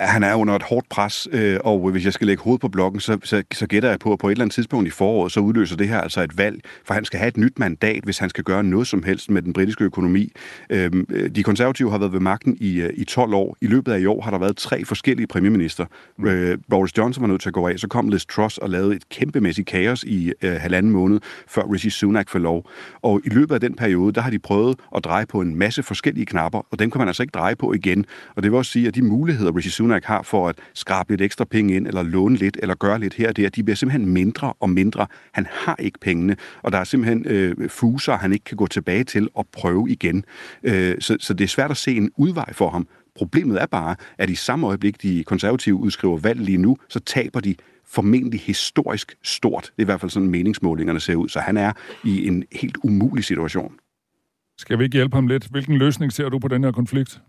Han 0.06 0.22
er 0.22 0.34
under 0.34 0.54
et 0.54 0.62
hårdt 0.62 0.88
pres, 0.88 1.28
øh, 1.32 1.58
og 1.64 1.90
hvis 1.90 2.04
jeg 2.04 2.12
skal 2.12 2.26
lægge 2.26 2.42
hovedet 2.42 2.60
på 2.60 2.68
blokken, 2.68 3.00
så, 3.00 3.18
så, 3.24 3.42
så 3.52 3.66
gætter 3.66 3.88
jeg 3.88 3.98
på, 3.98 4.12
at 4.12 4.18
på 4.18 4.28
et 4.28 4.32
eller 4.32 4.44
andet 4.44 4.54
tidspunkt 4.54 4.86
i 4.86 4.90
foråret, 4.90 5.32
så 5.32 5.40
udløser 5.40 5.76
det 5.76 5.88
her 5.88 6.00
altså 6.00 6.22
et 6.22 6.38
valg, 6.38 6.60
for 6.84 6.94
han 6.94 7.04
skal 7.04 7.18
have 7.18 7.28
et 7.28 7.36
nyt 7.36 7.58
mandat, 7.58 8.04
hvis 8.04 8.18
han 8.18 8.30
skal 8.30 8.44
gøre 8.44 8.64
noget 8.64 8.86
som 8.86 9.02
helst 9.02 9.30
med 9.30 9.42
den 9.42 9.52
britiske 9.52 9.84
økonomi. 9.84 10.32
Øhm, 10.70 11.06
de 11.34 11.42
konservative 11.42 11.90
har 11.90 11.98
været 11.98 12.12
ved 12.12 12.20
magten 12.20 12.56
i, 12.60 12.80
øh, 12.80 12.90
i 12.94 13.04
12 13.04 13.34
år. 13.34 13.56
I 13.60 13.66
løbet 13.66 13.92
af 13.92 14.00
i 14.00 14.06
år 14.06 14.20
har 14.20 14.30
der 14.30 14.38
været 14.38 14.56
tre 14.56 14.84
forskellige 14.84 15.26
premierminister. 15.26 15.86
Mm. 16.18 16.26
Øh, 16.26 16.58
Boris 16.70 16.98
Johnson 16.98 17.22
var 17.22 17.28
nødt 17.28 17.40
til 17.40 17.48
at 17.48 17.54
gå 17.54 17.68
af, 17.68 17.78
så 17.78 17.88
kom 17.88 18.08
Liz 18.08 18.24
Truss 18.26 18.58
og 18.58 18.70
lavede 18.70 18.96
et 18.96 19.08
kæmpemæssigt 19.08 19.68
kaos 19.68 20.04
i 20.04 20.32
øh, 20.42 20.52
halvanden 20.52 20.92
måned, 20.92 21.20
før 21.48 21.62
Rishi 21.72 21.90
Sunak 21.90 22.30
fik 22.30 22.40
lov. 22.40 22.68
Og 23.02 23.20
i 23.24 23.28
løbet 23.28 23.54
af 23.54 23.60
den 23.60 23.74
periode, 23.74 24.12
der 24.12 24.20
har 24.20 24.30
de 24.30 24.38
prøvet 24.38 24.78
at 24.96 25.04
dreje 25.04 25.26
på 25.26 25.40
en 25.40 25.56
masse 25.56 25.82
forskellige 25.82 26.26
knapper, 26.26 26.66
og 26.70 26.78
dem 26.78 26.90
kan 26.90 26.98
man 26.98 27.08
altså 27.08 27.22
ikke 27.22 27.32
dreje 27.32 27.56
på 27.56 27.72
igen. 27.72 28.06
Og 28.36 28.42
det 28.42 28.50
vil 28.50 28.58
også 28.58 28.72
sige, 28.72 28.88
at 28.88 28.94
de 28.94 29.02
muligheder, 29.02 29.56
Rishi 29.56 29.70
Sunak 29.70 29.91
Danmark 29.92 30.04
har 30.04 30.22
for 30.22 30.48
at 30.48 30.58
skrabe 30.74 31.12
lidt 31.12 31.20
ekstra 31.20 31.44
penge 31.44 31.74
ind, 31.76 31.86
eller 31.86 32.02
låne 32.02 32.36
lidt, 32.36 32.58
eller 32.62 32.74
gøre 32.74 32.98
lidt 32.98 33.14
her 33.14 33.28
og 33.28 33.36
der, 33.36 33.48
de 33.48 33.62
bliver 33.62 33.76
simpelthen 33.76 34.12
mindre 34.12 34.52
og 34.60 34.70
mindre. 34.70 35.06
Han 35.32 35.46
har 35.50 35.76
ikke 35.78 35.98
pengene, 36.00 36.36
og 36.62 36.72
der 36.72 36.78
er 36.78 36.84
simpelthen 36.84 37.26
øh, 37.26 37.68
fuser, 37.68 38.16
han 38.16 38.32
ikke 38.32 38.44
kan 38.44 38.56
gå 38.56 38.66
tilbage 38.66 39.04
til 39.04 39.28
og 39.34 39.46
prøve 39.52 39.90
igen. 39.90 40.24
Øh, 40.62 40.94
så, 41.00 41.16
så 41.20 41.34
det 41.34 41.44
er 41.44 41.48
svært 41.48 41.70
at 41.70 41.76
se 41.76 41.96
en 41.96 42.10
udvej 42.16 42.52
for 42.52 42.70
ham. 42.70 42.88
Problemet 43.14 43.62
er 43.62 43.66
bare, 43.66 43.96
at 44.18 44.30
i 44.30 44.34
samme 44.34 44.66
øjeblik, 44.66 45.02
de 45.02 45.24
konservative 45.24 45.76
udskriver 45.76 46.18
valg 46.18 46.40
lige 46.40 46.58
nu, 46.58 46.76
så 46.88 47.00
taber 47.00 47.40
de 47.40 47.54
formentlig 47.86 48.40
historisk 48.40 49.14
stort. 49.22 49.62
Det 49.62 49.78
er 49.78 49.82
i 49.82 49.84
hvert 49.84 50.00
fald 50.00 50.10
sådan, 50.10 50.28
meningsmålingerne 50.28 51.00
ser 51.00 51.14
ud. 51.14 51.28
Så 51.28 51.40
han 51.40 51.56
er 51.56 51.72
i 52.04 52.26
en 52.26 52.44
helt 52.52 52.78
umulig 52.84 53.24
situation. 53.24 53.72
Skal 54.58 54.78
vi 54.78 54.84
ikke 54.84 54.94
hjælpe 54.94 55.16
ham 55.16 55.26
lidt? 55.26 55.46
Hvilken 55.50 55.76
løsning 55.76 56.12
ser 56.12 56.28
du 56.28 56.38
på 56.38 56.48
den 56.48 56.64
her 56.64 56.72
konflikt? 56.72 57.20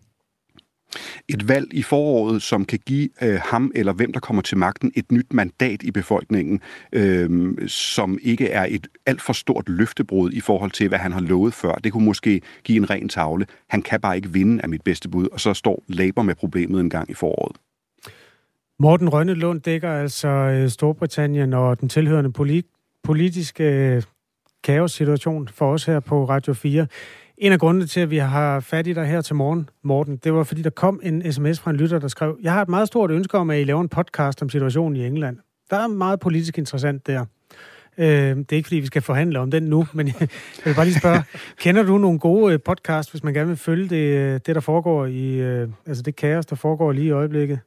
Et 1.30 1.48
valg 1.48 1.74
i 1.74 1.82
foråret, 1.82 2.42
som 2.42 2.66
kan 2.66 2.80
give 2.86 3.10
øh, 3.22 3.40
ham 3.44 3.72
eller 3.76 3.94
hvem, 3.94 4.14
der 4.14 4.20
kommer 4.20 4.42
til 4.42 4.58
magten, 4.58 4.92
et 4.96 5.12
nyt 5.12 5.34
mandat 5.34 5.84
i 5.84 5.92
befolkningen, 5.92 6.62
øh, 6.94 7.54
som 7.68 8.20
ikke 8.22 8.50
er 8.50 8.66
et 8.70 8.88
alt 9.06 9.22
for 9.22 9.34
stort 9.34 9.70
løftebrud 9.70 10.32
i 10.32 10.40
forhold 10.40 10.72
til, 10.72 10.88
hvad 10.88 11.00
han 11.00 11.12
har 11.12 11.22
lovet 11.22 11.54
før. 11.54 11.74
Det 11.74 11.92
kunne 11.92 12.06
måske 12.06 12.42
give 12.64 12.78
en 12.78 12.90
ren 12.90 13.10
tavle. 13.10 13.46
Han 13.70 13.82
kan 13.82 14.02
bare 14.02 14.16
ikke 14.16 14.30
vinde 14.30 14.62
af 14.64 14.70
mit 14.70 14.82
bedste 14.82 15.10
bud, 15.10 15.28
og 15.32 15.40
så 15.40 15.54
står 15.54 15.84
Labour 15.88 16.24
med 16.24 16.36
problemet 16.36 16.82
en 16.82 16.90
gang 16.90 17.10
i 17.10 17.14
foråret. 17.14 17.58
Morten 18.80 19.10
Rønnelund 19.10 19.62
dækker 19.62 19.92
altså 19.92 20.28
øh, 20.28 20.70
Storbritannien 20.70 21.54
og 21.54 21.82
den 21.82 21.90
tilhørende 21.90 22.30
polit- 22.30 23.00
politiske 23.04 23.64
øh, 23.64 24.04
kaossituation 24.64 25.48
for 25.48 25.74
os 25.74 25.86
her 25.86 26.00
på 26.00 26.26
Radio 26.26 26.54
4. 26.54 26.88
En 27.44 27.52
af 27.52 27.60
grundene 27.60 27.86
til, 27.86 28.00
at 28.00 28.10
vi 28.10 28.18
har 28.18 28.60
fat 28.60 28.88
i 28.88 28.94
dig 28.94 29.06
her 29.06 29.22
til 29.22 29.36
morgen, 29.36 29.70
Morten, 29.84 30.18
det 30.18 30.34
var, 30.34 30.44
fordi 30.44 30.62
der 30.62 30.70
kom 30.70 31.00
en 31.04 31.32
sms 31.32 31.60
fra 31.60 31.72
en 31.72 31.78
lytter, 31.78 32.00
der 32.00 32.08
skrev, 32.08 32.38
jeg 32.42 32.54
har 32.54 32.62
et 32.62 32.70
meget 32.70 32.88
stort 32.88 33.12
ønske 33.12 33.38
om, 33.38 33.50
at 33.50 33.60
I 33.60 33.64
laver 33.64 33.82
en 33.82 33.90
podcast 33.90 34.42
om 34.42 34.50
situationen 34.50 34.96
i 34.96 35.06
England. 35.06 35.38
Der 35.70 35.78
er 35.78 35.88
meget 35.88 36.20
politisk 36.20 36.58
interessant 36.58 37.08
der. 37.08 37.26
Øh, 37.98 38.06
det 38.08 38.52
er 38.52 38.56
ikke, 38.56 38.68
fordi 38.68 38.80
vi 38.80 38.86
skal 38.86 39.02
forhandle 39.02 39.40
om 39.40 39.52
den 39.52 39.64
nu, 39.64 39.88
men 39.94 40.08
jeg 40.08 40.30
vil 40.64 40.76
bare 40.76 40.86
lige 40.86 41.00
spørge, 41.00 41.24
kender 41.60 41.84
du 41.84 41.98
nogle 41.98 42.20
gode 42.20 42.54
øh, 42.54 42.60
podcasts, 42.60 42.66
podcast, 42.66 43.12
hvis 43.12 43.24
man 43.24 43.34
gerne 43.34 43.48
vil 43.48 43.58
følge 43.58 43.90
det, 43.90 44.18
øh, 44.18 44.40
det 44.46 44.56
der 44.56 44.62
foregår 44.62 45.06
i, 45.06 45.34
øh, 45.34 45.70
altså 45.86 46.04
det 46.04 46.16
kaos, 46.16 46.46
der 46.46 46.56
foregår 46.56 46.92
lige 46.92 47.08
i 47.08 47.12
øjeblikket? 47.12 47.60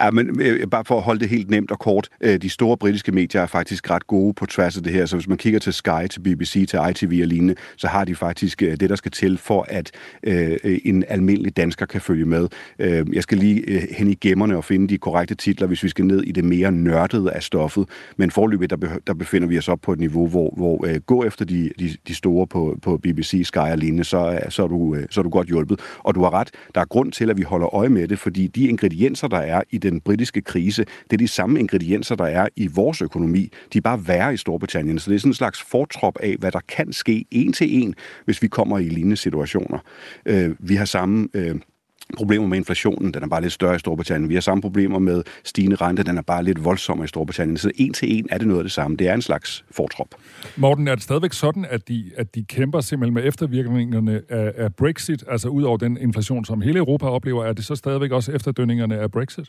Ja, 0.00 0.10
men 0.10 0.40
øh, 0.40 0.66
bare 0.66 0.84
for 0.84 0.96
at 0.96 1.02
holde 1.02 1.20
det 1.20 1.28
helt 1.28 1.50
nemt 1.50 1.70
og 1.70 1.78
kort. 1.78 2.08
Øh, 2.20 2.42
de 2.42 2.50
store 2.50 2.76
britiske 2.76 3.12
medier 3.12 3.42
er 3.42 3.46
faktisk 3.46 3.90
ret 3.90 4.06
gode 4.06 4.34
på 4.34 4.46
tværs 4.46 4.76
af 4.76 4.82
det 4.82 4.92
her, 4.92 5.06
så 5.06 5.16
hvis 5.16 5.28
man 5.28 5.38
kigger 5.38 5.60
til 5.60 5.72
Sky, 5.72 6.08
til 6.10 6.20
BBC, 6.20 6.68
til 6.68 6.78
ITV 6.90 7.18
og 7.22 7.28
lignende, 7.28 7.54
så 7.76 7.88
har 7.88 8.04
de 8.04 8.14
faktisk 8.14 8.62
øh, 8.62 8.76
det, 8.80 8.90
der 8.90 8.96
skal 8.96 9.10
til 9.10 9.38
for, 9.38 9.66
at 9.68 9.90
øh, 10.22 10.58
en 10.84 11.04
almindelig 11.08 11.56
dansker 11.56 11.86
kan 11.86 12.00
følge 12.00 12.24
med. 12.24 12.48
Øh, 12.78 13.06
jeg 13.12 13.22
skal 13.22 13.38
lige 13.38 13.60
øh, 13.68 13.82
hen 13.90 14.10
i 14.10 14.14
gemmerne 14.14 14.56
og 14.56 14.64
finde 14.64 14.88
de 14.88 14.98
korrekte 14.98 15.34
titler, 15.34 15.66
hvis 15.66 15.82
vi 15.82 15.88
skal 15.88 16.04
ned 16.04 16.22
i 16.22 16.32
det 16.32 16.44
mere 16.44 16.72
nørdede 16.72 17.32
af 17.32 17.42
stoffet. 17.42 17.88
Men 18.16 18.30
forløbet, 18.30 18.70
der, 18.70 18.76
be, 18.76 18.90
der 19.06 19.14
befinder 19.14 19.48
vi 19.48 19.58
os 19.58 19.68
op 19.68 19.80
på 19.80 19.92
et 19.92 20.00
niveau, 20.00 20.28
hvor, 20.28 20.54
hvor 20.56 20.86
øh, 20.86 21.00
gå 21.00 21.24
efter 21.24 21.44
de, 21.44 21.70
de, 21.78 21.96
de 22.08 22.14
store 22.14 22.46
på, 22.46 22.78
på 22.82 22.96
BBC, 22.96 23.42
Sky 23.44 23.56
og 23.56 23.78
lignende, 23.78 24.04
så, 24.04 24.32
øh, 24.32 24.50
så, 24.50 24.62
er 24.62 24.66
du, 24.66 24.94
øh, 24.94 25.06
så 25.10 25.20
er 25.20 25.22
du 25.22 25.30
godt 25.30 25.48
hjulpet. 25.48 25.80
Og 25.98 26.14
du 26.14 26.22
har 26.22 26.34
ret, 26.34 26.50
der 26.74 26.80
er 26.80 26.84
grund 26.84 27.12
til, 27.12 27.30
at 27.30 27.38
vi 27.38 27.42
holder 27.42 27.74
øje 27.74 27.88
med 27.88 28.08
det, 28.08 28.18
fordi 28.18 28.46
de 28.46 28.68
ingredienser, 28.68 29.28
der 29.28 29.38
er 29.38 29.62
i 29.70 29.78
den 29.78 30.00
britiske 30.00 30.42
krise, 30.42 30.84
det 30.84 31.12
er 31.12 31.16
de 31.16 31.28
samme 31.28 31.60
ingredienser, 31.60 32.14
der 32.14 32.24
er 32.24 32.48
i 32.56 32.66
vores 32.66 33.02
økonomi. 33.02 33.52
De 33.72 33.78
er 33.78 33.82
bare 33.82 34.06
værre 34.06 34.34
i 34.34 34.36
Storbritannien. 34.36 34.98
Så 34.98 35.10
det 35.10 35.16
er 35.16 35.20
sådan 35.20 35.30
en 35.30 35.34
slags 35.34 35.62
fortrop 35.62 36.18
af, 36.20 36.36
hvad 36.38 36.52
der 36.52 36.60
kan 36.68 36.92
ske 36.92 37.24
en 37.30 37.52
til 37.52 37.82
en, 37.82 37.94
hvis 38.24 38.42
vi 38.42 38.48
kommer 38.48 38.78
i 38.78 38.88
lignende 38.88 39.16
situationer. 39.16 39.78
Øh, 40.26 40.50
vi 40.58 40.74
har 40.74 40.84
samme... 40.84 41.28
Øh, 41.34 41.54
problemer 42.16 42.46
med 42.46 42.58
inflationen, 42.58 43.14
den 43.14 43.22
er 43.22 43.28
bare 43.28 43.40
lidt 43.40 43.52
større 43.52 43.76
i 43.76 43.78
Storbritannien. 43.78 44.28
Vi 44.28 44.34
har 44.34 44.40
samme 44.40 44.62
problemer 44.62 44.98
med 44.98 45.22
stigende 45.44 45.76
rente, 45.76 46.02
den 46.02 46.18
er 46.18 46.22
bare 46.22 46.44
lidt 46.44 46.64
voldsommere 46.64 47.04
i 47.04 47.08
Storbritannien. 47.08 47.56
Så 47.56 47.70
en 47.76 47.92
til 47.92 48.18
en 48.18 48.26
er 48.30 48.38
det 48.38 48.46
noget 48.46 48.60
af 48.60 48.64
det 48.64 48.72
samme. 48.72 48.96
Det 48.96 49.08
er 49.08 49.14
en 49.14 49.22
slags 49.22 49.64
fortrop. 49.70 50.08
Morten, 50.56 50.88
er 50.88 50.94
det 50.94 51.04
stadigvæk 51.04 51.32
sådan, 51.32 51.66
at 51.70 51.88
de, 51.88 52.10
at 52.16 52.34
de 52.34 52.44
kæmper 52.44 52.80
simpelthen 52.80 53.14
med 53.14 53.24
eftervirkningerne 53.24 54.22
af, 54.28 54.52
af 54.56 54.74
Brexit, 54.74 55.24
altså 55.28 55.48
ud 55.48 55.62
over 55.62 55.76
den 55.76 55.96
inflation, 55.96 56.44
som 56.44 56.60
hele 56.60 56.78
Europa 56.78 57.06
oplever, 57.06 57.44
er 57.44 57.52
det 57.52 57.64
så 57.64 57.74
stadigvæk 57.74 58.10
også 58.10 58.32
efterdønningerne 58.32 58.98
af 58.98 59.10
Brexit? 59.10 59.48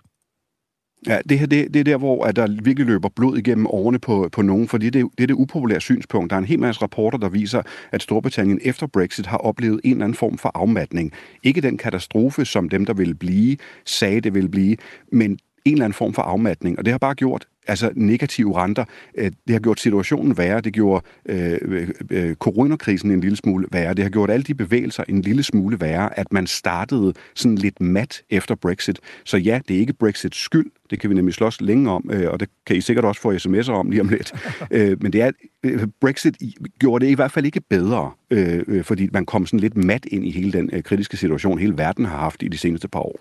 Ja, 1.07 1.19
det 1.29 1.39
her 1.39 1.45
det, 1.45 1.73
det 1.73 1.79
er 1.79 1.83
der, 1.83 1.97
hvor 1.97 2.25
at 2.25 2.35
der 2.35 2.47
virkelig 2.63 2.87
løber 2.87 3.09
blod 3.09 3.37
igennem 3.37 3.67
årene 3.67 3.99
på, 3.99 4.29
på 4.31 4.41
nogen, 4.41 4.67
fordi 4.67 4.89
det, 4.89 5.07
det 5.17 5.23
er 5.23 5.27
det 5.27 5.33
upopulære 5.33 5.81
synspunkt. 5.81 6.29
Der 6.29 6.35
er 6.35 6.39
en 6.39 6.45
hel 6.45 6.59
masse 6.59 6.81
rapporter, 6.81 7.17
der 7.17 7.29
viser, 7.29 7.61
at 7.91 8.03
Storbritannien 8.03 8.59
efter 8.63 8.87
Brexit 8.87 9.25
har 9.25 9.37
oplevet 9.37 9.81
en 9.83 9.91
eller 9.91 10.03
anden 10.05 10.15
form 10.15 10.37
for 10.37 10.51
afmatning. 10.53 11.11
Ikke 11.43 11.61
den 11.61 11.77
katastrofe, 11.77 12.45
som 12.45 12.69
dem, 12.69 12.85
der 12.85 12.93
ville 12.93 13.15
blive, 13.15 13.57
sagde 13.85 14.21
det 14.21 14.33
ville 14.33 14.49
blive, 14.49 14.77
men 15.11 15.31
en 15.65 15.73
eller 15.73 15.85
anden 15.85 15.93
form 15.97 16.13
for 16.13 16.21
afmatning. 16.21 16.79
Og 16.79 16.85
det 16.85 16.93
har 16.93 16.97
bare 16.97 17.15
gjort, 17.15 17.47
altså 17.67 17.91
negative 17.95 18.57
renter. 18.57 18.85
Øh, 19.17 19.31
det 19.47 19.53
har 19.53 19.59
gjort 19.59 19.79
situationen 19.79 20.37
værre. 20.37 20.61
Det 20.61 20.73
gjorde 20.73 21.05
øh, 21.29 21.57
øh, 21.61 21.89
øh, 22.11 22.35
coronakrisen 22.35 23.11
en 23.11 23.21
lille 23.21 23.37
smule 23.37 23.67
værre. 23.71 23.93
Det 23.93 24.03
har 24.03 24.09
gjort 24.09 24.29
alle 24.29 24.43
de 24.43 24.53
bevægelser 24.53 25.03
en 25.07 25.21
lille 25.21 25.43
smule 25.43 25.81
værre, 25.81 26.19
at 26.19 26.33
man 26.33 26.47
startede 26.47 27.13
sådan 27.35 27.57
lidt 27.57 27.81
mat 27.81 28.21
efter 28.29 28.55
Brexit. 28.55 28.99
Så 29.25 29.37
ja, 29.37 29.59
det 29.67 29.75
er 29.75 29.79
ikke 29.79 29.93
Brexits 29.93 30.37
skyld. 30.37 30.71
Det 30.89 30.99
kan 30.99 31.09
vi 31.09 31.15
nemlig 31.15 31.33
slås 31.33 31.61
længe 31.61 31.91
om, 31.91 32.09
øh, 32.13 32.31
og 32.31 32.39
det 32.39 32.49
kan 32.65 32.75
I 32.75 32.81
sikkert 32.81 33.05
også 33.05 33.21
få 33.21 33.33
sms'er 33.33 33.71
om 33.71 33.89
lige 33.89 34.01
om 34.01 34.09
lidt. 34.09 34.33
øh, 34.71 35.03
men 35.03 35.13
det 35.13 35.21
er, 35.21 35.31
øh, 35.63 35.87
Brexit 36.01 36.35
gjorde 36.79 37.05
det 37.05 37.11
i 37.11 37.15
hvert 37.15 37.31
fald 37.31 37.45
ikke 37.45 37.61
bedre, 37.69 38.11
øh, 38.31 38.83
fordi 38.83 39.09
man 39.13 39.25
kom 39.25 39.45
sådan 39.45 39.59
lidt 39.59 39.77
mat 39.77 40.05
ind 40.05 40.25
i 40.25 40.31
hele 40.31 40.51
den 40.51 40.69
øh, 40.73 40.83
kritiske 40.83 41.17
situation, 41.17 41.59
hele 41.59 41.77
verden 41.77 42.05
har 42.05 42.17
haft 42.17 42.43
i 42.43 42.47
de 42.47 42.57
seneste 42.57 42.87
par 42.87 42.99
år. 42.99 43.19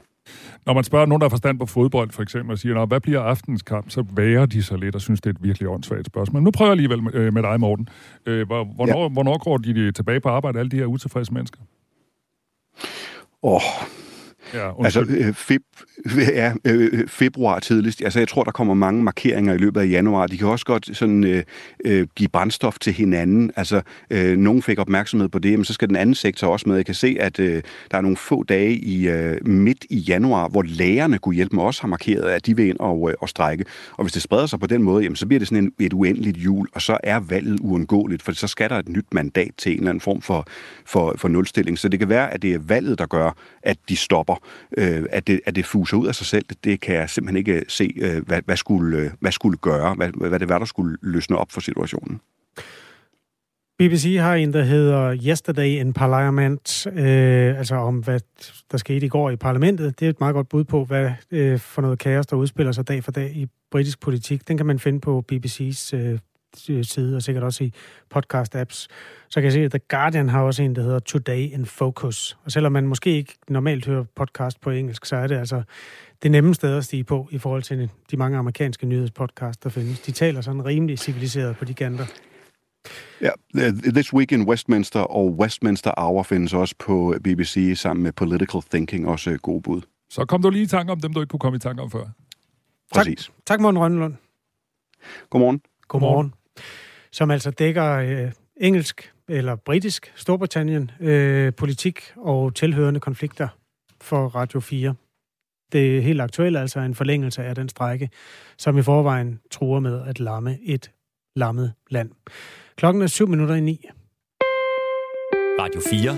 Når 0.67 0.75
man 0.75 0.85
spørger 0.85 1.07
nogen, 1.07 1.21
der 1.21 1.25
har 1.25 1.31
forstand 1.31 1.59
på 1.59 1.67
fodbold, 1.67 2.11
for 2.11 2.23
eksempel, 2.23 2.53
og 2.53 2.59
siger, 2.59 2.87
hvad 2.87 3.01
bliver 3.01 3.21
aftens 3.21 3.63
kamp, 3.63 3.91
så 3.91 4.03
værer 4.35 4.47
de 4.47 4.63
så 4.63 4.77
lidt 4.77 4.95
og 4.95 5.01
synes, 5.01 5.21
det 5.21 5.31
er 5.31 5.35
et 5.35 5.43
virkelig 5.43 5.69
åndssvagt 5.69 6.07
spørgsmål. 6.07 6.43
Nu 6.43 6.51
prøver 6.51 6.69
jeg 6.69 6.73
alligevel 6.73 7.03
med, 7.03 7.15
øh, 7.15 7.35
med 7.35 7.43
dig, 7.43 7.61
Morten. 7.61 7.89
Øh, 8.27 8.47
hvornår, 8.47 9.03
ja. 9.03 9.09
hvornår 9.09 9.39
går 9.39 9.57
de 9.57 9.93
tilbage 9.93 10.21
på 10.21 10.29
arbejde, 10.29 10.59
alle 10.59 10.71
de 10.71 10.77
her 10.77 10.87
utilfredse 10.87 11.35
mennesker? 11.35 11.61
Åh, 13.43 13.53
oh, 13.53 13.61
Ja, 14.55 14.85
altså 14.85 15.01
øh, 15.09 15.35
feb, 15.35 15.63
øh, 16.07 16.19
ja, 16.19 16.53
øh, 16.65 16.89
øh, 16.93 17.09
februar 17.09 17.59
tidligst. 17.59 18.03
Altså 18.03 18.19
jeg 18.19 18.29
tror, 18.29 18.45
der 18.45 18.51
kommer 18.51 18.75
mange 18.75 19.03
markeringer 19.03 19.55
i 19.55 19.57
løbet 19.57 19.81
af 19.81 19.91
januar. 19.91 20.27
De 20.27 20.39
kan 20.39 20.47
også 20.47 20.65
godt 20.65 20.97
sådan 20.97 21.25
øh, 21.25 21.43
øh, 21.85 22.07
give 22.17 22.29
brændstof 22.29 22.79
til 22.79 22.93
hinanden. 22.93 23.51
Altså 23.57 23.83
øh, 24.11 24.37
nogen 24.37 24.63
fik 24.63 24.79
opmærksomhed 24.79 25.29
på 25.29 25.39
det, 25.39 25.59
men 25.59 25.65
så 25.65 25.73
skal 25.73 25.89
den 25.89 25.97
anden 25.97 26.15
sektor 26.15 26.49
også 26.49 26.69
med. 26.69 26.77
Jeg 26.77 26.87
kan 26.87 26.95
se, 26.95 27.17
at 27.21 27.41
øh, 27.41 27.63
der 27.91 27.97
er 27.97 28.01
nogle 28.01 28.17
få 28.17 28.43
dage 28.43 28.73
i 28.73 29.09
øh, 29.09 29.47
midt 29.47 29.85
i 29.91 29.97
januar, 29.97 30.49
hvor 30.49 30.63
lærerne 30.63 31.19
kunne 31.19 31.35
hjælpe 31.35 31.57
mig 31.57 31.65
også 31.65 31.81
har 31.81 31.89
markeret, 31.89 32.23
at 32.23 32.47
de 32.47 32.57
vil 32.57 32.69
ind 32.69 32.79
og, 32.81 33.11
øh, 33.11 33.17
og 33.21 33.29
strække. 33.29 33.65
Og 33.93 34.05
hvis 34.05 34.13
det 34.13 34.23
spreder 34.23 34.47
sig 34.47 34.61
på 34.61 34.67
den 34.67 34.83
måde, 34.83 35.03
jamen, 35.03 35.17
så 35.17 35.27
bliver 35.27 35.39
det 35.39 35.49
sådan 35.49 35.65
en, 35.65 35.73
et 35.81 35.93
uendeligt 35.93 36.37
jul, 36.37 36.69
og 36.73 36.83
så 36.83 36.99
er 37.03 37.21
valget 37.21 37.61
uundgåeligt, 37.61 38.23
for 38.23 38.33
så 38.33 38.47
skal 38.47 38.71
der 38.71 38.79
et 38.79 38.89
nyt 38.89 39.07
mandat 39.13 39.51
til 39.59 39.73
en 39.73 39.79
eller 39.79 39.91
anden 39.91 40.01
form 40.01 40.21
for, 40.23 40.47
for, 40.87 41.15
for 41.17 41.29
nulstilling. 41.29 41.79
Så 41.79 41.89
det 41.89 41.99
kan 41.99 42.09
være, 42.09 42.35
at 42.35 42.43
det 42.43 42.55
er 42.55 42.59
valget, 42.59 42.99
der 42.99 43.07
gør, 43.07 43.37
at 43.63 43.77
de 43.89 43.97
stopper 43.97 44.34
øh, 44.79 45.03
at, 45.11 45.27
det, 45.27 45.41
at 45.47 45.57
det 45.57 45.67
fuser 45.67 45.97
ud 45.97 46.07
af 46.07 46.15
sig 46.15 46.27
selv, 46.27 46.45
det 46.65 46.81
kan 46.81 46.95
jeg 46.95 47.11
simpelthen 47.11 47.37
ikke 47.37 47.53
øh, 47.53 47.63
se, 47.69 47.95
øh, 47.97 48.27
hvad, 48.27 48.43
hvad, 48.45 48.57
skulle, 48.57 48.99
øh, 48.99 49.11
hvad 49.21 49.33
skulle 49.33 49.59
gøre, 49.59 49.95
hvad, 49.95 50.29
hvad 50.29 50.41
det 50.41 50.49
var, 50.49 50.59
der 50.59 50.67
skulle 50.67 50.97
løsne 51.03 51.39
op 51.39 51.53
for 51.53 51.61
situationen. 51.61 52.21
BBC 53.79 54.17
har 54.21 54.35
en, 54.35 54.53
der 54.53 54.63
hedder 54.63 55.17
Yesterday 55.27 55.81
in 55.81 55.93
Parliament, 55.93 56.87
øh, 56.87 57.59
altså 57.59 57.75
om 57.75 57.99
hvad 57.99 58.21
der 58.73 58.79
skete 58.79 59.07
i 59.07 59.09
går 59.09 59.31
i 59.31 59.37
parlamentet. 59.37 60.01
Det 60.01 60.07
er 60.07 60.11
et 60.11 60.21
meget 60.21 60.35
godt 60.35 60.49
bud 60.49 60.65
på, 60.65 60.85
hvad 60.85 61.11
øh, 61.31 61.59
for 61.59 61.83
noget 61.83 61.99
kaos, 61.99 62.27
der 62.27 62.37
udspiller 62.37 62.73
sig 62.73 62.89
dag 62.89 63.05
for 63.05 63.13
dag 63.13 63.37
i 63.37 63.47
britisk 63.71 64.01
politik. 64.01 64.49
Den 64.49 64.57
kan 64.57 64.67
man 64.67 64.79
finde 64.79 65.01
på 65.01 65.25
BBC's 65.33 65.97
øh, 65.97 66.19
side, 66.57 67.17
og 67.17 67.23
sikkert 67.23 67.45
også 67.45 67.65
i 67.65 67.73
podcast-apps. 68.15 68.87
Så 69.29 69.35
kan 69.41 69.45
jeg 69.45 69.53
se, 69.53 69.61
at 69.61 69.71
The 69.71 69.81
Guardian 69.89 70.29
har 70.29 70.43
også 70.43 70.63
en, 70.63 70.77
der 70.77 70.83
hedder 70.83 70.99
Today 70.99 71.53
in 71.53 71.67
Focus. 71.67 72.37
Og 72.45 72.53
selvom 72.53 72.73
man 72.73 72.87
måske 72.87 73.11
ikke 73.11 73.35
normalt 73.49 73.87
hører 73.87 74.05
podcast 74.17 74.61
på 74.61 74.71
engelsk, 74.71 75.05
så 75.05 75.17
er 75.17 75.27
det 75.27 75.37
altså 75.37 75.63
det 76.23 76.31
nemme 76.31 76.55
sted 76.55 76.77
at 76.77 76.85
stige 76.85 77.05
på 77.05 77.29
i 77.31 77.39
forhold 77.39 77.63
til 77.63 77.91
de 78.11 78.17
mange 78.17 78.39
amerikanske 78.39 78.87
nyhedspodcasts, 78.87 79.63
der 79.63 79.71
findes. 79.71 80.01
De 80.01 80.13
taler 80.13 80.41
sådan 80.41 80.65
rimelig 80.65 80.99
civiliseret 80.99 81.57
på 81.57 81.65
de 81.65 81.75
kanter. 81.75 82.07
Ja, 83.21 83.31
This 83.95 84.13
Week 84.13 84.33
in 84.33 84.49
Westminster 84.49 85.01
og 85.01 85.35
Westminster 85.39 85.93
Hour 85.99 86.23
findes 86.23 86.55
også 86.55 86.75
på 86.79 87.15
BBC 87.25 87.73
sammen 87.77 88.03
med 88.03 88.13
Political 88.13 88.63
Thinking, 88.71 89.09
også 89.09 89.39
god 89.43 89.61
bud. 89.63 89.81
Så 90.11 90.25
kom 90.25 90.43
du 90.43 90.51
lige 90.51 90.63
i 90.63 90.67
tanke 90.67 90.93
om 90.93 91.01
dem, 91.01 91.13
du 91.13 91.21
ikke 91.21 91.31
kunne 91.31 91.41
komme 91.41 91.57
i 91.57 91.59
tanke 91.59 91.83
om 91.83 91.91
før. 91.91 92.05
Præcis. 92.95 93.25
Tak, 93.27 93.35
tak 93.47 93.61
Morten 93.61 93.79
Rønnelund. 93.79 94.15
Godmorgen. 95.31 95.61
Godmorgen 95.89 96.35
som 97.15 97.31
altså 97.31 97.51
dækker 97.51 97.93
øh, 97.93 98.33
engelsk 98.57 99.13
eller 99.29 99.57
britisk 99.57 100.13
Storbritannien, 100.17 100.91
øh, 101.01 101.53
politik 101.55 102.13
og 102.17 102.55
tilhørende 102.55 103.01
konflikter 103.01 103.49
for 104.01 104.27
Radio 104.27 104.61
4. 104.61 104.95
Det 105.73 105.97
altså 105.97 105.97
er 105.97 106.01
helt 106.01 106.21
aktuelt 106.21 106.57
altså 106.57 106.81
en 106.81 106.95
forlængelse 106.95 107.45
af 107.45 107.55
den 107.55 107.69
strække, 107.69 108.11
som 108.59 108.79
i 108.79 108.83
forvejen 108.83 109.41
truer 109.51 109.81
med 109.81 110.03
at 110.07 110.21
lamme 110.21 110.59
et 110.63 110.91
lammet 111.37 111.73
land. 111.91 112.11
Klokken 112.77 113.03
er 113.03 113.07
syv 113.07 113.29
minutter 113.29 113.55
i 113.55 113.61
ni. 113.61 113.81
Radio 115.61 115.81
4 115.91 116.17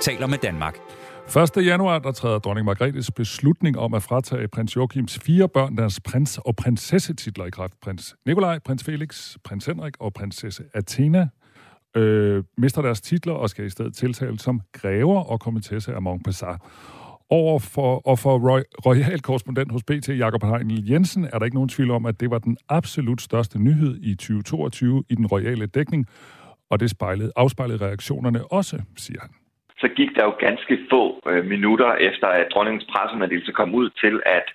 taler 0.00 0.26
med 0.26 0.38
Danmark. 0.38 0.99
1. 1.36 1.66
januar, 1.66 1.98
der 1.98 2.12
træder 2.12 2.38
dronning 2.38 2.64
Margrethes 2.64 3.10
beslutning 3.10 3.78
om 3.78 3.94
at 3.94 4.02
fratage 4.02 4.48
prins 4.48 4.76
Joachims 4.76 5.18
fire 5.18 5.48
børn 5.48 5.76
deres 5.76 6.00
prins- 6.08 6.38
og 6.38 6.56
prinsessetitler 6.56 7.46
i 7.46 7.50
kraft. 7.50 7.74
Prins 7.82 8.16
Nikolaj, 8.26 8.58
prins 8.58 8.84
Felix, 8.84 9.36
prins 9.44 9.66
Henrik 9.66 9.94
og 10.00 10.12
prinsesse 10.12 10.64
Athena 10.74 11.28
øh, 11.96 12.44
mister 12.58 12.82
deres 12.82 13.00
titler 13.00 13.32
og 13.32 13.50
skal 13.50 13.66
i 13.66 13.70
stedet 13.70 13.94
tiltale 13.94 14.38
som 14.38 14.60
grever 14.72 15.20
og 15.20 15.40
kommentesse 15.40 15.94
af 15.94 16.02
Montpessar. 16.02 16.70
Over 17.30 17.58
for, 17.58 18.08
og 18.08 18.18
for 18.18 18.50
roy, 18.50 18.60
royal 18.86 19.20
korrespondent 19.20 19.72
hos 19.72 19.82
BT, 19.84 20.08
Jakob 20.08 20.42
Heinl 20.44 20.90
Jensen, 20.90 21.24
er 21.24 21.38
der 21.38 21.44
ikke 21.44 21.56
nogen 21.56 21.68
tvivl 21.68 21.90
om, 21.90 22.06
at 22.06 22.20
det 22.20 22.30
var 22.30 22.38
den 22.38 22.56
absolut 22.68 23.22
største 23.22 23.58
nyhed 23.58 23.98
i 24.02 24.14
2022 24.14 25.04
i 25.08 25.14
den 25.14 25.26
royale 25.26 25.66
dækning, 25.66 26.06
og 26.70 26.80
det 26.80 26.90
spejlede, 26.90 27.32
afspejlede 27.36 27.84
reaktionerne 27.86 28.52
også, 28.52 28.82
siger 28.96 29.20
han 29.20 29.30
så 29.80 29.88
gik 29.88 30.10
der 30.16 30.24
jo 30.24 30.34
ganske 30.46 30.78
få 30.90 31.02
øh, 31.30 31.44
minutter 31.44 31.92
efter, 32.08 32.26
at 32.26 32.50
dronningens 32.52 32.86
pressemeddelelse 32.92 33.52
kom 33.52 33.74
ud 33.74 33.90
til, 34.02 34.20
at 34.26 34.46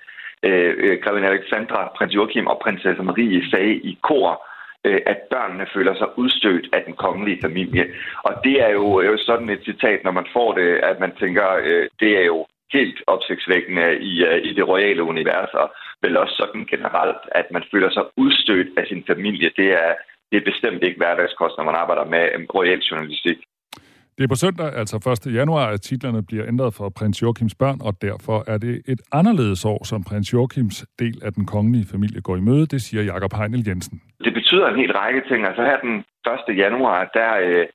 øh, 0.48 0.74
øh, 0.78 0.98
grevinde 1.04 1.28
Alexandra, 1.28 1.92
prins 1.96 2.16
Joachim 2.16 2.48
og 2.48 2.62
prinsesse 2.64 3.04
Marie 3.04 3.50
sagde 3.50 3.74
i 3.90 3.98
kor, 4.02 4.48
øh, 4.86 5.02
at 5.06 5.20
børnene 5.34 5.68
føler 5.74 5.94
sig 5.96 6.18
udstødt 6.18 6.68
af 6.74 6.82
den 6.88 6.94
kongelige 6.94 7.42
familie. 7.42 7.86
Og 8.24 8.34
det 8.44 8.56
er 8.66 8.70
jo, 8.70 9.02
jo 9.02 9.18
sådan 9.18 9.50
et 9.50 9.62
citat, 9.66 10.04
når 10.04 10.12
man 10.12 10.28
får 10.34 10.54
det, 10.54 10.70
at 10.90 11.00
man 11.00 11.12
tænker, 11.20 11.48
øh, 11.64 11.88
det 12.00 12.12
er 12.22 12.26
jo 12.26 12.46
helt 12.74 13.00
opsigtsvækkende 13.08 13.86
i, 14.12 14.14
uh, 14.30 14.38
i 14.50 14.52
det 14.58 14.68
royale 14.68 15.04
univers, 15.04 15.54
og 15.62 15.68
vel 16.02 16.18
også 16.18 16.36
sådan 16.42 16.66
generelt, 16.74 17.24
at 17.32 17.48
man 17.52 17.64
føler 17.72 17.90
sig 17.90 18.06
udstødt 18.18 18.70
af 18.80 18.86
sin 18.88 19.04
familie. 19.12 19.50
Det 19.60 19.70
er, 19.84 19.92
det 20.32 20.38
er 20.38 20.52
bestemt 20.52 20.84
ikke 20.84 20.98
hverdagskost, 20.98 21.58
når 21.58 21.66
man 21.70 21.80
arbejder 21.82 22.06
med 22.06 22.24
royal 22.56 22.80
journalistik. 22.80 23.38
Det 24.18 24.24
er 24.24 24.28
på 24.28 24.42
søndag, 24.46 24.70
altså 24.82 24.96
1. 25.28 25.34
januar, 25.40 25.66
at 25.74 25.82
titlerne 25.82 26.22
bliver 26.30 26.46
ændret 26.48 26.74
for 26.74 26.90
prins 26.98 27.22
Joachims 27.22 27.56
børn, 27.56 27.80
og 27.88 27.94
derfor 28.02 28.38
er 28.48 28.58
det 28.58 28.76
et 28.94 29.02
anderledes 29.12 29.66
år, 29.66 29.82
som 29.92 30.04
prins 30.10 30.34
Joachims 30.34 30.86
del 31.00 31.18
af 31.26 31.32
den 31.34 31.46
kongelige 31.46 31.88
familie 31.94 32.22
går 32.22 32.36
i 32.38 32.46
møde, 32.50 32.66
det 32.74 32.82
siger 32.82 33.04
Jakob 33.04 33.34
Heinel 33.34 33.68
Jensen. 33.68 34.02
Det 34.26 34.34
betyder 34.34 34.68
en 34.68 34.80
hel 34.82 34.92
række 35.02 35.22
ting. 35.30 35.46
Altså 35.50 35.62
her 35.70 35.78
den 35.80 35.96
1. 36.50 36.58
januar, 36.64 37.00
der, 37.14 37.32
øh, 37.46 37.66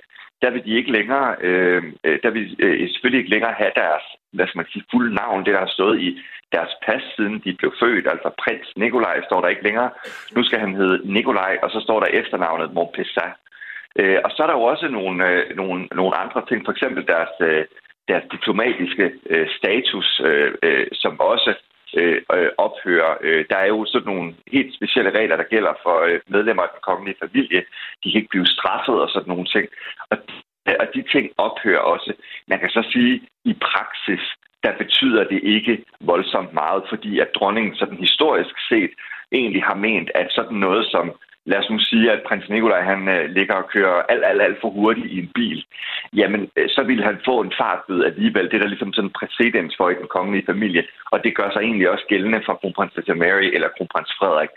der 0.43 0.51
vil 0.51 0.64
de 0.64 0.76
ikke 0.78 0.93
længere, 0.93 1.36
øh, 1.41 1.82
øh, 2.05 2.18
der 2.22 2.30
vil 2.30 2.45
selvfølgelig 2.93 3.20
ikke 3.22 3.34
længere 3.36 3.55
have 3.62 3.72
deres, 3.82 4.05
hvad 4.32 4.47
skal 4.47 4.59
man 4.59 4.70
sige, 4.72 4.84
fulde 4.91 5.14
navn, 5.14 5.45
det 5.45 5.55
der 5.55 5.64
har 5.66 5.74
stået 5.78 6.01
i 6.01 6.11
deres 6.55 6.72
pas, 6.86 7.03
siden 7.16 7.34
de 7.45 7.51
blev 7.61 7.72
født. 7.82 8.07
Altså 8.12 8.28
prins 8.43 8.68
Nikolaj 8.76 9.16
står 9.28 9.41
der 9.41 9.49
ikke 9.49 9.66
længere. 9.68 9.91
Nu 10.36 10.43
skal 10.45 10.59
han 10.64 10.74
hedde 10.80 11.12
Nikolaj, 11.16 11.53
og 11.62 11.70
så 11.70 11.78
står 11.86 11.99
der 12.01 12.16
efternavnet 12.20 12.74
Montpessat. 12.74 13.32
Øh, 13.99 14.18
og 14.24 14.30
så 14.30 14.43
er 14.43 14.47
der 14.47 14.55
jo 14.55 14.62
også 14.62 14.88
nogle, 14.88 15.28
øh, 15.28 15.57
nogle, 15.57 15.88
nogle 15.93 16.16
andre 16.16 16.47
ting, 16.49 16.64
for 16.64 16.72
eksempel 16.72 17.07
deres, 17.07 17.34
øh, 17.41 17.64
deres 18.09 18.24
diplomatiske 18.30 19.12
øh, 19.26 19.49
status, 19.59 20.20
øh, 20.24 20.55
øh, 20.62 20.86
som 20.93 21.20
også 21.20 21.55
øh, 21.97 22.22
øh 22.34 22.51
ophører. 22.59 23.14
Øh, 23.20 23.45
der 23.51 23.57
er 23.57 23.66
jo 23.66 23.84
sådan 23.84 24.12
nogle 24.12 24.34
helt 24.53 24.74
specielle 24.74 25.11
regler, 25.11 25.36
der 25.36 25.53
gælder 25.55 25.72
for 25.82 25.97
øh, 26.09 26.20
medlemmer 26.28 26.62
af 26.62 26.68
den 26.72 26.82
kongelige 26.88 27.20
familie. 27.24 27.61
De 28.01 28.11
kan 28.11 28.20
ikke 28.20 28.34
blive 28.34 28.47
straffet 28.47 28.97
og 29.05 29.09
sådan 29.11 29.28
nogle 29.28 29.47
ting. 29.55 29.66
Og, 30.11 30.18
og 30.80 30.86
de 30.95 31.03
ting 31.12 31.26
ophører 31.38 31.84
også. 31.95 32.12
Man 32.49 32.59
kan 32.61 32.70
så 32.70 32.82
sige, 32.93 33.22
i 33.45 33.55
praksis, 33.68 34.22
der 34.64 34.72
betyder 34.82 35.24
det 35.24 35.41
ikke 35.43 35.84
voldsomt 36.01 36.53
meget, 36.53 36.82
fordi 36.88 37.18
at 37.18 37.34
dronningen 37.34 37.74
sådan 37.74 38.05
historisk 38.07 38.55
set 38.68 38.91
egentlig 39.32 39.62
har 39.62 39.74
ment, 39.74 40.11
at 40.14 40.28
sådan 40.30 40.57
noget 40.57 40.86
som 40.91 41.07
lad 41.47 41.59
os 41.59 41.70
nu 41.70 41.78
sige, 41.78 42.12
at 42.12 42.22
prins 42.26 42.49
Nikolaj 42.49 42.82
han 42.82 43.09
øh, 43.09 43.30
ligger 43.30 43.55
og 43.55 43.68
kører 43.68 44.03
alt, 44.09 44.24
alt, 44.24 44.43
alt 44.43 44.59
for 44.61 44.70
hurtigt 44.70 45.07
i 45.07 45.18
en 45.18 45.30
bil, 45.34 45.64
jamen 46.12 46.51
øh, 46.57 46.68
så 46.68 46.82
vil 46.82 47.03
han 47.05 47.18
få 47.24 47.41
en 47.41 47.53
fartbøde 47.59 48.07
alligevel. 48.07 48.45
Det 48.45 48.55
er 48.55 48.59
der 48.59 48.74
ligesom 48.74 48.93
sådan 48.93 49.09
en 49.09 49.16
præcedens 49.18 49.74
for 49.76 49.91
i 49.91 49.95
den 49.95 50.09
kongelige 50.16 50.47
familie, 50.47 50.82
og 51.12 51.24
det 51.24 51.36
gør 51.36 51.51
sig 51.51 51.61
egentlig 51.61 51.91
også 51.91 52.05
gældende 52.09 52.43
for 52.47 52.55
kronprinsesse 52.55 53.14
Mary 53.14 53.49
eller 53.55 53.68
kronprins 53.76 54.12
Frederik. 54.18 54.51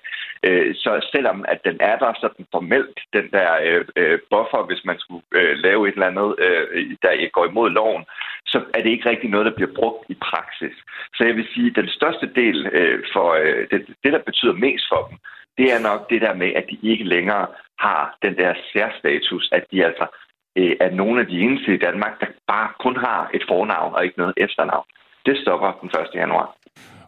Øh, 0.44 0.76
så 0.76 1.10
selvom 1.12 1.46
at 1.48 1.60
den 1.66 1.78
er 1.80 1.98
der 1.98 2.14
sådan 2.22 2.46
formelt, 2.52 3.00
den 3.14 3.26
der 3.32 3.50
øh, 3.96 4.20
buffer, 4.32 4.62
hvis 4.68 4.86
man 4.86 4.98
skulle 5.00 5.26
øh, 5.32 5.56
lave 5.66 5.88
et 5.88 5.94
eller 5.94 6.12
andet, 6.12 6.36
øh, 6.46 6.96
der 7.02 7.30
går 7.30 7.46
imod 7.46 7.70
loven, 7.70 8.06
så 8.46 8.58
er 8.74 8.82
det 8.82 8.90
ikke 8.90 9.10
rigtig 9.10 9.30
noget, 9.30 9.46
der 9.46 9.58
bliver 9.58 9.74
brugt 9.80 10.04
i 10.10 10.16
praksis. 10.30 10.76
Så 11.16 11.22
jeg 11.28 11.36
vil 11.36 11.48
sige, 11.54 11.68
at 11.70 11.76
den 11.76 11.90
største 11.90 12.28
del 12.36 12.58
øh, 12.78 13.04
for 13.14 13.28
øh, 13.44 13.68
det, 13.72 13.80
det, 14.04 14.14
der 14.14 14.22
betyder 14.30 14.54
mest 14.54 14.86
for 14.92 15.02
dem, 15.10 15.18
det 15.58 15.68
er 15.74 15.80
nok 15.80 16.10
det 16.10 16.22
der 16.22 16.34
med, 16.34 16.52
at 16.60 16.66
de 16.72 16.78
ikke 16.92 17.04
længere 17.04 17.48
har 17.80 18.18
den 18.22 18.36
der 18.38 18.54
særstatus, 18.74 19.50
at 19.52 19.64
de 19.72 19.86
altså 19.86 20.06
øh, 20.58 20.76
er 20.80 20.92
nogle 20.92 21.22
af 21.22 21.28
de 21.28 21.40
eneste 21.40 21.74
i 21.74 21.78
Danmark, 21.78 22.20
der 22.20 22.28
bare 22.48 22.70
kun 22.80 22.96
har 22.96 23.30
et 23.34 23.44
fornavn 23.48 23.96
og 23.96 24.04
ikke 24.06 24.18
noget 24.18 24.34
efternavn. 24.38 24.86
Det 25.26 25.38
stopper 25.38 25.72
den 25.82 25.90
1. 25.90 26.08
januar. 26.16 26.56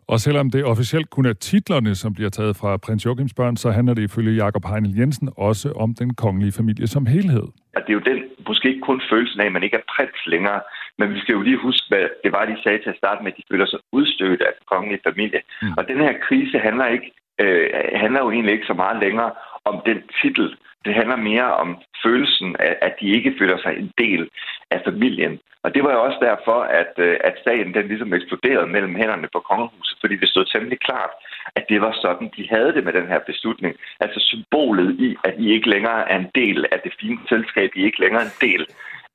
Og 0.07 0.19
selvom 0.19 0.51
det 0.51 0.65
officielt 0.65 1.09
kun 1.09 1.25
er 1.25 1.33
titlerne, 1.33 1.95
som 1.95 2.13
bliver 2.13 2.29
taget 2.29 2.55
fra 2.57 2.77
prins 2.77 3.05
Joachims 3.05 3.33
børn, 3.33 3.57
så 3.57 3.71
handler 3.71 3.93
det 3.93 4.03
ifølge 4.03 4.43
Jakob 4.43 4.65
Heinel 4.69 4.97
Jensen 4.99 5.29
også 5.37 5.71
om 5.71 5.89
den 6.01 6.13
kongelige 6.13 6.57
familie 6.59 6.87
som 6.87 7.05
helhed. 7.05 7.47
At 7.77 7.83
det 7.85 7.91
er 7.93 7.99
jo 7.99 8.05
den, 8.11 8.19
måske 8.47 8.69
ikke 8.69 8.87
kun 8.89 9.01
følelsen 9.11 9.39
af, 9.41 9.45
at 9.45 9.51
man 9.51 9.63
ikke 9.63 9.77
er 9.77 9.87
prins 9.95 10.21
længere, 10.33 10.61
men 10.99 11.13
vi 11.13 11.19
skal 11.19 11.33
jo 11.33 11.41
lige 11.41 11.57
huske, 11.67 11.85
hvad 11.89 12.05
det 12.23 12.31
var, 12.31 12.45
de 12.45 12.63
sagde 12.63 12.79
til 12.83 12.89
at 12.89 13.01
starte 13.01 13.23
med, 13.23 13.31
at 13.31 13.37
de 13.37 13.49
føler 13.51 13.65
sig 13.65 13.79
udstødt 13.91 14.41
af 14.41 14.51
den 14.57 14.65
kongelige 14.71 15.05
familie. 15.07 15.41
Mm. 15.61 15.73
Og 15.77 15.87
den 15.87 15.97
her 16.05 16.13
krise 16.27 16.57
handler 16.67 16.87
ikke 16.95 17.09
øh, 17.39 17.69
handler 17.95 18.19
jo 18.19 18.31
egentlig 18.31 18.53
ikke 18.53 18.71
så 18.71 18.73
meget 18.73 18.99
længere 18.99 19.31
om 19.65 19.81
den 19.86 19.99
titel. 20.21 20.57
Det 20.86 20.93
handler 20.93 21.15
mere 21.15 21.55
om 21.55 21.77
følelsen 22.03 22.55
af, 22.59 22.77
at 22.81 22.93
de 23.01 23.07
ikke 23.17 23.36
føler 23.39 23.57
sig 23.57 23.73
en 23.77 23.91
del 23.97 24.29
af 24.71 24.81
familien. 24.86 25.39
Og 25.63 25.75
det 25.75 25.83
var 25.83 25.91
jo 25.93 26.03
også 26.07 26.19
derfor, 26.29 26.59
at, 26.81 26.93
øh, 26.97 27.17
at 27.23 27.36
sagen 27.43 27.73
den 27.73 27.88
ligesom 27.88 28.13
eksploderede 28.13 28.67
mellem 28.67 28.95
hænderne 28.95 29.27
på 29.33 29.39
kongehuset, 29.39 29.97
fordi 30.01 30.15
det 30.15 30.29
stod 30.29 30.45
temmelig 30.45 30.79
klart, 30.79 31.13
at 31.55 31.65
det 31.69 31.81
var 31.81 31.93
sådan, 32.01 32.29
de 32.38 32.49
havde 32.53 32.73
det 32.75 32.83
med 32.83 32.93
den 32.93 33.07
her 33.07 33.19
beslutning. 33.29 33.75
Altså 33.99 34.19
symbolet 34.19 34.89
i, 35.07 35.09
at 35.23 35.33
I 35.38 35.45
ikke 35.55 35.69
længere 35.69 36.11
er 36.11 36.17
en 36.19 36.31
del 36.36 36.65
af 36.71 36.79
det 36.83 36.93
fine 36.99 37.19
selskab, 37.29 37.69
I 37.75 37.86
ikke 37.86 37.99
længere 37.99 38.21
er 38.21 38.25
en 38.25 38.39
del 38.47 38.65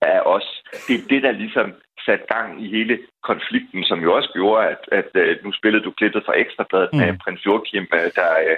af 0.02 0.20
os. 0.24 0.62
Det 0.86 0.94
er 0.94 1.08
det, 1.08 1.22
der 1.22 1.32
ligesom 1.32 1.74
sat 2.06 2.22
gang 2.34 2.64
i 2.64 2.66
hele 2.76 2.98
konflikten, 3.22 3.84
som 3.84 3.98
jo 4.02 4.14
også 4.16 4.30
gjorde, 4.32 4.66
at, 4.66 4.82
at, 4.92 5.08
at 5.14 5.22
øh, 5.22 5.36
nu 5.44 5.52
spillede 5.52 5.84
du 5.84 5.90
klippet 5.90 6.22
fra 6.26 6.38
Ekstrabladet 6.38 6.90
mm. 6.92 6.98
med 6.98 7.18
prins 7.24 7.46
Joachim, 7.46 7.86
øh, 7.94 8.10
der, 8.18 8.30
øh, 8.48 8.56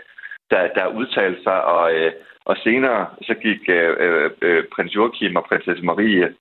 der, 0.51 0.62
der 0.76 0.95
udtalte 0.99 1.43
sig, 1.43 1.64
og, 1.64 1.93
og 2.45 2.57
senere 2.57 3.07
så 3.22 3.34
gik 3.34 3.61
øh, 3.68 4.30
øh, 4.43 4.64
prins 4.74 4.95
Joachim 4.95 5.36
og 5.36 5.45
prinsesse 5.49 5.84
Marie, 5.84 6.34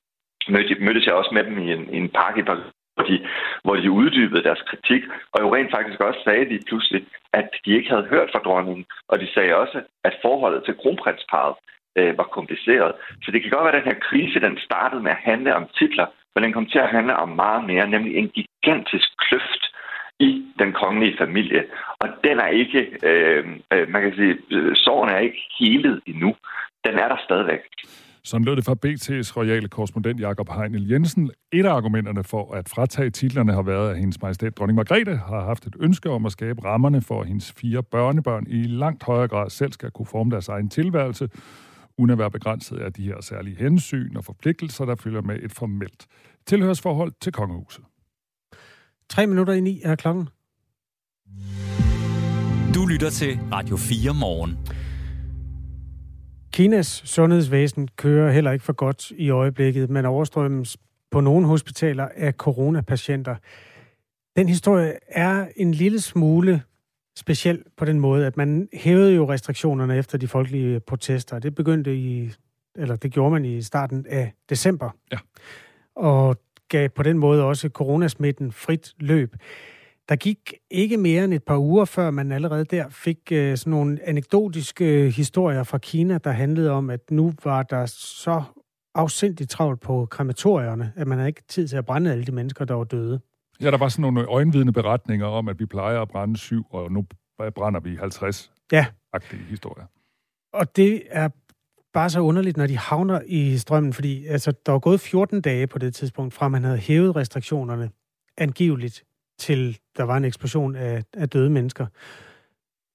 mødte, 0.49 0.76
mødtes 0.86 1.06
jeg 1.06 1.14
også 1.14 1.32
med 1.34 1.43
dem 1.43 1.58
i 1.58 1.74
en, 1.74 1.93
i 1.93 1.97
en 1.97 2.10
park 2.10 2.38
i 2.38 2.43
Paris, 2.43 2.72
hvor 2.95 3.04
de, 3.04 3.28
hvor 3.64 3.76
de 3.76 3.91
uddybede 3.91 4.43
deres 4.43 4.64
kritik, 4.70 5.04
og 5.32 5.41
jo 5.41 5.56
rent 5.56 5.72
faktisk 5.72 5.99
også 5.99 6.20
sagde 6.24 6.49
de 6.49 6.60
pludselig, 6.68 7.06
at 7.34 7.49
de 7.66 7.76
ikke 7.78 7.89
havde 7.89 8.12
hørt 8.14 8.30
fra 8.32 8.39
dronningen, 8.39 8.86
og 9.08 9.20
de 9.20 9.28
sagde 9.34 9.56
også, 9.56 9.82
at 10.04 10.20
forholdet 10.22 10.64
til 10.64 10.76
kronprinsparet 10.82 11.56
øh, 11.99 12.17
var 12.17 12.27
kompliceret. 12.37 12.91
Så 13.23 13.31
det 13.31 13.41
kan 13.41 13.51
godt 13.51 13.65
være, 13.65 13.75
at 13.75 13.83
den 13.83 13.91
her 13.91 13.99
krise, 14.09 14.39
den 14.39 14.57
startede 14.57 15.01
med 15.03 15.11
at 15.11 15.25
handle 15.29 15.55
om 15.55 15.65
titler, 15.79 16.07
men 16.33 16.43
den 16.43 16.53
kom 16.53 16.65
til 16.65 16.79
at 16.79 16.93
handle 16.95 17.15
om 17.15 17.29
meget 17.29 17.63
mere, 17.71 17.89
nemlig 17.89 18.15
en 18.15 18.29
gigantisk 18.37 19.09
kløft 19.25 19.63
i 20.19 20.45
den 20.59 20.71
kongelige 20.73 21.17
familie. 21.17 21.63
Og 21.99 22.07
den 22.23 22.39
er 22.39 22.47
ikke, 22.61 22.81
øh, 23.09 23.43
øh, 23.73 23.89
man 23.93 24.01
kan 24.01 24.13
sige, 24.15 24.37
øh, 24.51 24.75
sorgen 24.75 25.09
er 25.09 25.17
ikke 25.17 25.41
helet 25.59 26.01
endnu. 26.07 26.35
Den 26.85 26.95
er 27.03 27.07
der 27.07 27.17
stadigvæk. 27.27 27.63
Sådan 28.23 28.45
lød 28.45 28.55
det 28.55 28.65
fra 28.65 28.75
BT's 28.85 29.37
royale 29.37 29.67
korrespondent 29.67 30.19
Jakob 30.19 30.49
Heinel 30.49 30.89
Jensen. 30.89 31.31
Et 31.51 31.65
af 31.65 31.73
argumenterne 31.73 32.23
for 32.23 32.53
at 32.53 32.69
fratage 32.69 33.09
titlerne 33.09 33.53
har 33.53 33.61
været, 33.61 33.91
at 33.91 33.97
hendes 33.97 34.21
majestæt 34.21 34.57
dronning 34.57 34.75
Margrethe 34.75 35.15
har 35.15 35.45
haft 35.45 35.65
et 35.65 35.75
ønske 35.79 36.09
om 36.09 36.25
at 36.25 36.31
skabe 36.31 36.65
rammerne 36.65 37.01
for, 37.01 37.21
at 37.21 37.27
hendes 37.27 37.53
fire 37.61 37.83
børnebørn 37.83 38.45
i 38.47 38.63
langt 38.63 39.03
højere 39.03 39.27
grad 39.27 39.49
selv 39.49 39.71
skal 39.71 39.91
kunne 39.91 40.05
forme 40.05 40.31
deres 40.31 40.47
egen 40.47 40.69
tilværelse, 40.69 41.29
uden 41.97 42.09
at 42.11 42.17
være 42.17 42.31
begrænset 42.31 42.77
af 42.77 42.93
de 42.93 43.03
her 43.03 43.21
særlige 43.21 43.55
hensyn 43.55 44.15
og 44.15 44.25
forpligtelser, 44.25 44.85
der 44.85 44.95
følger 44.95 45.21
med 45.21 45.39
et 45.43 45.51
formelt 45.51 46.07
tilhørsforhold 46.45 47.11
til 47.21 47.31
kongehuset. 47.31 47.83
Tre 49.09 49.27
minutter 49.27 49.53
i 49.53 49.59
ni 49.59 49.81
er 49.83 49.95
klokken. 49.95 50.29
Du 52.75 52.85
lytter 52.85 53.09
til 53.09 53.39
Radio 53.51 53.77
4 53.77 54.13
morgen. 54.13 54.57
Kinas 56.53 57.01
sundhedsvæsen 57.05 57.87
kører 57.95 58.31
heller 58.31 58.51
ikke 58.51 58.65
for 58.65 58.73
godt 58.73 59.11
i 59.11 59.29
øjeblikket, 59.29 59.89
men 59.89 60.05
overstrømmes 60.05 60.77
på 61.11 61.21
nogle 61.21 61.47
hospitaler 61.47 62.07
af 62.15 62.33
coronapatienter. 62.33 63.35
Den 64.35 64.49
historie 64.49 64.93
er 65.07 65.47
en 65.55 65.73
lille 65.73 66.01
smule 66.01 66.63
speciel 67.22 67.63
på 67.78 67.86
den 67.86 67.99
måde, 67.99 68.26
at 68.26 68.38
man 68.38 68.69
hævede 68.74 69.15
jo 69.15 69.30
restriktionerne 69.30 69.97
efter 69.97 70.17
de 70.17 70.28
folkelige 70.28 70.80
protester. 70.80 71.39
Det 71.39 71.55
begyndte 71.55 71.95
i, 71.95 72.32
eller 72.76 72.95
det 72.95 73.11
gjorde 73.11 73.32
man 73.32 73.45
i 73.45 73.61
starten 73.61 74.05
af 74.09 74.34
december. 74.49 74.89
Ja. 75.11 75.17
Og 75.95 76.38
gav 76.69 76.89
på 76.89 77.03
den 77.03 77.17
måde 77.17 77.43
også 77.43 77.69
coronasmitten 77.69 78.51
frit 78.51 78.93
løb. 78.99 79.36
Der 80.09 80.15
gik 80.15 80.53
ikke 80.72 80.97
mere 80.97 81.24
end 81.24 81.34
et 81.34 81.43
par 81.43 81.57
uger, 81.57 81.86
før 81.86 82.11
man 82.11 82.32
allerede 82.32 82.65
der 82.65 82.89
fik 82.89 83.17
uh, 83.32 83.38
sådan 83.55 83.72
nogle 83.72 83.99
anekdotiske 84.03 85.09
historier 85.09 85.63
fra 85.63 85.78
Kina, 85.78 86.17
der 86.17 86.32
handlede 86.32 86.72
om, 86.72 86.89
at 86.89 87.11
nu 87.11 87.34
var 87.43 87.63
der 87.63 87.86
så 87.86 88.43
afsindigt 88.95 89.49
travlt 89.49 89.82
på 89.82 90.05
krematorierne, 90.05 90.93
at 90.95 91.07
man 91.07 91.17
havde 91.17 91.30
ikke 91.30 91.43
tid 91.47 91.67
til 91.67 91.78
at 91.78 91.86
brænde 91.86 92.11
alle 92.11 92.24
de 92.24 92.32
mennesker, 92.32 92.65
der 92.65 92.74
var 92.74 92.84
døde. 92.84 93.19
Ja, 93.62 93.72
der 93.72 93.78
var 93.78 93.89
sådan 93.89 94.01
nogle 94.01 94.26
øjenvidende 94.26 94.74
beretninger 94.74 95.26
om, 95.26 95.47
at 95.47 95.59
vi 95.59 95.66
plejer 95.66 96.01
at 96.01 96.09
brænde 96.09 96.38
syv, 96.38 96.66
og 96.70 96.91
nu 96.91 97.05
brænder 97.55 97.80
vi 97.80 97.95
50 97.95 98.51
ja. 98.72 98.86
agtige 99.14 99.43
historier. 99.43 99.86
Og 100.53 100.76
det 100.76 101.03
er 101.09 101.30
bare 101.93 102.09
så 102.09 102.20
underligt, 102.20 102.57
når 102.57 102.68
de 102.68 102.78
havner 102.78 103.22
i 103.26 103.57
strømmen, 103.57 103.93
fordi 103.93 104.26
altså, 104.26 104.53
der 104.66 104.72
var 104.72 104.80
gået 104.80 104.99
14 104.99 105.41
dage 105.41 105.68
på 105.68 105.80
det 105.80 105.95
tidspunkt, 105.95 106.34
fra 106.34 106.47
man 106.47 106.64
havde 106.64 106.78
hævet 106.78 107.16
restriktionerne 107.16 107.89
angiveligt, 108.38 109.03
til 109.39 109.80
der 109.97 110.03
var 110.03 110.18
en 110.18 110.26
eksplosion 110.26 110.76
af, 110.76 111.03
af 111.14 111.30
døde 111.30 111.49
mennesker. 111.49 111.86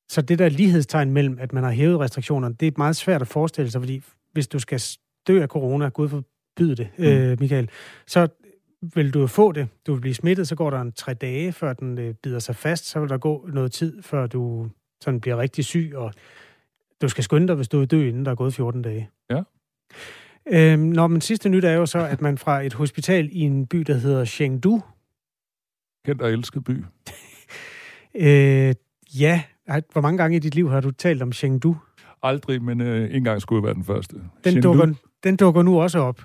Så 0.08 0.22
det 0.22 0.38
der 0.38 0.48
lighedstegn 0.48 1.10
mellem, 1.10 1.38
at 1.40 1.52
man 1.52 1.64
har 1.64 1.70
hævet 1.70 2.00
restriktionerne, 2.00 2.54
det 2.54 2.68
er 2.68 2.72
meget 2.76 2.96
svært 2.96 3.22
at 3.22 3.28
forestille 3.28 3.70
sig, 3.70 3.80
fordi 3.80 4.02
hvis 4.32 4.48
du 4.48 4.58
skal 4.58 4.80
dø 5.26 5.42
af 5.42 5.48
corona, 5.48 5.88
gud 5.88 6.08
forbyde 6.08 6.76
det, 6.76 6.88
mm. 6.98 7.04
øh, 7.04 7.40
Michael, 7.40 7.70
så 8.06 8.28
vil 8.82 9.14
du 9.14 9.26
få 9.26 9.52
det, 9.52 9.68
du 9.86 9.92
vil 9.92 10.00
blive 10.00 10.14
smittet, 10.14 10.48
så 10.48 10.54
går 10.54 10.70
der 10.70 10.80
en 10.80 10.92
tre 10.92 11.14
dage, 11.14 11.52
før 11.52 11.72
den 11.72 11.98
øh, 11.98 12.14
bider 12.14 12.38
sig 12.38 12.56
fast, 12.56 12.86
så 12.86 13.00
vil 13.00 13.08
der 13.08 13.18
gå 13.18 13.48
noget 13.52 13.72
tid, 13.72 14.02
før 14.02 14.26
du 14.26 14.68
sådan 15.00 15.20
bliver 15.20 15.36
rigtig 15.36 15.64
syg, 15.64 15.92
og 15.94 16.12
du 17.02 17.08
skal 17.08 17.24
skynde 17.24 17.48
dig, 17.48 17.56
hvis 17.56 17.68
du 17.68 17.78
vil 17.78 17.90
dø, 17.90 18.08
inden 18.08 18.24
der 18.24 18.30
er 18.30 18.34
gået 18.34 18.54
14 18.54 18.82
dage. 18.82 19.10
Ja. 19.30 19.42
Øhm, 20.48 20.82
når 20.82 21.06
men 21.06 21.20
sidste 21.20 21.48
nyt 21.48 21.64
er 21.64 21.72
jo 21.72 21.86
så, 21.86 21.98
at 21.98 22.20
man 22.20 22.38
fra 22.38 22.62
et 22.62 22.74
hospital 22.74 23.28
i 23.32 23.40
en 23.40 23.66
by, 23.66 23.78
der 23.78 23.94
hedder 23.94 24.24
Chengdu... 24.24 24.82
Kendt 26.04 26.22
og 26.22 26.30
elsket 26.30 26.64
by. 26.64 26.70
øh, 28.14 28.74
ja. 29.18 29.42
Hvor 29.92 30.00
mange 30.00 30.18
gange 30.18 30.36
i 30.36 30.40
dit 30.40 30.54
liv 30.54 30.70
har 30.70 30.80
du 30.80 30.90
talt 30.90 31.22
om 31.22 31.32
Chengdu? 31.32 31.76
Aldrig, 32.22 32.62
men 32.62 32.80
øh, 32.80 33.14
en 33.14 33.24
gang 33.24 33.42
skulle 33.42 33.60
jeg 33.60 33.64
være 33.64 33.74
den 33.74 33.84
første. 33.84 34.16
Den 34.44 34.62
dukker, 34.62 34.94
den 35.24 35.36
dukker 35.36 35.62
nu 35.62 35.80
også 35.80 35.98
op. 35.98 36.22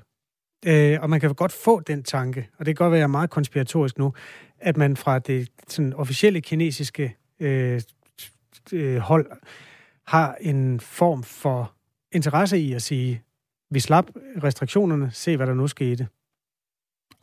Øh, 0.66 0.98
og 1.02 1.10
man 1.10 1.20
kan 1.20 1.34
godt 1.34 1.52
få 1.52 1.80
den 1.80 2.04
tanke, 2.04 2.50
og 2.58 2.66
det 2.66 2.78
kan 2.78 2.86
godt 2.86 2.94
være 2.94 3.08
meget 3.08 3.30
konspiratorisk 3.30 3.98
nu, 3.98 4.14
at 4.60 4.78
man 4.78 4.98
fra 4.98 5.20
det 5.20 5.50
sådan, 5.68 5.94
officielle 5.94 6.42
kinesiske 6.42 7.16
øh, 7.40 7.82
øh, 8.74 8.98
hold 8.98 9.32
har 10.08 10.36
en 10.42 10.80
form 10.80 11.24
for 11.24 11.74
interesse 12.12 12.58
i 12.58 12.74
at 12.74 12.82
sige, 12.82 13.22
vi 13.70 13.80
slap 13.80 14.06
restriktionerne, 14.44 15.12
se 15.14 15.38
hvad 15.38 15.48
der 15.48 15.54
nu 15.54 15.68
skete. 15.68 16.08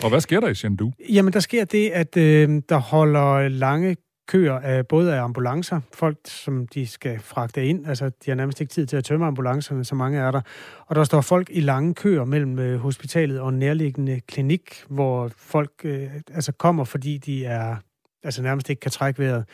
Og 0.03 0.09
hvad 0.09 0.21
sker 0.21 0.41
der 0.41 0.49
i 0.49 0.55
Chengdu? 0.55 0.93
Jamen, 1.09 1.33
der 1.33 1.41
sker 1.41 1.65
det, 1.65 1.91
at 1.91 2.17
øh, 2.17 2.63
der 2.69 2.77
holder 2.77 3.49
lange 3.49 3.97
køer 4.29 4.59
af 4.59 4.87
både 4.87 5.15
af 5.15 5.23
ambulancer, 5.23 5.81
folk, 5.95 6.19
som 6.25 6.67
de 6.67 6.87
skal 6.87 7.21
fragte 7.21 7.67
ind. 7.67 7.87
Altså, 7.87 8.11
de 8.25 8.31
har 8.31 8.35
nærmest 8.35 8.61
ikke 8.61 8.71
tid 8.71 8.87
til 8.87 8.97
at 8.97 9.05
tømme 9.05 9.27
ambulancerne, 9.27 9.85
så 9.85 9.95
mange 9.95 10.19
er 10.19 10.31
der. 10.31 10.41
Og 10.87 10.97
der 10.97 11.05
står 11.05 11.21
folk 11.21 11.49
i 11.51 11.61
lange 11.61 11.95
køer 11.95 12.25
mellem 12.25 12.59
øh, 12.59 12.79
hospitalet 12.81 13.41
og 13.41 13.49
en 13.49 13.59
nærliggende 13.59 14.21
klinik, 14.21 14.85
hvor 14.89 15.31
folk 15.37 15.73
øh, 15.85 16.11
altså 16.35 16.53
kommer, 16.53 16.85
fordi 16.85 17.19
de 17.19 17.45
er 17.45 17.77
altså 18.23 18.43
nærmest 18.43 18.71
ikke 18.71 18.81
kan 18.81 18.91
trække 18.91 19.23
vejret. 19.23 19.45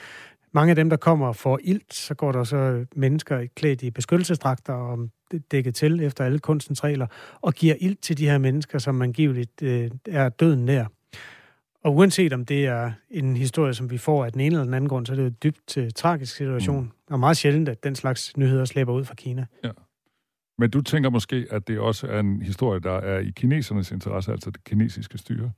Mange 0.53 0.71
af 0.71 0.77
dem, 0.77 0.91
der 0.91 0.97
kommer 0.97 1.33
for 1.33 1.59
ilt, 1.63 1.95
så 1.95 2.15
går 2.15 2.33
der 2.33 2.45
så 2.45 2.57
øh, 2.57 2.87
mennesker 2.97 3.47
klædt 3.57 3.83
i 3.83 3.91
beskyttelsesdragter 3.91 4.73
og 4.73 5.09
dækket 5.51 5.75
til 5.75 6.01
efter 6.01 6.25
alle 6.25 6.39
kunstens 6.39 6.85
regler, 6.85 7.07
og 7.41 7.53
giver 7.53 7.75
ilt 7.81 8.03
til 8.03 8.19
de 8.19 8.29
her 8.29 8.39
mennesker, 8.39 8.79
som 8.79 9.03
angiveligt 9.03 9.63
øh, 9.63 9.91
er 10.09 10.29
døden 10.29 10.65
nær. 10.65 10.87
Og 11.85 11.95
uanset 11.95 12.33
om 12.33 12.47
det 12.47 12.67
er 12.67 12.93
en 13.11 13.37
historie, 13.37 13.75
som 13.75 13.91
vi 13.91 13.99
får 13.99 14.25
af 14.25 14.33
den 14.33 14.41
ene 14.41 14.55
eller 14.55 14.65
den 14.65 14.75
anden 14.75 14.89
grund, 14.89 15.07
så 15.07 15.13
er 15.13 15.17
det 15.17 15.23
jo 15.23 15.29
en 15.29 15.37
dybt 15.43 15.77
uh, 15.77 15.89
tragisk 15.95 16.37
situation. 16.37 16.85
Mm. 16.85 16.91
Og 17.11 17.21
meget 17.21 17.37
sjældent, 17.37 17.69
at 17.69 17.85
den 17.85 17.95
slags 17.95 18.37
nyheder 18.37 18.65
slæber 18.65 18.93
ud 18.93 19.05
fra 19.05 19.15
Kina. 19.15 19.47
Ja. 19.65 19.71
Men 20.59 20.71
du 20.71 20.81
tænker 20.81 21.11
måske, 21.11 21.47
at 21.51 21.69
det 21.69 21.79
også 21.79 22.07
er 22.07 22.21
en 22.21 22.43
historie, 22.43 22.81
der 22.81 22.93
er 22.93 23.19
i 23.19 23.33
kinesernes 23.37 23.91
interesse, 23.91 24.33
altså 24.33 24.51
det 24.51 24.65
kinesiske 24.65 25.19
styre? 25.19 25.51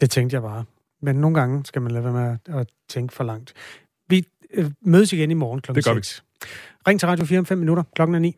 Det 0.00 0.10
tænkte 0.10 0.34
jeg 0.34 0.42
bare. 0.42 0.64
Men 1.02 1.16
nogle 1.16 1.40
gange 1.40 1.64
skal 1.64 1.82
man 1.82 1.92
lade 1.92 2.04
være 2.04 2.12
med 2.12 2.56
at 2.60 2.70
tænke 2.88 3.14
for 3.14 3.24
langt. 3.24 3.54
Vi 4.08 4.26
øh, 4.50 4.70
mødes 4.80 5.12
igen 5.12 5.30
i 5.30 5.34
morgen 5.34 5.60
kl. 5.60 5.72
6. 5.72 5.74
Det 5.74 5.84
gør 5.84 5.94
6. 5.94 6.24
vi. 6.40 6.46
Ring 6.88 7.00
til 7.00 7.08
Radio 7.08 7.24
4 7.24 7.38
om 7.38 7.46
5 7.46 7.58
minutter. 7.58 7.82
Klokken 7.94 8.14
er 8.14 8.18
9. 8.18 8.36